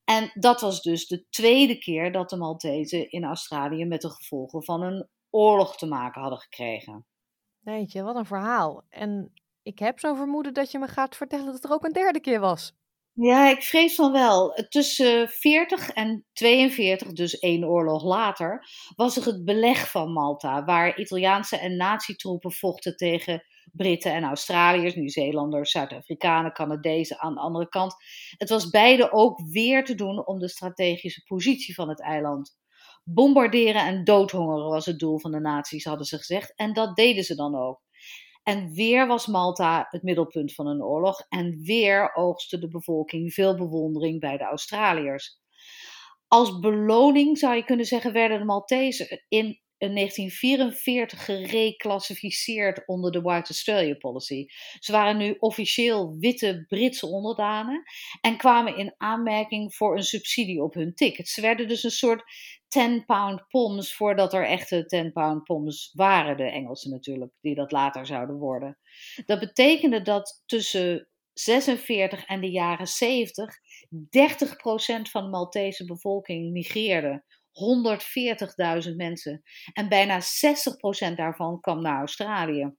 En 0.05 0.31
dat 0.35 0.61
was 0.61 0.83
dus 0.83 1.07
de 1.07 1.25
tweede 1.31 1.79
keer 1.79 2.13
dat 2.13 2.31
de 2.31 2.37
Maltezen 2.37 3.11
in 3.11 3.25
Australië 3.25 3.85
met 3.85 4.01
de 4.01 4.11
gevolgen 4.11 4.65
van 4.65 4.83
een 4.83 5.09
oorlog 5.31 5.77
te 5.77 5.87
maken 5.87 6.21
hadden 6.21 6.39
gekregen. 6.39 7.07
Weet 7.61 7.93
je, 7.93 8.03
wat 8.03 8.17
een 8.17 8.27
verhaal. 8.27 8.85
En 8.89 9.33
ik 9.65 9.79
heb 9.79 9.99
zo'n 9.99 10.17
vermoeden 10.17 10.55
dat 10.55 10.71
je 10.71 10.79
me 10.79 10.89
gaat 10.89 11.17
vertellen 11.17 11.53
dat 11.53 11.65
er 11.65 11.73
ook 11.73 11.85
een 11.85 11.93
derde 11.93 12.21
keer 12.21 12.41
was. 12.41 12.73
Ja, 13.13 13.49
ik 13.51 13.63
vrees 13.63 13.95
van 13.95 14.13
wel. 14.13 14.65
Tussen 14.69 15.29
40 15.29 15.91
en 15.91 16.25
42, 16.33 17.13
dus 17.13 17.39
één 17.39 17.65
oorlog 17.65 18.05
later, 18.05 18.67
was 18.97 19.17
er 19.17 19.25
het 19.25 19.45
beleg 19.45 19.91
van 19.91 20.13
Malta, 20.13 20.65
waar 20.65 20.99
Italiaanse 20.99 21.57
en 21.57 21.77
nazi-troepen 21.77 22.53
vochten 22.53 22.97
tegen 22.97 23.45
Britten 23.73 24.13
en 24.13 24.25
Australiërs, 24.25 24.95
Nieuw-Zeelanders, 24.95 25.71
Zuid-Afrikanen, 25.71 26.53
Canadezen 26.53 27.19
aan 27.19 27.35
de 27.35 27.41
andere 27.41 27.69
kant. 27.69 27.95
Het 28.37 28.49
was 28.49 28.71
beide 28.71 29.13
ook 29.13 29.41
weer 29.51 29.85
te 29.85 29.95
doen 29.95 30.27
om 30.27 30.39
de 30.39 30.49
strategische 30.49 31.23
positie 31.23 31.75
van 31.75 31.89
het 31.89 32.01
eiland. 32.01 32.57
Bombarderen 33.05 33.83
en 33.83 34.05
doodhongeren 34.05 34.69
was 34.69 34.87
het 34.87 34.99
doel 34.99 35.19
van 35.19 35.31
de 35.31 35.41
nazi's, 35.41 35.85
hadden 35.85 36.07
ze 36.07 36.17
gezegd. 36.17 36.53
En 36.57 36.73
dat 36.73 36.97
deden 36.97 37.25
ze 37.25 37.35
dan 37.35 37.57
ook. 37.57 37.84
En 38.45 38.73
weer 38.73 39.07
was 39.07 39.27
Malta 39.27 39.87
het 39.91 40.03
middelpunt 40.03 40.55
van 40.55 40.67
een 40.67 40.83
oorlog. 40.83 41.27
En 41.29 41.63
weer 41.63 42.15
oogste 42.15 42.59
de 42.59 42.69
bevolking 42.69 43.33
veel 43.33 43.57
bewondering 43.57 44.21
bij 44.21 44.37
de 44.37 44.45
Australiërs. 44.45 45.41
Als 46.29 46.59
beloning 46.59 47.39
zou 47.39 47.55
je 47.55 47.65
kunnen 47.65 47.87
zeggen, 47.87 48.13
werden 48.13 48.39
de 48.39 48.45
Maltezen 48.45 49.25
in 49.29 49.63
1944 49.79 51.25
gereclassificeerd 51.25 52.87
onder 52.87 53.13
de 53.13 53.21
White 53.21 53.49
Australia 53.49 53.95
Policy. 53.95 54.47
Ze 54.79 54.93
waren 54.93 55.17
nu 55.17 55.37
officieel 55.39 56.17
witte 56.19 56.65
Britse 56.69 57.07
onderdanen 57.07 57.83
en 58.21 58.37
kwamen 58.37 58.77
in 58.77 58.95
aanmerking 58.97 59.75
voor 59.75 59.97
een 59.97 60.03
subsidie 60.03 60.63
op 60.63 60.75
hun 60.75 60.95
tickets. 60.95 61.33
Ze 61.33 61.41
werden 61.41 61.69
dus 61.69 61.83
een 61.83 61.91
soort 61.91 62.23
10 62.75 63.05
pound 63.05 63.49
poms 63.49 63.95
voordat 63.95 64.33
er 64.33 64.47
echte 64.47 64.87
10 64.87 65.13
pound 65.13 65.45
poms 65.45 65.91
waren, 65.93 66.37
de 66.37 66.51
Engelsen 66.51 66.91
natuurlijk, 66.91 67.33
die 67.41 67.55
dat 67.55 67.73
later 67.73 68.07
zouden 68.07 68.37
worden. 68.37 68.79
Dat 69.27 69.41
betekende 69.41 70.03
dat 70.03 70.43
tussen 70.47 71.09
46 71.33 72.25
en 72.25 72.41
de 72.41 72.51
jaren 72.51 72.87
70 72.87 73.57
30% 73.57 73.59
van 75.11 75.23
de 75.23 75.31
Maltese 75.31 75.85
bevolking 75.85 76.53
migreerde. 76.53 77.25
140.000 78.89 78.97
mensen. 78.97 79.43
En 79.73 79.89
bijna 79.89 80.21
60% 80.21 81.15
daarvan 81.15 81.61
kwam 81.61 81.83
naar 81.83 81.99
Australië. 81.99 82.75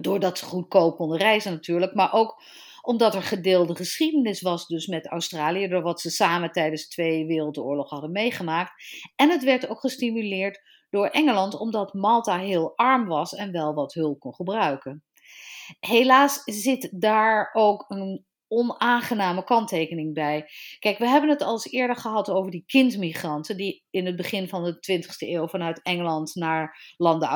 Doordat 0.00 0.38
ze 0.38 0.44
goedkoop 0.44 0.96
konden 0.96 1.18
reizen 1.18 1.52
natuurlijk, 1.52 1.94
maar 1.94 2.12
ook 2.12 2.42
omdat 2.86 3.14
er 3.14 3.22
gedeelde 3.22 3.74
geschiedenis 3.74 4.40
was 4.40 4.66
dus 4.66 4.86
met 4.86 5.06
Australië, 5.06 5.68
door 5.68 5.82
wat 5.82 6.00
ze 6.00 6.10
samen 6.10 6.50
tijdens 6.50 6.82
de 6.82 6.88
Tweede 6.88 7.26
Wereldoorlog 7.26 7.90
hadden 7.90 8.12
meegemaakt. 8.12 8.72
En 9.16 9.30
het 9.30 9.44
werd 9.44 9.68
ook 9.68 9.80
gestimuleerd 9.80 10.60
door 10.90 11.06
Engeland, 11.06 11.58
omdat 11.58 11.94
Malta 11.94 12.38
heel 12.38 12.76
arm 12.76 13.06
was 13.06 13.34
en 13.34 13.52
wel 13.52 13.74
wat 13.74 13.94
hulp 13.94 14.20
kon 14.20 14.34
gebruiken. 14.34 15.04
Helaas 15.80 16.42
zit 16.44 17.00
daar 17.00 17.50
ook 17.52 17.84
een 17.88 18.26
onaangename 18.48 19.44
kanttekening 19.44 20.14
bij. 20.14 20.50
Kijk, 20.78 20.98
we 20.98 21.08
hebben 21.08 21.30
het 21.30 21.42
al 21.42 21.52
eens 21.52 21.70
eerder 21.70 21.96
gehad 21.96 22.30
over 22.30 22.50
die 22.50 22.64
kindmigranten 22.66 23.56
die 23.56 23.84
in 23.90 24.06
het 24.06 24.16
begin 24.16 24.48
van 24.48 24.64
de 24.64 25.02
20e 25.02 25.28
eeuw 25.28 25.48
vanuit 25.48 25.82
Engeland 25.82 26.34
naar 26.34 26.94
landen 26.96 27.28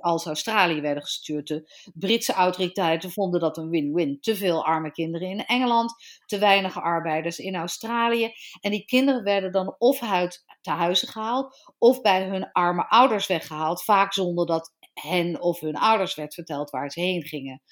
als, 0.00 0.26
Australië 0.26 0.80
werden 0.80 1.02
gestuurd. 1.02 1.46
De 1.48 1.70
Britse 1.94 2.32
autoriteiten 2.32 3.10
vonden 3.10 3.40
dat 3.40 3.56
een 3.56 3.70
win-win. 3.70 4.20
Te 4.20 4.36
veel 4.36 4.64
arme 4.64 4.90
kinderen 4.90 5.28
in 5.28 5.44
Engeland, 5.44 5.94
te 6.26 6.38
weinig 6.38 6.80
arbeiders 6.80 7.38
in 7.38 7.54
Australië. 7.54 8.32
En 8.60 8.70
die 8.70 8.84
kinderen 8.84 9.22
werden 9.22 9.52
dan 9.52 9.74
of 9.78 10.02
uit 10.02 10.44
te 10.60 10.70
huizen 10.70 11.08
gehaald 11.08 11.72
of 11.78 12.00
bij 12.00 12.24
hun 12.24 12.52
arme 12.52 12.88
ouders 12.88 13.26
weggehaald, 13.26 13.84
vaak 13.84 14.12
zonder 14.12 14.46
dat 14.46 14.72
hen 14.94 15.40
of 15.40 15.60
hun 15.60 15.76
ouders 15.76 16.14
werd 16.14 16.34
verteld 16.34 16.70
waar 16.70 16.90
ze 16.90 17.00
heen 17.00 17.22
gingen. 17.22 17.62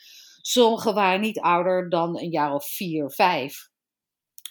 Sommigen 0.43 0.95
waren 0.95 1.21
niet 1.21 1.41
ouder 1.41 1.89
dan 1.89 2.19
een 2.19 2.31
jaar 2.31 2.55
of 2.55 2.67
vier, 2.67 3.11
vijf. 3.11 3.71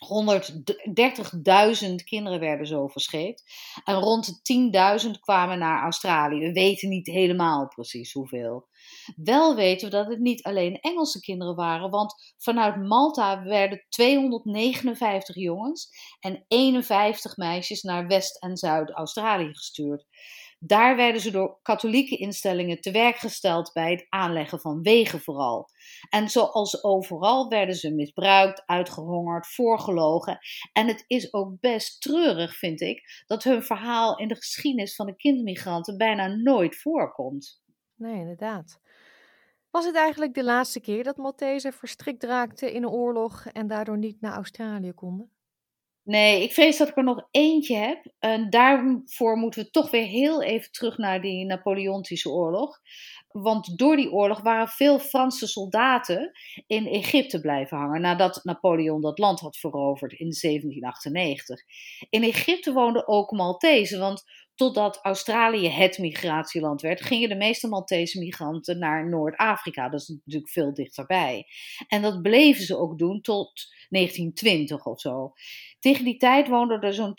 130.000 0.02 1.96
kinderen 2.04 2.40
werden 2.40 2.68
zo 2.68 2.88
verscheept. 2.88 3.44
En 3.84 3.96
rond 3.96 4.42
de 4.44 5.02
10.000 5.06 5.12
kwamen 5.20 5.60
naar 5.60 5.84
Australië. 5.84 6.40
We 6.40 6.52
weten 6.52 6.90
niet 6.90 7.08
helemaal 7.08 7.68
precies 7.68 8.14
hoeveel. 8.14 8.68
Wel 9.16 9.56
weten 9.56 9.90
we 9.90 9.96
dat 9.96 10.08
het 10.08 10.20
niet 10.20 10.44
alleen 10.44 10.80
Engelse 10.80 11.20
kinderen 11.20 11.56
waren, 11.56 11.90
want 11.90 12.34
vanuit 12.38 12.76
Malta 12.76 13.44
werden 13.44 13.86
259 13.90 15.36
jongens 15.36 15.90
en 16.20 16.46
51 16.48 17.38
meisjes 17.38 17.82
naar 17.82 18.08
West- 18.08 18.42
en 18.42 18.58
Zuid-Australië 18.58 19.54
gestuurd. 19.54 20.06
Daar 20.64 20.96
werden 20.96 21.22
ze 21.22 21.32
door 21.32 21.60
katholieke 21.62 22.18
instellingen 22.18 22.82
te 22.82 22.92
werk 22.92 23.16
gesteld 23.16 23.74
bij 23.74 23.92
het 23.92 24.06
aanleggen 24.10 24.60
van 24.60 24.82
wegen 24.82 25.20
vooral. 25.20 25.70
En 26.10 26.30
zoals 26.30 26.84
overal 26.84 27.50
werden 27.50 27.76
ze 27.76 27.94
misbruikt, 27.94 28.64
uitgehongerd, 28.66 29.48
voorgelogen. 29.48 30.40
En 30.74 30.88
het 30.88 31.04
is 31.08 31.34
ook 31.34 31.60
best 31.60 32.02
treurig, 32.02 32.58
vind 32.58 32.82
ik, 32.82 33.24
dat 33.28 33.44
hun 33.44 33.64
verhaal 33.64 34.18
in 34.18 34.28
de 34.28 34.36
geschiedenis 34.36 34.96
van 34.96 35.06
de 35.06 35.16
kindmigranten 35.16 35.98
bijna 35.98 36.28
nooit 36.28 36.82
voorkomt. 36.82 37.62
Nee, 37.96 38.20
inderdaad. 38.20 38.80
Was 39.70 39.86
het 39.86 39.96
eigenlijk 39.96 40.34
de 40.34 40.44
laatste 40.44 40.80
keer 40.80 41.04
dat 41.04 41.18
Maltese 41.18 41.72
verstrikt 41.72 42.24
raakten 42.24 42.72
in 42.72 42.84
een 42.84 42.90
oorlog 42.90 43.46
en 43.46 43.68
daardoor 43.68 43.98
niet 43.98 44.22
naar 44.22 44.34
Australië 44.34 44.94
konden? 44.94 45.32
Nee, 46.12 46.44
ik 46.44 46.52
vrees 46.52 46.78
dat 46.78 46.88
ik 46.88 46.98
er 46.98 47.04
nog 47.04 47.28
eentje 47.32 47.76
heb. 47.76 48.06
En 48.20 48.50
daarvoor 48.50 49.38
moeten 49.38 49.64
we 49.64 49.70
toch 49.70 49.92
weer 49.92 50.06
heel 50.06 50.44
even 50.44 50.72
terug 50.72 50.98
naar 50.98 51.22
die 51.22 51.46
Napoleontische 51.46 52.30
oorlog. 52.30 52.80
Want 53.28 53.78
door 53.78 53.96
die 53.96 54.12
oorlog 54.12 54.42
waren 54.42 54.68
veel 54.68 55.00
Franse 55.00 55.48
soldaten 55.48 56.32
in 56.68 56.88
Egypte 56.88 57.40
blijven 57.40 57.78
hangen 57.78 58.02
nadat 58.02 58.40
Napoleon 58.44 59.02
dat 59.02 59.20
land 59.20 59.40
had 59.40 59.58
veroverd 59.58 60.12
in 60.12 60.34
1798. 60.42 61.60
In 62.10 62.24
Egypte 62.24 62.74
woonden 62.74 63.08
ook 63.08 63.32
Maltese, 63.32 63.98
want 63.98 64.24
totdat 64.56 65.00
Australië 65.02 65.70
het 65.70 65.98
migratieland 65.98 66.82
werd, 66.82 67.02
gingen 67.02 67.30
de 67.30 67.36
meeste 67.36 67.68
Maltese 67.68 68.20
migranten 68.20 68.80
naar 68.80 69.10
Noord-Afrika. 69.10 69.90
Dat 69.90 70.02
is 70.02 70.08
natuurlijk 70.08 70.52
veel 70.52 70.74
dichterbij. 70.74 71.46
En 71.88 72.02
dat 72.02 72.22
bleven 72.22 72.64
ze 72.64 72.78
ook 72.78 72.98
doen 72.98 73.22
tot 73.22 73.52
1920 73.90 74.86
of 74.86 75.00
zo. 75.00 75.34
Tegen 75.82 76.06
die 76.06 76.18
tijd 76.18 76.48
woonden 76.48 76.82
er 76.82 76.94
zo'n 76.94 77.14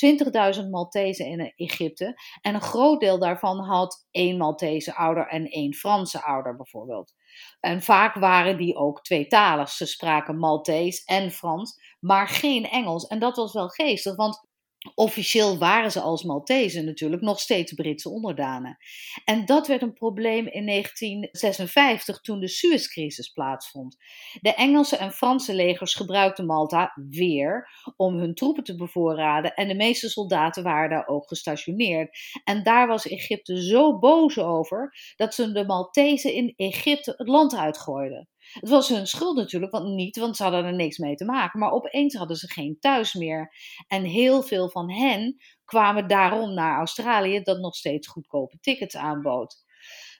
20.000 0.63 0.69
Maltezen 0.71 1.27
in 1.27 1.53
Egypte. 1.57 2.15
En 2.41 2.55
een 2.55 2.61
groot 2.61 3.01
deel 3.01 3.19
daarvan 3.19 3.59
had 3.59 4.07
één 4.11 4.37
Maltese 4.37 4.95
ouder 4.95 5.27
en 5.27 5.47
één 5.47 5.75
Franse 5.75 6.23
ouder 6.23 6.57
bijvoorbeeld. 6.57 7.15
En 7.61 7.83
vaak 7.83 8.15
waren 8.15 8.57
die 8.57 8.77
ook 8.77 9.03
tweetalig. 9.03 9.69
Ze 9.69 9.87
spraken 9.87 10.39
Maltees 10.39 11.05
en 11.05 11.31
Frans, 11.31 11.97
maar 12.01 12.29
geen 12.29 12.65
Engels. 12.65 13.07
En 13.07 13.19
dat 13.19 13.37
was 13.37 13.53
wel 13.53 13.69
geestig, 13.69 14.17
want 14.17 14.51
Officieel 14.95 15.59
waren 15.59 15.91
ze 15.91 16.01
als 16.01 16.23
Maltezen 16.23 16.85
natuurlijk 16.85 17.23
nog 17.23 17.41
steeds 17.41 17.73
Britse 17.73 18.09
onderdanen. 18.09 18.77
En 19.25 19.47
dat 19.47 19.67
werd 19.67 19.83
een 19.83 19.93
probleem 19.93 20.47
in 20.47 20.67
1956 20.67 22.21
toen 22.21 22.41
de 22.41 22.49
Suezcrisis 22.49 23.29
plaatsvond. 23.29 23.97
De 24.41 24.55
Engelse 24.55 24.97
en 24.97 25.13
Franse 25.13 25.55
legers 25.55 25.95
gebruikten 25.95 26.47
Malta 26.47 26.93
weer 27.11 27.69
om 27.97 28.17
hun 28.17 28.35
troepen 28.35 28.65
te 28.65 28.77
bevoorraden 28.77 29.55
en 29.55 29.69
de 29.69 29.75
meeste 29.75 30.09
soldaten 30.09 30.63
waren 30.63 30.91
daar 30.91 31.07
ook 31.07 31.29
gestationeerd. 31.29 32.19
En 32.45 32.63
daar 32.63 32.87
was 32.87 33.09
Egypte 33.09 33.63
zo 33.63 33.99
boos 33.99 34.39
over 34.39 34.95
dat 35.17 35.35
ze 35.35 35.53
de 35.53 35.65
Maltezen 35.67 36.35
in 36.35 36.53
Egypte 36.57 37.15
het 37.17 37.29
land 37.29 37.57
uitgooiden. 37.57 38.29
Het 38.53 38.69
was 38.69 38.89
hun 38.89 39.07
schuld 39.07 39.37
natuurlijk, 39.37 39.73
want 39.73 39.95
niet, 39.95 40.17
want 40.17 40.37
ze 40.37 40.43
hadden 40.43 40.65
er 40.65 40.75
niks 40.75 40.99
mee 40.99 41.15
te 41.15 41.25
maken. 41.25 41.59
Maar 41.61 41.71
opeens 41.71 42.15
hadden 42.15 42.37
ze 42.37 42.49
geen 42.49 42.77
thuis 42.81 43.15
meer. 43.15 43.55
En 43.87 44.05
heel 44.05 44.43
veel 44.43 44.71
van 44.71 44.93
hen 44.93 45.37
kwamen 45.65 46.09
daarom 46.09 46.55
naar 46.55 46.77
Australië, 46.77 47.43
dat 47.43 47.59
nog 47.59 47.75
steeds 47.75 48.09
goedkope 48.09 48.59
tickets 48.61 48.97
aanbood. 48.97 49.65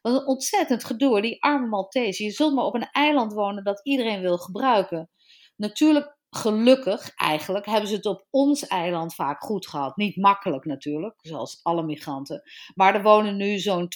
Wat 0.03 0.21
een 0.21 0.27
ontzettend 0.27 0.85
gedoe, 0.85 1.21
die 1.21 1.43
arme 1.43 1.67
Maltese. 1.67 2.25
Je 2.25 2.31
zult 2.31 2.55
maar 2.55 2.65
op 2.65 2.75
een 2.75 2.91
eiland 2.91 3.33
wonen 3.33 3.65
dat 3.65 3.81
iedereen 3.85 4.21
wil 4.21 4.39
gebruiken. 4.39 5.11
Natuurlijk 5.57 6.19
gelukkig 6.35 7.15
eigenlijk 7.15 7.67
hebben 7.67 7.89
ze 7.89 7.95
het 7.95 8.07
op 8.07 8.27
ons 8.31 8.67
eiland 8.67 9.15
vaak 9.15 9.43
goed 9.43 9.67
gehad. 9.67 9.97
Niet 9.97 10.17
makkelijk 10.17 10.65
natuurlijk, 10.65 11.19
zoals 11.21 11.61
alle 11.63 11.83
migranten. 11.83 12.43
Maar 12.75 12.95
er 12.95 13.03
wonen 13.03 13.37
nu 13.37 13.59
zo'n 13.59 13.89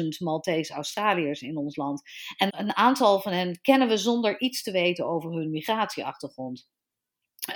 200.000 0.00 0.04
Maltese 0.18 0.72
Australiërs 0.72 1.42
in 1.42 1.56
ons 1.56 1.76
land. 1.76 2.02
En 2.36 2.60
een 2.60 2.76
aantal 2.76 3.20
van 3.20 3.32
hen 3.32 3.60
kennen 3.60 3.88
we 3.88 3.96
zonder 3.96 4.40
iets 4.40 4.62
te 4.62 4.70
weten 4.70 5.06
over 5.06 5.32
hun 5.32 5.50
migratieachtergrond. 5.50 6.68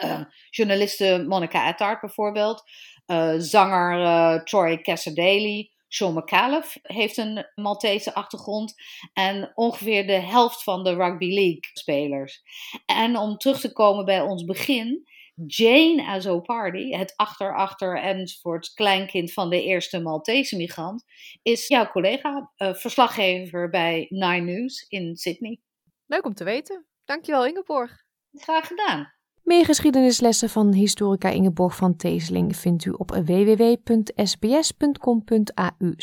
Uh, 0.04 0.20
journaliste 0.50 1.24
Monica 1.28 1.66
Attard 1.66 2.00
bijvoorbeeld, 2.00 2.62
uh, 3.06 3.34
zanger 3.36 4.00
uh, 4.00 4.42
Troy 4.42 4.80
Cassadaly, 4.80 5.70
Sean 5.94 6.14
McAuliffe 6.14 6.78
heeft 6.82 7.16
een 7.16 7.46
Maltese 7.54 8.14
achtergrond 8.14 8.74
en 9.12 9.52
ongeveer 9.54 10.06
de 10.06 10.12
helft 10.12 10.62
van 10.62 10.84
de 10.84 10.94
Rugby 10.94 11.34
League 11.34 11.70
spelers. 11.72 12.42
En 12.86 13.16
om 13.16 13.36
terug 13.36 13.60
te 13.60 13.72
komen 13.72 14.04
bij 14.04 14.20
ons 14.20 14.44
begin, 14.44 15.08
Jane 15.46 16.04
Azopardi, 16.06 16.96
het 16.96 17.12
achter-achter 17.16 17.98
enzovoort 17.98 18.74
kleinkind 18.74 19.32
van 19.32 19.50
de 19.50 19.62
eerste 19.62 20.00
Maltese 20.00 20.56
migrant, 20.56 21.04
is 21.42 21.66
jouw 21.66 21.90
collega, 21.90 22.52
uh, 22.56 22.74
verslaggever 22.74 23.70
bij 23.70 24.06
Nine 24.08 24.52
News 24.52 24.86
in 24.88 25.16
Sydney. 25.16 25.60
Leuk 26.06 26.24
om 26.24 26.34
te 26.34 26.44
weten. 26.44 26.86
Dankjewel 27.04 27.46
Ingeborg. 27.46 28.04
Graag 28.32 28.66
gedaan. 28.66 29.12
Meer 29.42 29.64
geschiedenislessen 29.64 30.48
van 30.48 30.72
historica 30.72 31.28
Ingeborg 31.28 31.76
van 31.76 31.96
Teeseling 31.96 32.56
vindt 32.56 32.84
u 32.84 32.90
op 32.90 33.10
www.sbs.com.au 33.10 35.94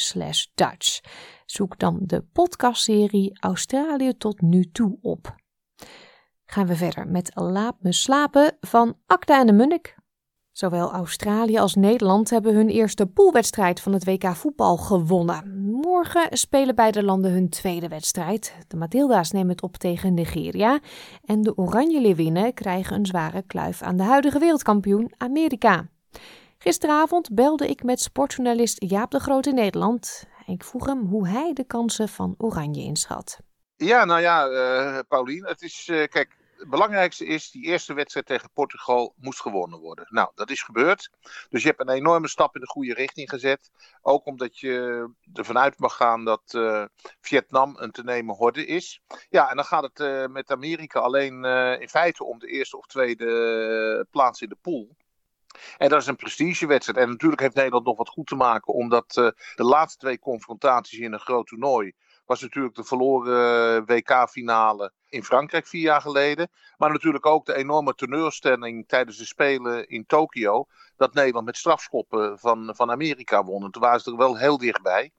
Dutch. 0.56 1.00
Zoek 1.46 1.80
dan 1.80 2.00
de 2.02 2.22
podcastserie 2.22 3.40
Australië 3.40 4.18
tot 4.18 4.42
nu 4.42 4.72
toe 4.72 4.98
op. 5.02 5.36
Gaan 6.46 6.68
we 6.68 6.76
verder 6.76 7.08
met 7.08 7.32
Laat 7.34 7.76
me 7.80 7.92
slapen 7.92 8.58
van 8.62 8.98
Akda 9.06 9.40
en 9.40 9.48
de 9.48 9.54
Munnik. 9.54 9.99
Zowel 10.60 10.91
Australië 10.91 11.57
als 11.57 11.76
Nederland 11.76 12.30
hebben 12.30 12.55
hun 12.55 12.70
eerste 12.70 13.05
poolwedstrijd 13.05 13.82
van 13.82 13.93
het 13.93 14.05
WK 14.05 14.36
voetbal 14.36 14.78
gewonnen. 14.78 15.62
Morgen 15.72 16.38
spelen 16.38 16.76
beide 16.76 17.03
landen 17.03 17.32
hun 17.32 17.49
tweede 17.49 17.88
wedstrijd. 17.88 18.55
De 18.68 18.78
Matilda's 18.78 19.32
nemen 19.32 19.49
het 19.49 19.62
op 19.62 19.78
tegen 19.78 20.14
Nigeria. 20.14 20.80
En 21.26 21.41
de 21.41 21.57
Oranje 21.57 22.01
Leeuwinnen 22.01 22.53
krijgen 22.53 22.95
een 22.95 23.05
zware 23.05 23.43
kluif 23.47 23.82
aan 23.82 23.97
de 23.97 24.03
huidige 24.03 24.39
wereldkampioen 24.39 25.14
Amerika. 25.18 25.88
Gisteravond 26.57 27.34
belde 27.34 27.68
ik 27.68 27.84
met 27.84 28.01
sportjournalist 28.01 28.84
Jaap 28.84 29.12
de 29.12 29.20
Groot 29.20 29.45
in 29.45 29.55
Nederland. 29.55 30.24
Ik 30.45 30.64
vroeg 30.64 30.86
hem 30.86 31.05
hoe 31.05 31.28
hij 31.28 31.53
de 31.53 31.64
kansen 31.64 32.10
van 32.10 32.36
Oranje 32.38 32.82
inschat. 32.82 33.39
Ja, 33.76 34.05
nou 34.05 34.22
ja, 34.22 34.49
uh, 34.49 34.99
Paulien, 35.07 35.45
het 35.45 35.62
is, 35.62 35.88
uh, 35.91 36.07
kijk, 36.07 36.38
het 36.60 36.70
belangrijkste 36.70 37.26
is, 37.26 37.51
die 37.51 37.66
eerste 37.66 37.93
wedstrijd 37.93 38.26
tegen 38.26 38.49
Portugal 38.53 39.14
moest 39.18 39.41
gewonnen 39.41 39.80
worden. 39.80 40.05
Nou, 40.10 40.32
dat 40.36 40.49
is 40.49 40.62
gebeurd. 40.62 41.10
Dus 41.49 41.62
je 41.62 41.68
hebt 41.68 41.80
een 41.80 41.89
enorme 41.89 42.28
stap 42.28 42.55
in 42.55 42.62
de 42.62 42.68
goede 42.68 42.93
richting 42.93 43.30
gezet. 43.30 43.72
Ook 44.01 44.26
omdat 44.26 44.60
je 44.60 45.07
ervan 45.34 45.57
uit 45.57 45.80
mag 45.80 45.95
gaan 45.95 46.26
dat 46.26 46.53
uh, 46.55 46.86
Vietnam 47.22 47.76
een 47.78 47.91
te 47.91 48.03
nemen 48.03 48.36
horde 48.36 48.66
is. 48.66 49.01
Ja, 49.30 49.49
en 49.49 49.55
dan 49.55 49.66
gaat 49.66 49.84
het 49.84 49.99
uh, 49.99 50.26
met 50.26 50.51
Amerika 50.51 50.99
alleen 50.99 51.43
uh, 51.45 51.82
in 51.82 51.89
feite 51.89 52.24
om 52.24 52.39
de 52.39 52.47
eerste 52.47 52.78
of 52.78 52.86
tweede 52.86 54.07
plaats 54.12 54.41
in 54.41 54.49
de 54.49 54.57
pool. 54.62 54.97
En 55.78 55.89
dat 55.89 56.01
is 56.01 56.07
een 56.07 56.16
prestigewedstrijd. 56.16 56.99
En 56.99 57.10
natuurlijk 57.10 57.41
heeft 57.41 57.55
Nederland 57.55 57.86
nog 57.86 57.97
wat 57.97 58.10
goed 58.10 58.28
te 58.28 58.36
maken, 58.36 58.74
omdat 58.74 59.14
de 59.55 59.64
laatste 59.64 59.99
twee 59.99 60.20
confrontaties 60.20 60.99
in 60.99 61.14
een 61.14 61.20
groot 61.20 61.47
toernooi 61.47 61.93
was 62.30 62.42
natuurlijk 62.42 62.76
de 62.76 62.84
verloren 62.84 63.86
WK-finale 63.86 64.92
in 65.06 65.24
Frankrijk 65.24 65.68
vier 65.68 65.82
jaar 65.82 66.02
geleden. 66.02 66.50
Maar 66.78 66.92
natuurlijk 66.92 67.26
ook 67.26 67.46
de 67.46 67.56
enorme 67.56 67.94
teleurstelling 67.94 68.88
tijdens 68.88 69.18
de 69.18 69.26
Spelen 69.26 69.88
in 69.88 70.06
Tokio. 70.06 70.66
Dat 70.98 71.14
Nederland 71.14 71.46
met 71.46 71.58
strafschoppen 71.58 72.40
van, 72.40 72.76
van 72.76 72.92
Amerika 72.92 73.44
won. 73.44 73.64
En 73.64 73.72
toen 73.72 73.82
waren 73.82 74.00
ze 74.00 74.12
er 74.12 74.18
wel 74.18 74.38
heel 74.38 74.58
dichtbij. 74.58 75.12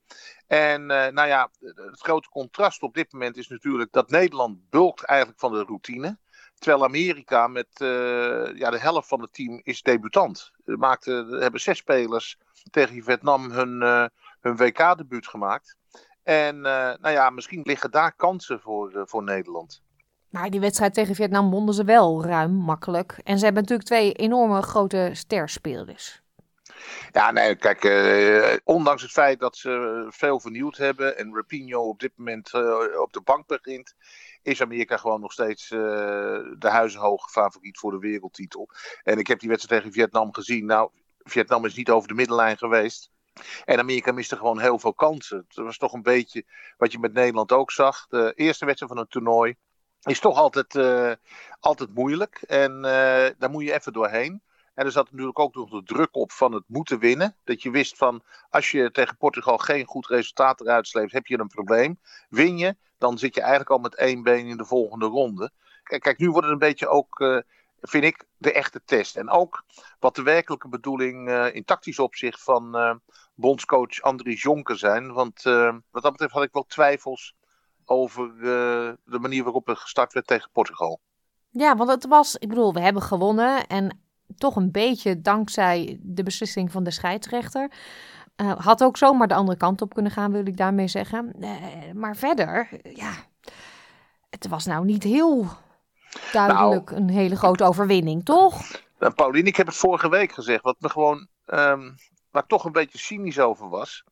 En 0.46 0.80
uh, 0.80 1.06
nou 1.06 1.28
ja, 1.28 1.50
het 1.60 2.00
grote 2.00 2.28
contrast 2.28 2.82
op 2.82 2.94
dit 2.94 3.12
moment 3.12 3.36
is 3.36 3.48
natuurlijk 3.48 3.92
dat 3.92 4.10
Nederland 4.10 4.70
bulkt 4.70 5.04
eigenlijk 5.04 5.40
van 5.40 5.52
de 5.52 5.62
routine. 5.62 6.18
Terwijl 6.58 6.84
Amerika 6.84 7.46
met 7.46 7.80
uh, 7.82 8.56
ja, 8.58 8.70
de 8.70 8.78
helft 8.78 9.08
van 9.08 9.20
het 9.20 9.32
team 9.32 9.60
is 9.62 9.82
debutant. 9.82 10.50
Maakte, 10.64 11.38
hebben 11.40 11.60
zes 11.60 11.78
spelers 11.78 12.38
tegen 12.70 13.02
Vietnam 13.02 13.50
hun, 13.50 13.80
hun 14.40 14.56
WK-debuut 14.56 15.26
gemaakt. 15.26 15.78
En 16.30 16.56
uh, 16.56 16.62
nou 17.00 17.10
ja, 17.10 17.30
misschien 17.30 17.60
liggen 17.64 17.90
daar 17.90 18.12
kansen 18.12 18.60
voor, 18.60 18.92
uh, 18.92 19.02
voor 19.04 19.22
Nederland. 19.22 19.82
Maar 20.28 20.50
die 20.50 20.60
wedstrijd 20.60 20.94
tegen 20.94 21.14
Vietnam 21.14 21.50
wonnen 21.50 21.74
ze 21.74 21.84
wel 21.84 22.24
ruim, 22.24 22.52
makkelijk. 22.52 23.20
En 23.24 23.38
ze 23.38 23.44
hebben 23.44 23.62
natuurlijk 23.62 23.88
twee 23.88 24.12
enorme 24.12 24.62
grote 24.62 25.10
sterspelers. 25.12 26.22
Ja, 27.12 27.30
nee, 27.30 27.56
kijk, 27.56 27.84
uh, 27.84 28.56
ondanks 28.64 29.02
het 29.02 29.10
feit 29.10 29.40
dat 29.40 29.56
ze 29.56 30.06
veel 30.10 30.40
vernieuwd 30.40 30.76
hebben 30.76 31.18
en 31.18 31.34
Rapinho 31.34 31.88
op 31.88 32.00
dit 32.00 32.12
moment 32.16 32.54
op 32.98 33.12
de 33.12 33.22
bank 33.24 33.46
begint, 33.46 33.94
is 34.42 34.62
Amerika 34.62 34.96
gewoon 34.96 35.20
nog 35.20 35.32
steeds 35.32 35.68
de 35.68 36.56
huizenhoge 36.68 37.30
favoriet 37.30 37.78
voor 37.78 37.90
de 37.90 37.98
wereldtitel. 37.98 38.68
En 39.02 39.18
ik 39.18 39.26
heb 39.26 39.38
die 39.38 39.48
wedstrijd 39.48 39.82
tegen 39.82 40.00
Vietnam 40.00 40.34
gezien. 40.34 40.66
Nou, 40.66 40.90
Vietnam 41.18 41.64
is 41.64 41.74
niet 41.74 41.90
over 41.90 42.08
de 42.08 42.14
middenlijn 42.14 42.58
geweest. 42.58 43.10
En 43.64 43.78
Amerika 43.78 44.12
miste 44.12 44.36
gewoon 44.36 44.60
heel 44.60 44.78
veel 44.78 44.94
kansen. 44.94 45.44
Het 45.48 45.56
was 45.56 45.78
toch 45.78 45.92
een 45.92 46.02
beetje 46.02 46.44
wat 46.76 46.92
je 46.92 46.98
met 46.98 47.12
Nederland 47.12 47.52
ook 47.52 47.70
zag. 47.70 48.06
De 48.06 48.32
eerste 48.34 48.64
wedstrijd 48.64 48.92
van 48.92 49.00
een 49.00 49.08
toernooi 49.08 49.56
is 50.02 50.20
toch 50.20 50.36
altijd, 50.36 50.74
uh, 50.74 51.12
altijd 51.60 51.94
moeilijk. 51.94 52.42
En 52.46 52.76
uh, 52.76 52.82
daar 53.38 53.50
moet 53.50 53.64
je 53.64 53.72
even 53.72 53.92
doorheen. 53.92 54.42
En 54.74 54.84
er 54.84 54.92
zat 54.92 55.10
natuurlijk 55.10 55.38
ook 55.38 55.54
nog 55.54 55.70
de 55.70 55.82
druk 55.82 56.16
op 56.16 56.32
van 56.32 56.52
het 56.52 56.64
moeten 56.66 56.98
winnen. 56.98 57.36
Dat 57.44 57.62
je 57.62 57.70
wist 57.70 57.96
van 57.96 58.22
als 58.50 58.70
je 58.70 58.90
tegen 58.90 59.16
Portugal 59.16 59.58
geen 59.58 59.86
goed 59.86 60.06
resultaat 60.06 60.60
eruit 60.60 60.86
sleept, 60.86 61.12
heb 61.12 61.26
je 61.26 61.38
een 61.38 61.46
probleem. 61.46 61.98
Win 62.28 62.58
je, 62.58 62.76
dan 62.98 63.18
zit 63.18 63.34
je 63.34 63.40
eigenlijk 63.40 63.70
al 63.70 63.78
met 63.78 63.94
één 63.94 64.22
been 64.22 64.46
in 64.46 64.56
de 64.56 64.64
volgende 64.64 65.06
ronde. 65.06 65.50
Kijk, 65.82 66.18
nu 66.18 66.30
wordt 66.30 66.46
het 66.46 66.52
een 66.52 66.68
beetje 66.68 66.88
ook, 66.88 67.20
uh, 67.20 67.38
vind 67.80 68.04
ik, 68.04 68.24
de 68.36 68.52
echte 68.52 68.80
test. 68.84 69.16
En 69.16 69.30
ook 69.30 69.64
wat 69.98 70.14
de 70.14 70.22
werkelijke 70.22 70.68
bedoeling 70.68 71.28
uh, 71.28 71.54
in 71.54 71.64
tactisch 71.64 71.98
opzicht 71.98 72.42
van 72.42 72.76
uh, 72.76 72.94
bondscoach 73.34 74.00
Andries 74.00 74.42
Jonker 74.42 74.78
zijn. 74.78 75.12
Want 75.12 75.42
wat 75.90 76.02
dat 76.02 76.12
betreft 76.12 76.32
had 76.32 76.42
ik 76.42 76.52
wel 76.52 76.64
twijfels 76.66 77.34
over 77.84 78.34
de 79.04 79.18
manier 79.20 79.42
waarop 79.42 79.68
er 79.68 79.76
gestart 79.76 80.12
werd 80.12 80.26
tegen 80.26 80.50
Portugal. 80.52 81.00
Ja, 81.50 81.76
want 81.76 81.90
het 81.90 82.06
was, 82.06 82.36
ik 82.36 82.48
bedoel, 82.48 82.72
we 82.72 82.80
hebben 82.80 83.02
gewonnen 83.02 83.66
en 83.66 84.00
toch 84.36 84.56
een 84.56 84.70
beetje 84.70 85.20
dankzij 85.20 85.98
de 86.02 86.22
beslissing 86.22 86.72
van 86.72 86.84
de 86.84 86.90
scheidsrechter. 86.90 87.70
Had 88.56 88.82
ook 88.82 88.96
zomaar 88.96 89.28
de 89.28 89.34
andere 89.34 89.58
kant 89.58 89.82
op 89.82 89.94
kunnen 89.94 90.12
gaan, 90.12 90.32
wil 90.32 90.46
ik 90.46 90.56
daarmee 90.56 90.88
zeggen. 90.88 91.34
Maar 91.94 92.16
verder, 92.16 92.68
ja, 92.82 93.12
het 94.30 94.48
was 94.48 94.66
nou 94.66 94.84
niet 94.84 95.02
heel 95.02 95.46
duidelijk 96.32 96.90
nou, 96.90 97.02
een 97.02 97.10
hele 97.10 97.36
grote 97.36 97.64
overwinning, 97.64 98.24
toch? 98.24 98.62
Nou, 98.98 99.12
Paulien, 99.12 99.46
ik 99.46 99.56
heb 99.56 99.66
het 99.66 99.76
vorige 99.76 100.08
week 100.08 100.32
gezegd. 100.32 100.62
Wat 100.62 100.76
me 100.78 100.88
gewoon, 100.88 101.26
um, 101.46 101.94
waar 102.30 102.42
ik 102.42 102.48
toch 102.48 102.64
een 102.64 102.72
beetje 102.72 102.98
cynisch 102.98 103.38
over 103.38 103.68
was, 103.68 104.04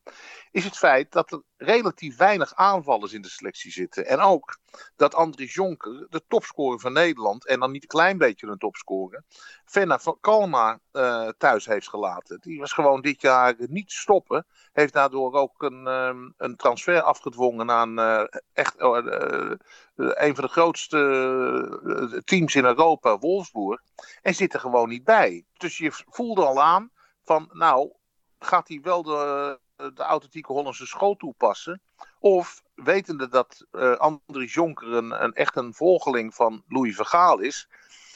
is 0.51 0.63
het 0.63 0.77
feit 0.77 1.11
dat 1.11 1.31
er 1.31 1.41
relatief 1.57 2.17
weinig 2.17 2.55
aanvallers 2.55 3.13
in 3.13 3.21
de 3.21 3.29
selectie 3.29 3.71
zitten. 3.71 4.05
En 4.05 4.19
ook 4.19 4.57
dat 4.95 5.15
Andries 5.15 5.53
Jonker, 5.53 6.07
de 6.09 6.21
topscorer 6.27 6.79
van 6.79 6.93
Nederland, 6.93 7.45
en 7.45 7.59
dan 7.59 7.71
niet 7.71 7.81
een 7.81 7.87
klein 7.87 8.17
beetje 8.17 8.47
een 8.47 8.57
topscorer, 8.57 9.23
Fenna 9.65 9.99
van 9.99 10.17
Kalma 10.21 10.79
uh, 10.93 11.27
thuis 11.37 11.65
heeft 11.65 11.89
gelaten. 11.89 12.39
Die 12.41 12.59
was 12.59 12.73
gewoon 12.73 13.01
dit 13.01 13.21
jaar 13.21 13.55
niet 13.57 13.91
stoppen. 13.91 14.45
Heeft 14.73 14.93
daardoor 14.93 15.33
ook 15.33 15.61
een, 15.61 15.87
um, 15.87 16.33
een 16.37 16.55
transfer 16.55 17.01
afgedwongen 17.01 17.69
een, 17.69 17.97
uh, 17.97 18.23
echt, 18.53 18.79
uh, 18.79 19.51
een 19.95 20.35
van 20.35 20.43
de 20.43 20.49
grootste 20.49 22.21
teams 22.25 22.55
in 22.55 22.65
Europa, 22.65 23.17
Wolfsburg. 23.17 23.81
En 24.21 24.35
zit 24.35 24.53
er 24.53 24.59
gewoon 24.59 24.89
niet 24.89 25.03
bij. 25.03 25.45
Dus 25.53 25.77
je 25.77 25.91
voelde 26.07 26.45
al 26.45 26.61
aan 26.61 26.91
van, 27.23 27.49
nou, 27.51 27.91
gaat 28.39 28.67
hij 28.67 28.79
wel 28.81 29.03
de 29.03 29.59
de 29.93 30.03
authentieke 30.03 30.51
Hollandse 30.51 30.85
school 30.85 31.15
toepassen? 31.15 31.81
Of 32.19 32.63
wetende 32.75 33.27
dat 33.27 33.65
uh, 33.71 33.95
Andries 33.95 34.53
Jonker 34.53 34.93
een, 34.93 35.23
een, 35.23 35.33
echt 35.33 35.55
een 35.55 35.73
volgeling 35.73 36.35
van 36.35 36.63
Louis 36.67 36.95
Vergaal 36.95 37.39
is, 37.39 37.67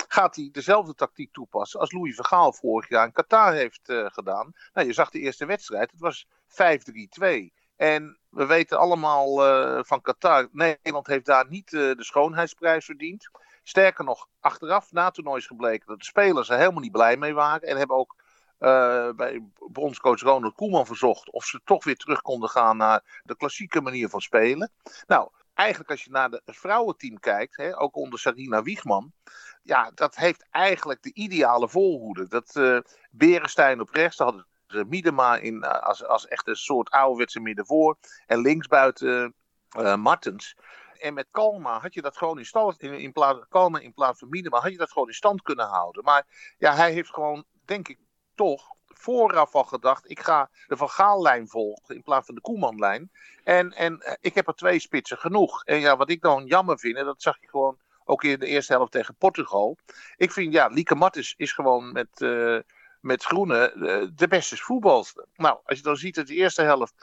gaat 0.07 0.35
hij 0.35 0.49
dezelfde 0.51 0.95
tactiek 0.95 1.33
toepassen 1.33 1.79
als 1.79 1.91
Louis 1.91 2.15
Vergaal 2.15 2.53
vorig 2.53 2.89
jaar 2.89 3.05
in 3.05 3.11
Qatar 3.11 3.53
heeft 3.53 3.89
uh, 3.89 4.05
gedaan? 4.05 4.53
Nou, 4.73 4.87
je 4.87 4.93
zag 4.93 5.09
de 5.09 5.19
eerste 5.19 5.45
wedstrijd, 5.45 5.91
het 5.91 5.99
was 5.99 6.27
5-3-2. 6.47 7.53
En 7.75 8.17
we 8.29 8.45
weten 8.45 8.79
allemaal 8.79 9.47
uh, 9.47 9.79
van 9.83 10.01
Qatar, 10.01 10.47
Nederland 10.51 11.07
heeft 11.07 11.25
daar 11.25 11.45
niet 11.49 11.69
de 11.69 11.95
schoonheidsprijs 11.97 12.85
verdiend. 12.85 13.29
Sterker 13.63 14.03
nog, 14.05 14.27
achteraf 14.39 14.91
na 14.91 15.11
toernooi 15.11 15.37
is 15.37 15.47
gebleken 15.47 15.87
dat 15.87 15.99
de 15.99 16.05
spelers 16.05 16.49
er 16.49 16.57
helemaal 16.57 16.81
niet 16.81 16.91
blij 16.91 17.17
mee 17.17 17.33
waren. 17.33 17.67
En 17.67 17.77
hebben 17.77 17.97
ook 17.97 18.15
uh, 18.63 19.09
bij 19.15 19.43
bondscoach 19.71 20.21
Ronald 20.21 20.55
Koeman 20.55 20.85
verzocht 20.85 21.31
of 21.31 21.45
ze 21.45 21.61
toch 21.63 21.83
weer 21.83 21.95
terug 21.97 22.21
konden 22.21 22.49
gaan 22.49 22.77
naar 22.77 23.21
de 23.23 23.35
klassieke 23.35 23.81
manier 23.81 24.09
van 24.09 24.21
spelen. 24.21 24.71
Nou, 25.07 25.29
eigenlijk 25.53 25.89
als 25.89 26.03
je 26.03 26.11
naar 26.11 26.29
het 26.29 26.57
vrouwenteam 26.57 27.19
kijkt, 27.19 27.57
hè, 27.57 27.79
ook 27.79 27.95
onder 27.95 28.19
Sarina 28.19 28.63
Wiegman, 28.63 29.11
ja, 29.61 29.91
dat 29.95 30.15
heeft 30.15 30.47
eigenlijk 30.51 31.03
de 31.03 31.13
ideale 31.13 31.69
volhoede. 31.69 32.27
Dat 32.27 32.55
uh, 32.55 32.79
Berenstein 33.11 33.81
op 33.81 33.89
rechts, 33.89 34.17
daar 34.17 34.27
hadden 34.27 34.47
ze 34.67 34.85
Miedema 34.87 35.37
in, 35.37 35.55
uh, 35.55 35.79
als, 35.79 36.05
als 36.05 36.27
echt 36.27 36.47
een 36.47 36.55
soort 36.55 36.89
ouderwetse 36.89 37.39
middenvoor 37.39 37.97
en 38.25 38.39
linksbuiten 38.39 39.33
uh, 39.77 39.95
Martens. 39.95 40.55
En 40.99 41.13
met 41.13 41.27
Kalma 41.31 41.79
had 41.79 41.93
je 41.93 42.01
dat 42.01 42.17
gewoon 42.17 42.37
in 42.37 42.45
stand, 42.45 42.81
in, 42.81 42.93
in 42.93 43.11
plaats 43.11 43.45
Kalma 43.49 43.79
in 43.79 43.93
plaats 43.93 44.19
van 44.19 44.29
Miedema, 44.29 44.59
had 44.59 44.71
je 44.71 44.77
dat 44.77 44.91
gewoon 44.91 45.07
in 45.07 45.13
stand 45.13 45.41
kunnen 45.41 45.67
houden. 45.67 46.03
Maar 46.03 46.53
ja, 46.57 46.73
hij 46.75 46.91
heeft 46.91 47.13
gewoon, 47.13 47.45
denk 47.65 47.87
ik, 47.87 47.99
toch 48.35 48.73
vooraf 48.87 49.55
al 49.55 49.63
gedacht, 49.63 50.09
ik 50.09 50.19
ga 50.19 50.49
de 50.67 50.77
Van 50.77 50.89
Gaal-lijn 50.89 51.47
volgen 51.47 51.95
in 51.95 52.03
plaats 52.03 52.25
van 52.25 52.35
de 52.35 52.41
Koeman-lijn. 52.41 53.11
En, 53.43 53.71
en 53.71 53.99
eh, 53.99 54.13
ik 54.19 54.35
heb 54.35 54.47
er 54.47 54.55
twee 54.55 54.79
spitsen 54.79 55.17
genoeg. 55.17 55.63
En 55.63 55.79
ja, 55.79 55.97
wat 55.97 56.09
ik 56.09 56.21
dan 56.21 56.45
jammer 56.45 56.79
vind, 56.79 56.97
en 56.97 57.05
dat 57.05 57.21
zag 57.21 57.37
je 57.41 57.49
gewoon 57.49 57.77
ook 58.05 58.23
in 58.23 58.39
de 58.39 58.45
eerste 58.45 58.73
helft 58.73 58.91
tegen 58.91 59.15
Portugal. 59.15 59.77
Ik 60.17 60.31
vind, 60.31 60.53
ja, 60.53 60.67
Lieke 60.67 60.95
Mattis 60.95 61.33
is 61.37 61.51
gewoon 61.51 61.91
met, 61.91 62.21
uh, 62.21 62.59
met 63.01 63.23
Groene 63.23 63.73
uh, 63.75 64.07
de 64.15 64.27
beste 64.27 64.57
voetbalster. 64.57 65.25
Nou, 65.35 65.57
als 65.65 65.77
je 65.77 65.83
dan 65.83 65.97
ziet 65.97 66.15
dat 66.15 66.27
de 66.27 66.35
eerste 66.35 66.61
helft 66.61 66.93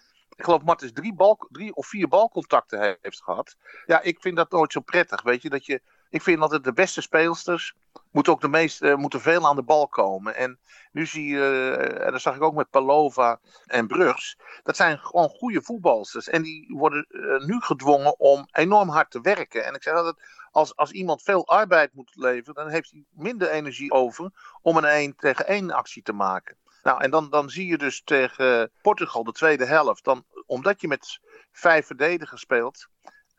ik 0.40 0.46
geloof 0.46 0.62
Martens 0.62 0.92
drie, 0.92 1.14
bal, 1.14 1.46
drie 1.50 1.74
of 1.74 1.86
vier 1.86 2.08
balcontacten 2.08 2.98
heeft 3.00 3.22
gehad. 3.22 3.56
Ja, 3.86 4.00
ik 4.00 4.20
vind 4.20 4.36
dat 4.36 4.50
nooit 4.50 4.72
zo 4.72 4.80
prettig. 4.80 5.22
Weet 5.22 5.42
je, 5.42 5.50
dat 5.50 5.66
je 5.66 5.80
ik 6.10 6.22
vind 6.22 6.40
altijd 6.40 6.64
de 6.64 6.72
beste 6.72 7.00
speelsters 7.00 7.74
moeten 8.10 8.32
ook 8.32 8.40
de 8.40 8.48
meest, 8.48 8.82
uh, 8.82 8.94
moeten 8.94 9.20
veel 9.20 9.46
aan 9.46 9.56
de 9.56 9.62
bal 9.62 9.88
komen. 9.88 10.36
En 10.36 10.58
nu 10.92 11.06
zie 11.06 11.26
je, 11.26 11.76
uh, 11.78 12.06
en 12.06 12.12
dat 12.12 12.20
zag 12.20 12.36
ik 12.36 12.42
ook 12.42 12.54
met 12.54 12.70
Palova 12.70 13.40
en 13.66 13.86
Brugs, 13.86 14.38
dat 14.62 14.76
zijn 14.76 14.98
gewoon 14.98 15.28
goede 15.28 15.62
voetbalsters. 15.62 16.28
En 16.28 16.42
die 16.42 16.74
worden 16.76 17.06
uh, 17.08 17.46
nu 17.46 17.60
gedwongen 17.60 18.18
om 18.18 18.48
enorm 18.52 18.88
hard 18.88 19.10
te 19.10 19.20
werken. 19.20 19.64
En 19.64 19.74
ik 19.74 19.82
zeg 19.82 19.94
altijd, 19.94 20.16
als, 20.50 20.76
als 20.76 20.90
iemand 20.90 21.22
veel 21.22 21.46
arbeid 21.46 21.94
moet 21.94 22.10
leveren, 22.14 22.54
dan 22.54 22.68
heeft 22.68 22.90
hij 22.90 23.04
minder 23.10 23.50
energie 23.50 23.92
over 23.92 24.30
om 24.62 24.76
een 24.76 24.84
1 24.84 25.16
tegen 25.16 25.46
1 25.46 25.70
actie 25.70 26.02
te 26.02 26.12
maken. 26.12 26.56
Nou, 26.82 27.02
en 27.02 27.10
dan, 27.10 27.30
dan 27.30 27.50
zie 27.50 27.66
je 27.66 27.78
dus 27.78 28.02
tegen 28.04 28.72
Portugal 28.82 29.24
de 29.24 29.32
tweede 29.32 29.64
helft, 29.64 30.04
dan, 30.04 30.24
omdat 30.46 30.80
je 30.80 30.88
met 30.88 31.20
vijf 31.52 31.86
verdedigers 31.86 32.40
speelt, 32.40 32.88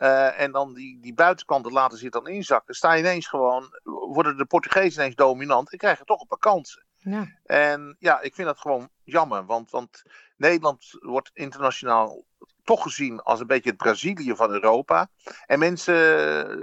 uh, 0.02 0.39
en 0.39 0.52
dan 0.52 0.74
die, 0.74 0.99
die 0.99 1.14
buitenkanten 1.14 1.72
laten 1.72 1.97
zich 1.97 2.10
dan 2.10 2.28
inzakken. 2.28 2.76
Sta 2.76 2.93
je 2.93 2.99
ineens 2.99 3.28
gewoon, 3.28 3.80
worden 3.84 4.38
de 4.38 4.45
Portugezen 4.45 5.02
ineens 5.02 5.16
dominant 5.16 5.72
en 5.72 5.78
krijgen 5.78 6.06
toch 6.06 6.22
een 6.22 6.28
paar 6.28 6.38
kansen. 6.38 6.84
Ja. 6.97 7.28
En 7.43 7.95
ja, 7.99 8.22
ik 8.22 8.36
vind 8.36 8.47
dat 8.47 8.60
gewoon 8.60 8.89
jammer. 9.04 9.45
Want, 9.45 9.72
want 9.72 10.04
Nederland 10.38 10.97
wordt 10.99 11.32
internationaal 11.34 12.24
toch 12.64 12.84
gezien 12.84 13.20
als 13.20 13.39
een 13.39 13.47
beetje 13.47 13.70
het 13.70 13.78
Brazilië 13.78 14.36
van 14.36 14.52
Europa. 14.52 15.10
En 15.45 15.60
mensen, 15.60 15.95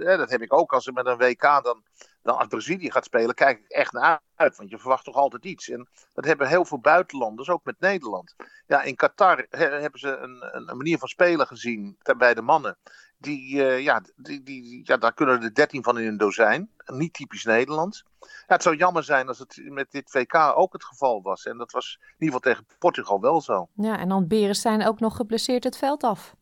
ja, 0.03 0.17
dat 0.17 0.31
heb 0.31 0.43
ik 0.43 0.53
ook 0.53 0.73
als 0.73 0.85
ze 0.85 0.93
met 0.93 1.07
een 1.07 1.17
WK 1.17 1.43
dan, 1.43 1.83
dan 2.23 2.39
als 2.39 2.47
Brazilië 2.47 2.91
gaat 2.91 3.05
spelen, 3.05 3.35
kijk 3.35 3.59
ik 3.59 3.69
echt 3.69 3.93
naar 3.93 4.21
uit. 4.35 4.57
Want 4.57 4.71
je 4.71 4.79
verwacht 4.79 5.05
toch 5.05 5.17
altijd 5.17 5.45
iets. 5.45 5.69
En 5.69 5.89
dat 6.13 6.25
hebben 6.25 6.49
heel 6.49 6.65
veel 6.65 6.81
buitenlanders, 6.81 7.49
ook 7.49 7.65
met 7.65 7.81
Nederland. 7.81 8.35
Ja, 8.67 8.83
in 8.83 8.97
Qatar 8.97 9.47
hebben 9.51 10.01
ze 10.01 10.17
een, 10.17 10.69
een 10.69 10.77
manier 10.77 10.99
van 10.99 11.09
spelen 11.09 11.47
gezien 11.47 11.99
bij 12.17 12.35
de 12.35 12.43
mannen 12.43 12.79
die, 13.19 13.55
uh, 13.55 13.81
ja, 13.81 14.03
die, 14.17 14.43
die, 14.43 14.81
ja, 14.85 14.97
daar 14.97 15.15
kunnen 15.15 15.43
er 15.43 15.55
13 15.55 15.83
van 15.83 15.99
in 15.99 16.07
een 16.07 16.17
dozijn. 16.17 16.71
Niet 16.87 17.13
typisch 17.13 17.45
Nederlands. 17.45 18.05
Ja, 18.21 18.29
het 18.47 18.63
zou 18.63 18.77
jammer 18.77 19.05
zijn 19.05 19.29
als 19.29 19.39
het 19.39 19.61
met 19.63 19.91
dit 19.91 20.13
WK 20.13 20.35
ook 20.35 20.73
het 20.73 20.85
geval 20.85 21.23
was. 21.23 21.47
En 21.47 21.59
dat 21.59 21.73
was 21.73 21.99
in 22.01 22.27
ieder 22.27 22.35
geval 22.35 22.53
tegen 22.53 22.77
Portugal 22.79 23.21
wel 23.21 23.41
zo. 23.41 23.69
Ja, 23.75 23.99
en 23.99 24.09
dan 24.09 24.27
Berenstein 24.27 24.87
ook 24.87 25.01
nog 25.01 25.17
geblesseerd 25.17 25.65
het 25.65 25.79
veld 25.79 26.03
af. 26.03 26.35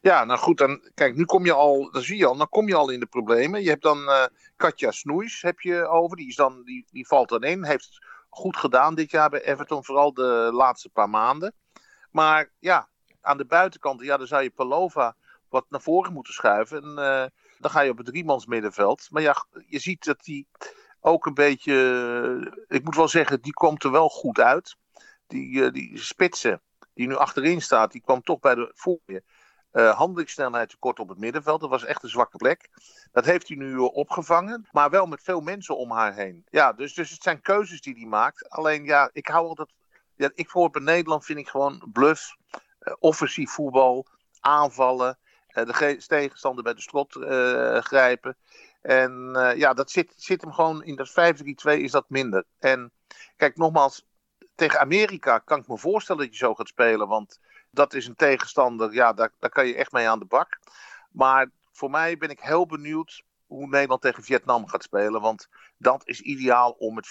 Ja, 0.00 0.24
nou 0.24 0.38
goed, 0.38 0.58
dan, 0.58 0.90
kijk, 0.94 1.16
nu 1.16 1.24
kom 1.24 1.44
je 1.44 1.52
al, 1.52 1.90
dan 1.90 2.02
zie 2.02 2.16
je 2.16 2.26
al, 2.26 2.36
dan 2.36 2.48
kom 2.48 2.68
je 2.68 2.74
al 2.74 2.90
in 2.90 3.00
de 3.00 3.06
problemen. 3.06 3.62
Je 3.62 3.68
hebt 3.68 3.82
dan 3.82 3.98
uh, 3.98 4.24
Katja 4.56 4.90
Snoeis 4.90 5.42
heb 5.42 5.60
je 5.60 5.88
over, 5.88 6.16
die, 6.16 6.28
is 6.28 6.36
dan, 6.36 6.62
die, 6.64 6.86
die 6.90 7.06
valt 7.06 7.28
dan 7.28 7.42
in. 7.42 7.64
Heeft 7.64 8.06
goed 8.28 8.56
gedaan 8.56 8.94
dit 8.94 9.10
jaar 9.10 9.30
bij 9.30 9.42
Everton, 9.42 9.84
vooral 9.84 10.14
de 10.14 10.50
laatste 10.52 10.88
paar 10.88 11.08
maanden. 11.08 11.54
Maar 12.10 12.50
ja, 12.58 12.88
aan 13.22 13.36
de 13.36 13.44
buitenkant, 13.44 14.00
ja, 14.00 14.16
dan 14.16 14.26
zou 14.26 14.42
je 14.42 14.50
Palova 14.50 15.16
wat 15.48 15.64
naar 15.68 15.80
voren 15.80 16.12
moeten 16.12 16.32
schuiven. 16.32 16.82
En 16.82 16.88
uh, 16.88 17.26
dan 17.58 17.70
ga 17.70 17.80
je 17.80 17.90
op 17.90 17.96
het 17.96 18.06
driemans 18.06 18.46
middenveld. 18.46 19.08
Maar 19.10 19.22
ja, 19.22 19.46
je 19.66 19.78
ziet 19.78 20.04
dat 20.04 20.24
die 20.24 20.46
ook 21.00 21.26
een 21.26 21.34
beetje, 21.34 21.74
eh, 22.68 22.76
ik 22.76 22.84
moet 22.84 22.96
wel 22.96 23.08
zeggen, 23.08 23.42
die 23.42 23.52
komt 23.52 23.84
er 23.84 23.90
wel 23.90 24.08
goed 24.08 24.40
uit. 24.40 24.76
Die, 25.26 25.48
uh, 25.50 25.72
die 25.72 25.98
spitsen 25.98 26.62
die 26.94 27.06
nu 27.06 27.16
achterin 27.16 27.62
staat, 27.62 27.92
die 27.92 28.00
kwam 28.00 28.22
toch 28.22 28.40
bij 28.40 28.54
de 28.54 28.72
voor 28.74 28.98
je. 29.06 29.22
Uh, 29.72 29.96
handelingssnelheid 29.96 30.68
tekort 30.68 30.98
op 30.98 31.08
het 31.08 31.18
middenveld. 31.18 31.60
Dat 31.60 31.70
was 31.70 31.84
echt 31.84 32.02
een 32.02 32.08
zwakke 32.08 32.36
plek. 32.36 32.68
Dat 33.12 33.24
heeft 33.24 33.48
hij 33.48 33.56
nu 33.56 33.76
opgevangen. 33.76 34.68
Maar 34.72 34.90
wel 34.90 35.06
met 35.06 35.22
veel 35.22 35.40
mensen 35.40 35.76
om 35.76 35.90
haar 35.90 36.14
heen. 36.14 36.44
Ja, 36.50 36.72
dus, 36.72 36.94
dus 36.94 37.10
het 37.10 37.22
zijn 37.22 37.40
keuzes 37.40 37.80
die 37.80 37.94
hij 37.94 38.06
maakt. 38.06 38.50
Alleen 38.50 38.84
ja, 38.84 39.10
ik 39.12 39.26
hou 39.26 39.46
altijd. 39.46 39.72
Ja, 40.16 40.30
ik 40.34 40.50
voor 40.50 40.76
in 40.76 40.84
Nederland 40.84 41.24
vind 41.24 41.38
ik 41.38 41.48
gewoon 41.48 41.88
bluff. 41.92 42.36
Eh, 42.82 42.94
offensief 42.98 43.50
voetbal, 43.50 44.06
aanvallen. 44.40 45.18
de 45.52 46.02
tegenstander 46.06 46.64
bij 46.64 46.74
de 46.74 46.80
strot 46.80 47.12
grijpen. 47.84 48.36
En 48.80 49.30
ja, 49.56 49.74
dat 49.74 49.90
zit, 49.90 50.12
zit 50.16 50.40
hem 50.40 50.52
gewoon 50.52 50.84
in 50.84 50.96
dat 50.96 51.10
5-3-2 51.10 51.80
is 51.80 51.90
dat 51.90 52.04
minder. 52.08 52.44
En 52.58 52.92
kijk, 53.36 53.56
nogmaals, 53.56 54.06
tegen 54.54 54.80
Amerika 54.80 55.38
kan 55.38 55.58
ik 55.58 55.68
me 55.68 55.78
voorstellen 55.78 56.22
dat 56.22 56.30
je 56.30 56.44
zo 56.44 56.54
gaat 56.54 56.68
spelen. 56.68 57.08
Want 57.08 57.40
dat 57.70 57.94
is 57.94 58.06
een 58.06 58.14
tegenstander, 58.14 58.92
ja, 58.92 59.12
daar, 59.12 59.32
daar 59.38 59.50
kan 59.50 59.66
je 59.66 59.74
echt 59.74 59.92
mee 59.92 60.08
aan 60.08 60.18
de 60.18 60.24
bak. 60.24 60.58
Maar 61.10 61.50
voor 61.72 61.90
mij 61.90 62.16
ben 62.16 62.30
ik 62.30 62.40
heel 62.40 62.66
benieuwd 62.66 63.22
hoe 63.52 63.68
Nederland 63.68 64.00
tegen 64.00 64.22
Vietnam 64.22 64.66
gaat 64.66 64.82
spelen. 64.82 65.20
Want 65.20 65.48
dat 65.78 66.02
is 66.04 66.20
ideaal 66.20 66.70
om 66.70 66.94
met 66.94 67.06
4-3-3, 67.06 67.10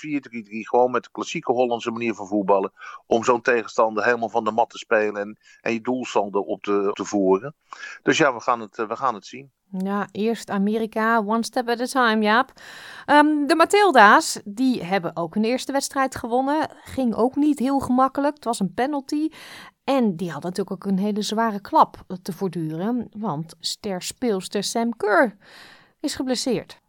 gewoon 0.50 0.92
met 0.92 1.04
de 1.04 1.10
klassieke 1.12 1.52
Hollandse 1.52 1.92
manier 1.92 2.14
van 2.14 2.28
voetballen, 2.28 2.72
om 3.06 3.24
zo'n 3.24 3.42
tegenstander 3.42 4.04
helemaal 4.04 4.30
van 4.30 4.44
de 4.44 4.52
mat 4.52 4.70
te 4.70 4.78
spelen 4.78 5.38
en, 5.62 5.74
je 5.74 5.82
doelsaldo 5.82 6.40
op 6.40 6.62
te, 6.62 6.92
voeren. 6.94 7.56
Dus 8.04 8.18
ja, 8.18 8.34
we 8.34 8.40
gaan 8.40 8.60
het, 8.60 8.76
we 8.76 8.96
gaan 8.96 9.14
het 9.14 9.26
zien. 9.26 9.52
Ja, 9.78 10.08
eerst 10.12 10.50
Amerika, 10.50 11.18
one 11.18 11.44
step 11.44 11.70
at 11.70 11.80
a 11.80 11.86
time, 11.86 12.24
Jaap. 12.24 12.52
Um, 13.06 13.48
de 13.48 13.56
Matilda's, 13.56 14.42
die 14.46 14.84
hebben 14.84 15.16
ook 15.16 15.36
een 15.36 15.44
eerste 15.44 15.72
wedstrijd 15.72 16.16
gewonnen. 16.16 16.70
Ging 16.84 17.16
ook 17.16 17.36
niet 17.36 17.60
heel 17.60 17.80
gemakkelijk. 17.80 18.36
Het 18.36 18.46
was 18.46 18.60
een 18.60 18.74
penalty. 18.74 19.30
En 19.84 20.16
die 20.16 20.32
had 20.32 20.44
natuurlijk 20.44 20.72
ook 20.72 20.92
een 20.92 21.00
hele 21.00 21.22
zware 21.22 21.62
klap 21.62 22.04
te 22.22 22.34
voortduren. 22.34 23.08
Want 23.18 23.56
ster 23.60 24.02
speelster 24.02 24.64
Sam 24.64 24.96
Kerr 24.98 25.38
is 26.02 26.16
geblesseerd. 26.16 26.80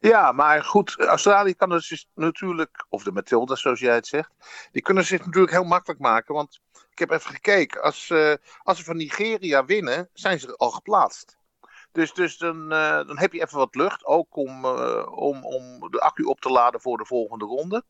Ja, 0.00 0.32
maar 0.32 0.64
goed, 0.64 0.98
Australië 0.98 1.54
kan 1.54 1.70
het 1.70 1.86
dus 1.88 2.08
natuurlijk, 2.14 2.86
of 2.88 3.02
de 3.02 3.12
Matilda's 3.12 3.60
zoals 3.60 3.80
jij 3.80 3.94
het 3.94 4.06
zegt, 4.06 4.30
die 4.72 4.82
kunnen 4.82 5.04
zich 5.04 5.24
natuurlijk 5.24 5.52
heel 5.52 5.64
makkelijk 5.64 6.00
maken. 6.00 6.34
Want 6.34 6.60
ik 6.90 6.98
heb 6.98 7.10
even 7.10 7.30
gekeken, 7.30 7.82
als, 7.82 8.08
uh, 8.08 8.34
als 8.62 8.78
ze 8.78 8.84
van 8.84 8.96
Nigeria 8.96 9.64
winnen, 9.64 10.08
zijn 10.12 10.40
ze 10.40 10.56
al 10.56 10.70
geplaatst. 10.70 11.38
Dus, 11.92 12.12
dus 12.14 12.38
dan, 12.38 12.62
uh, 12.72 13.06
dan 13.06 13.18
heb 13.18 13.32
je 13.32 13.40
even 13.42 13.58
wat 13.58 13.74
lucht, 13.74 14.04
ook 14.04 14.36
om, 14.36 14.64
uh, 14.64 15.06
om, 15.10 15.44
om 15.44 15.90
de 15.90 16.00
accu 16.00 16.22
op 16.22 16.40
te 16.40 16.50
laden 16.50 16.80
voor 16.80 16.98
de 16.98 17.04
volgende 17.04 17.44
ronde. 17.44 17.84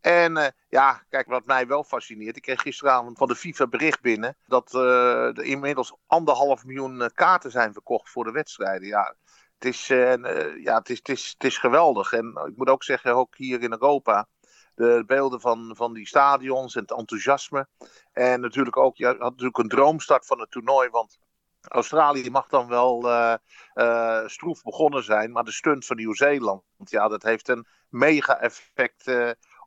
En 0.00 0.36
uh, 0.36 0.46
ja, 0.68 1.02
kijk, 1.08 1.26
wat 1.26 1.46
mij 1.46 1.66
wel 1.66 1.84
fascineert. 1.84 2.36
Ik 2.36 2.42
kreeg 2.42 2.60
gisteravond 2.60 3.18
van 3.18 3.28
de 3.28 3.36
FIFA 3.36 3.66
bericht 3.66 4.00
binnen 4.00 4.36
dat 4.46 4.74
er 4.74 5.42
inmiddels 5.42 5.94
anderhalf 6.06 6.64
miljoen 6.64 7.10
kaarten 7.14 7.50
zijn 7.50 7.72
verkocht 7.72 8.10
voor 8.10 8.24
de 8.24 8.30
wedstrijden. 8.30 8.88
Ja, 8.88 9.14
het 9.58 9.64
is, 9.64 9.86
ja, 9.86 10.78
het 10.78 10.88
is, 10.88 10.98
het 10.98 11.08
is, 11.08 11.34
is 11.38 11.58
geweldig. 11.58 12.12
En 12.12 12.40
ik 12.46 12.56
moet 12.56 12.68
ook 12.68 12.84
zeggen, 12.84 13.14
ook 13.14 13.36
hier 13.36 13.62
in 13.62 13.72
Europa 13.72 14.28
de 14.74 15.04
beelden 15.06 15.40
van, 15.40 15.72
van 15.76 15.92
die 15.92 16.06
stadions 16.06 16.74
en 16.74 16.80
het 16.80 16.92
enthousiasme. 16.92 17.68
En 18.12 18.40
natuurlijk 18.40 18.76
ook, 18.76 18.96
je 18.96 19.06
had 19.06 19.18
natuurlijk 19.18 19.58
een 19.58 19.68
droomstart 19.68 20.26
van 20.26 20.40
het 20.40 20.50
toernooi, 20.50 20.88
want 20.88 21.18
Australië 21.60 22.30
mag 22.30 22.48
dan 22.48 22.68
wel 22.68 23.08
uh, 23.08 24.26
stroef 24.26 24.62
begonnen 24.62 25.04
zijn, 25.04 25.32
maar 25.32 25.44
de 25.44 25.52
stunt 25.52 25.86
van 25.86 25.96
Nieuw-Zeeland, 25.96 26.62
ja, 26.76 27.08
dat 27.08 27.22
heeft 27.22 27.48
een 27.48 27.66
mega 27.88 28.40
effect 28.40 29.10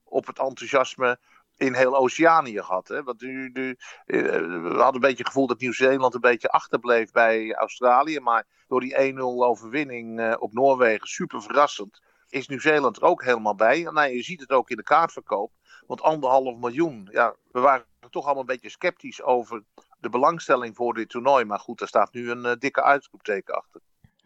op 0.04 0.28
het 0.28 0.40
enthousiasme 0.40 1.20
in 1.62 1.74
heel 1.74 1.96
Oceanië 1.96 2.62
gehad. 2.62 2.88
Hè? 2.88 3.04
Want 3.04 3.22
nu, 3.22 3.50
nu, 3.54 3.78
we 4.06 4.74
hadden 4.76 4.94
een 4.94 5.00
beetje 5.00 5.18
het 5.18 5.28
gevoel 5.28 5.48
dat 5.48 5.60
Nieuw-Zeeland 5.60 6.14
een 6.14 6.22
beetje 6.22 6.50
achterbleef 6.50 7.12
bij 7.12 7.54
Australië, 7.54 8.20
maar 8.20 8.46
door 8.68 8.80
die 8.80 9.14
1-0 9.14 9.18
overwinning 9.20 10.36
op 10.36 10.54
Noorwegen, 10.54 11.08
super 11.08 11.42
verrassend, 11.42 12.02
is 12.30 12.48
Nieuw-Zeeland 12.48 12.98
er 12.98 13.04
ook 13.04 13.24
helemaal 13.24 13.56
bij. 13.56 13.82
Nou, 13.82 14.08
je 14.08 14.24
ziet 14.24 14.40
het 14.40 14.52
ook 14.52 14.70
in 14.70 14.78
de 14.78 14.84
kaartverkoop, 14.84 15.52
want 15.88 16.02
anderhalf 16.02 16.58
miljoen, 16.58 17.08
ja, 17.12 17.36
we 17.52 17.60
waren 17.60 17.86
toch 18.10 18.26
allemaal 18.26 18.42
een 18.42 18.48
beetje 18.48 18.70
sceptisch 18.70 19.22
over 19.22 19.64
de 20.00 20.10
belangstelling 20.10 20.76
voor 20.76 20.94
dit 20.94 21.10
toernooi. 21.10 21.46
Maar 21.46 21.60
goed, 21.60 21.80
daar 21.80 21.88
staat 21.88 22.14
nu 22.14 22.32
een 22.32 22.46
uh, 22.46 22.52
dikke 22.60 22.84
uitroepteken 22.84 23.56
achter. 23.56 23.82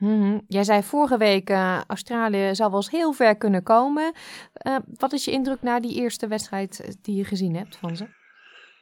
Mm-hmm. 0.06 0.42
Jij 0.48 0.64
zei 0.64 0.84
vorige 0.84 1.18
week, 1.18 1.50
uh, 1.50 1.82
Australië 1.88 2.56
zal 2.56 2.70
wel 2.70 2.78
eens 2.78 2.90
heel 2.90 3.14
ver 3.14 3.38
kunnen 3.38 3.64
komen. 3.64 4.14
Uh, 4.68 4.78
wat 4.98 5.14
is 5.14 5.26
je 5.26 5.32
indruk 5.32 5.62
na 5.62 5.80
die 5.80 5.96
eerste 5.96 6.28
wedstrijd 6.28 6.98
die 7.02 7.16
je 7.16 7.24
gezien 7.24 7.56
hebt 7.56 7.78
van 7.78 7.96
ze? 7.96 8.08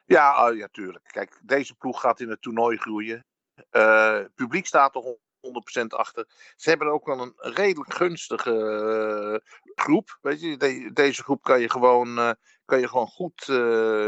Ja, 0.05 0.49
uh, 0.49 0.57
ja, 0.57 0.67
tuurlijk. 0.71 1.03
Kijk, 1.11 1.39
deze 1.43 1.75
ploeg 1.75 2.01
gaat 2.01 2.19
in 2.19 2.29
het 2.29 2.41
toernooi 2.41 2.77
groeien. 2.77 3.25
het 3.69 4.35
publiek 4.35 4.65
staat 4.65 4.95
er 4.95 5.01
100% 5.81 5.85
achter. 5.87 6.27
Ze 6.55 6.69
hebben 6.69 6.91
ook 6.91 7.05
wel 7.05 7.21
een 7.21 7.33
redelijk 7.35 7.93
gunstige 7.93 9.41
groep. 9.75 10.17
Weet 10.21 10.41
je, 10.41 10.57
de, 10.57 10.89
deze 10.93 11.23
groep 11.23 11.43
kan 11.43 11.61
je 11.61 11.69
gewoon, 11.69 12.35
kan 12.65 12.79
je 12.79 12.87
gewoon 12.87 13.07
goed 13.07 13.45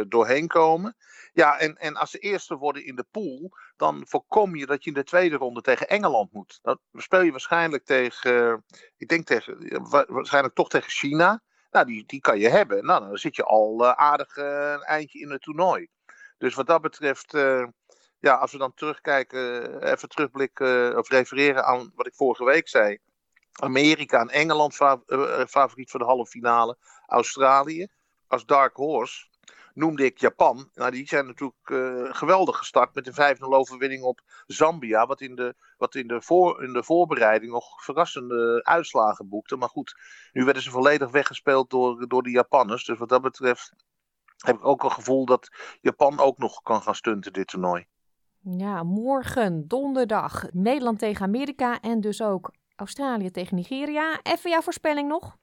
doorheen 0.09 0.47
komen. 0.47 0.95
Ja, 1.36 1.59
en, 1.59 1.77
en 1.77 1.95
als 1.95 2.11
ze 2.11 2.17
eerste 2.17 2.55
worden 2.55 2.86
in 2.86 2.95
de 2.95 3.05
pool, 3.11 3.51
dan 3.75 4.03
voorkom 4.07 4.55
je 4.55 4.65
dat 4.65 4.83
je 4.83 4.89
in 4.89 4.95
de 4.95 5.03
tweede 5.03 5.36
ronde 5.36 5.61
tegen 5.61 5.88
Engeland 5.88 6.31
moet. 6.33 6.59
Dan 6.61 6.79
speel 6.93 7.21
je 7.21 7.31
waarschijnlijk 7.31 7.86
tegen, 7.86 8.65
ik 8.97 9.07
denk 9.07 9.25
tegen, 9.25 9.89
waarschijnlijk 10.07 10.55
toch 10.55 10.69
tegen 10.69 10.89
China. 10.89 11.41
Nou, 11.71 11.86
die, 11.86 12.03
die 12.05 12.21
kan 12.21 12.39
je 12.39 12.49
hebben. 12.49 12.86
Nou, 12.86 13.07
dan 13.07 13.17
zit 13.17 13.36
je 13.36 13.43
al 13.43 13.86
aardig 13.86 14.36
een 14.38 14.81
eindje 14.81 15.19
in 15.19 15.29
het 15.29 15.41
toernooi. 15.41 15.88
Dus 16.38 16.53
wat 16.53 16.67
dat 16.67 16.81
betreft, 16.81 17.38
ja, 18.20 18.36
als 18.36 18.51
we 18.51 18.57
dan 18.57 18.74
terugkijken, 18.74 19.84
even 19.84 20.09
terugblikken 20.09 20.97
of 20.97 21.09
refereren 21.09 21.66
aan 21.66 21.91
wat 21.95 22.07
ik 22.07 22.16
vorige 22.16 22.43
week 22.43 22.68
zei. 22.68 22.97
Amerika 23.51 24.20
en 24.20 24.30
Engeland 24.30 24.76
favoriet 25.47 25.91
voor 25.91 25.99
de 25.99 26.05
halve 26.05 26.32
finale. 26.32 26.78
Australië 27.05 27.88
als 28.28 28.45
dark 28.45 28.76
horse 28.76 29.28
noemde 29.76 30.05
ik 30.05 30.18
Japan. 30.18 30.70
Nou, 30.74 30.91
die 30.91 31.07
zijn 31.07 31.26
natuurlijk 31.26 32.16
geweldig 32.16 32.57
gestart 32.57 32.93
met 32.95 33.07
een 33.07 33.38
5-0 33.38 33.39
overwinning 33.39 34.03
op 34.03 34.22
Zambia. 34.47 35.05
Wat, 35.05 35.22
in 35.22 35.36
de, 35.36 35.55
wat 35.78 35.95
in, 35.95 36.07
de 36.07 36.22
voor, 36.22 36.63
in 36.63 36.74
de 36.74 36.84
voorbereiding 36.84 37.51
nog 37.51 37.84
verrassende 37.84 38.63
uitslagen 38.63 39.30
boekte. 39.30 39.55
Maar 39.55 39.70
goed, 39.70 39.95
nu 40.32 40.43
werden 40.43 40.63
ze 40.63 40.72
volledig 40.72 41.11
weggespeeld 41.11 41.70
door, 41.70 42.07
door 42.07 42.24
de 42.24 42.32
Japanners. 42.32 42.86
Dus 42.86 42.97
wat 42.97 43.09
dat 43.09 43.22
betreft 43.22 43.74
heb 44.38 44.55
ik 44.55 44.66
ook 44.66 44.84
een 44.84 44.91
gevoel 44.91 45.26
dat 45.26 45.49
Japan 45.82 46.20
ook 46.20 46.38
nog 46.38 46.61
kan 46.61 46.82
gaan 46.82 46.95
stunten 46.95 47.34
dit 47.34 47.47
toernooi. 47.47 47.88
Ja, 48.49 48.83
morgen, 48.83 49.67
donderdag, 49.67 50.43
Nederland 50.51 50.99
tegen 50.99 51.25
Amerika 51.25 51.79
en 51.81 52.01
dus 52.01 52.21
ook 52.21 52.51
Australië 52.75 53.31
tegen 53.31 53.55
Nigeria. 53.55 54.19
Even 54.23 54.49
jouw 54.49 54.61
voorspelling 54.61 55.07
nog? 55.07 55.37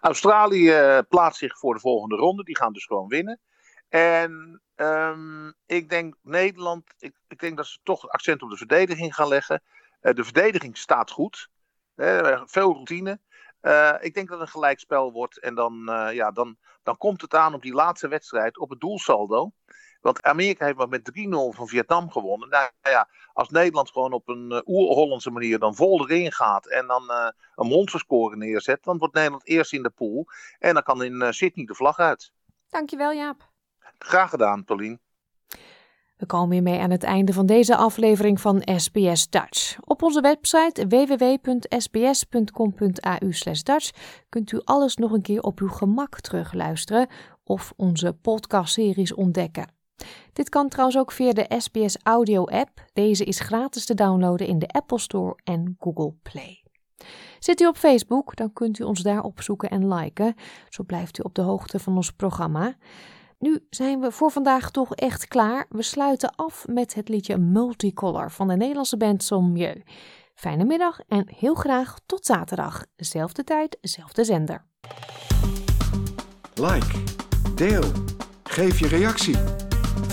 Australië 0.00 0.70
eh, 0.70 0.98
plaatst 1.08 1.38
zich 1.38 1.58
voor 1.58 1.74
de 1.74 1.80
volgende 1.80 2.16
ronde. 2.16 2.44
Die 2.44 2.56
gaan 2.56 2.72
dus 2.72 2.84
gewoon 2.84 3.08
winnen. 3.08 3.40
En 3.88 4.60
um, 4.76 5.54
ik 5.66 5.88
denk 5.88 6.14
Nederland, 6.22 6.94
ik, 6.98 7.14
ik, 7.28 7.40
denk 7.40 7.56
dat 7.56 7.66
ze 7.66 7.78
toch 7.82 8.08
accent 8.08 8.42
op 8.42 8.50
de 8.50 8.56
verdediging 8.56 9.14
gaan 9.14 9.28
leggen. 9.28 9.62
Uh, 10.02 10.14
de 10.14 10.24
verdediging 10.24 10.76
staat 10.78 11.10
goed. 11.10 11.48
Uh, 11.96 12.42
veel 12.44 12.72
routine. 12.72 13.20
Uh, 13.62 13.94
ik 14.00 14.14
denk 14.14 14.28
dat 14.28 14.38
het 14.38 14.46
een 14.46 14.54
gelijkspel 14.54 15.12
wordt. 15.12 15.38
En 15.40 15.54
dan, 15.54 15.82
ja, 16.12 16.30
dan, 16.30 16.56
dan 16.82 16.96
komt 16.96 17.20
het 17.20 17.34
aan 17.34 17.54
op 17.54 17.62
die 17.62 17.74
laatste 17.74 18.08
wedstrijd 18.08 18.58
op 18.58 18.70
het 18.70 18.80
doelsaldo. 18.80 19.52
Want 20.06 20.22
Amerika 20.22 20.64
heeft 20.64 20.76
maar 20.76 20.88
met 20.88 21.10
3-0 21.12 21.56
van 21.56 21.68
Vietnam 21.68 22.10
gewonnen. 22.10 22.48
Nou 22.48 22.70
ja, 22.82 23.08
als 23.32 23.48
Nederland 23.48 23.90
gewoon 23.90 24.12
op 24.12 24.28
een 24.28 24.52
uh, 24.52 24.60
oer-Hollandse 24.66 25.30
manier 25.30 25.58
dan 25.58 25.74
vol 25.74 26.08
erin 26.08 26.32
gaat 26.32 26.66
en 26.66 26.86
dan 26.86 27.02
uh, 27.10 27.28
een 27.54 27.66
monsterscore 27.66 28.36
neerzet, 28.36 28.84
dan 28.84 28.98
wordt 28.98 29.14
Nederland 29.14 29.46
eerst 29.46 29.72
in 29.72 29.82
de 29.82 29.90
pool. 29.90 30.26
En 30.58 30.74
dan 30.74 30.82
kan 30.82 31.02
in 31.02 31.22
uh, 31.22 31.30
Sydney 31.30 31.64
de 31.66 31.74
vlag 31.74 31.98
uit. 31.98 32.32
Dankjewel 32.68 33.12
Jaap. 33.12 33.50
Graag 33.98 34.30
gedaan, 34.30 34.64
Paulien. 34.64 35.00
We 36.16 36.26
komen 36.26 36.52
hiermee 36.52 36.80
aan 36.80 36.90
het 36.90 37.04
einde 37.04 37.32
van 37.32 37.46
deze 37.46 37.76
aflevering 37.76 38.40
van 38.40 38.62
SBS 38.76 39.28
Dutch. 39.28 39.76
Op 39.80 40.02
onze 40.02 40.20
website 40.20 40.86
www.sbs.com.au 40.86 41.58
Dutch 43.62 43.90
kunt 44.28 44.52
u 44.52 44.60
alles 44.64 44.96
nog 44.96 45.12
een 45.12 45.22
keer 45.22 45.40
op 45.40 45.60
uw 45.60 45.68
gemak 45.68 46.20
terugluisteren 46.20 47.08
of 47.44 47.72
onze 47.76 48.12
podcastseries 48.12 49.14
ontdekken. 49.14 49.75
Dit 50.32 50.48
kan 50.48 50.68
trouwens 50.68 50.98
ook 50.98 51.12
via 51.12 51.32
de 51.32 51.54
SBS 51.58 51.96
Audio 52.02 52.44
app. 52.44 52.84
Deze 52.92 53.24
is 53.24 53.40
gratis 53.40 53.86
te 53.86 53.94
downloaden 53.94 54.46
in 54.46 54.58
de 54.58 54.68
Apple 54.68 54.98
Store 54.98 55.38
en 55.44 55.76
Google 55.78 56.14
Play. 56.22 56.64
Zit 57.38 57.60
u 57.60 57.66
op 57.66 57.76
Facebook, 57.76 58.36
dan 58.36 58.52
kunt 58.52 58.78
u 58.78 58.84
ons 58.84 59.02
daar 59.02 59.22
opzoeken 59.22 59.70
en 59.70 59.94
liken. 59.94 60.34
Zo 60.68 60.82
blijft 60.84 61.18
u 61.18 61.22
op 61.22 61.34
de 61.34 61.42
hoogte 61.42 61.78
van 61.78 61.96
ons 61.96 62.12
programma. 62.12 62.76
Nu 63.38 63.66
zijn 63.70 64.00
we 64.00 64.10
voor 64.10 64.30
vandaag 64.30 64.70
toch 64.70 64.94
echt 64.94 65.28
klaar. 65.28 65.66
We 65.68 65.82
sluiten 65.82 66.34
af 66.34 66.66
met 66.66 66.94
het 66.94 67.08
liedje 67.08 67.38
Multicolor 67.38 68.30
van 68.30 68.48
de 68.48 68.56
Nederlandse 68.56 68.96
band 68.96 69.22
Sommieu. 69.22 69.82
Fijne 70.34 70.64
middag 70.64 71.00
en 71.08 71.28
heel 71.36 71.54
graag 71.54 71.98
tot 72.06 72.26
zaterdag. 72.26 72.84
Zelfde 72.96 73.44
tijd, 73.44 73.78
zelfde 73.80 74.24
zender. 74.24 74.64
Like, 76.54 77.02
deel, 77.54 77.84
geef 78.44 78.78
je 78.78 78.88
reactie. 78.88 79.36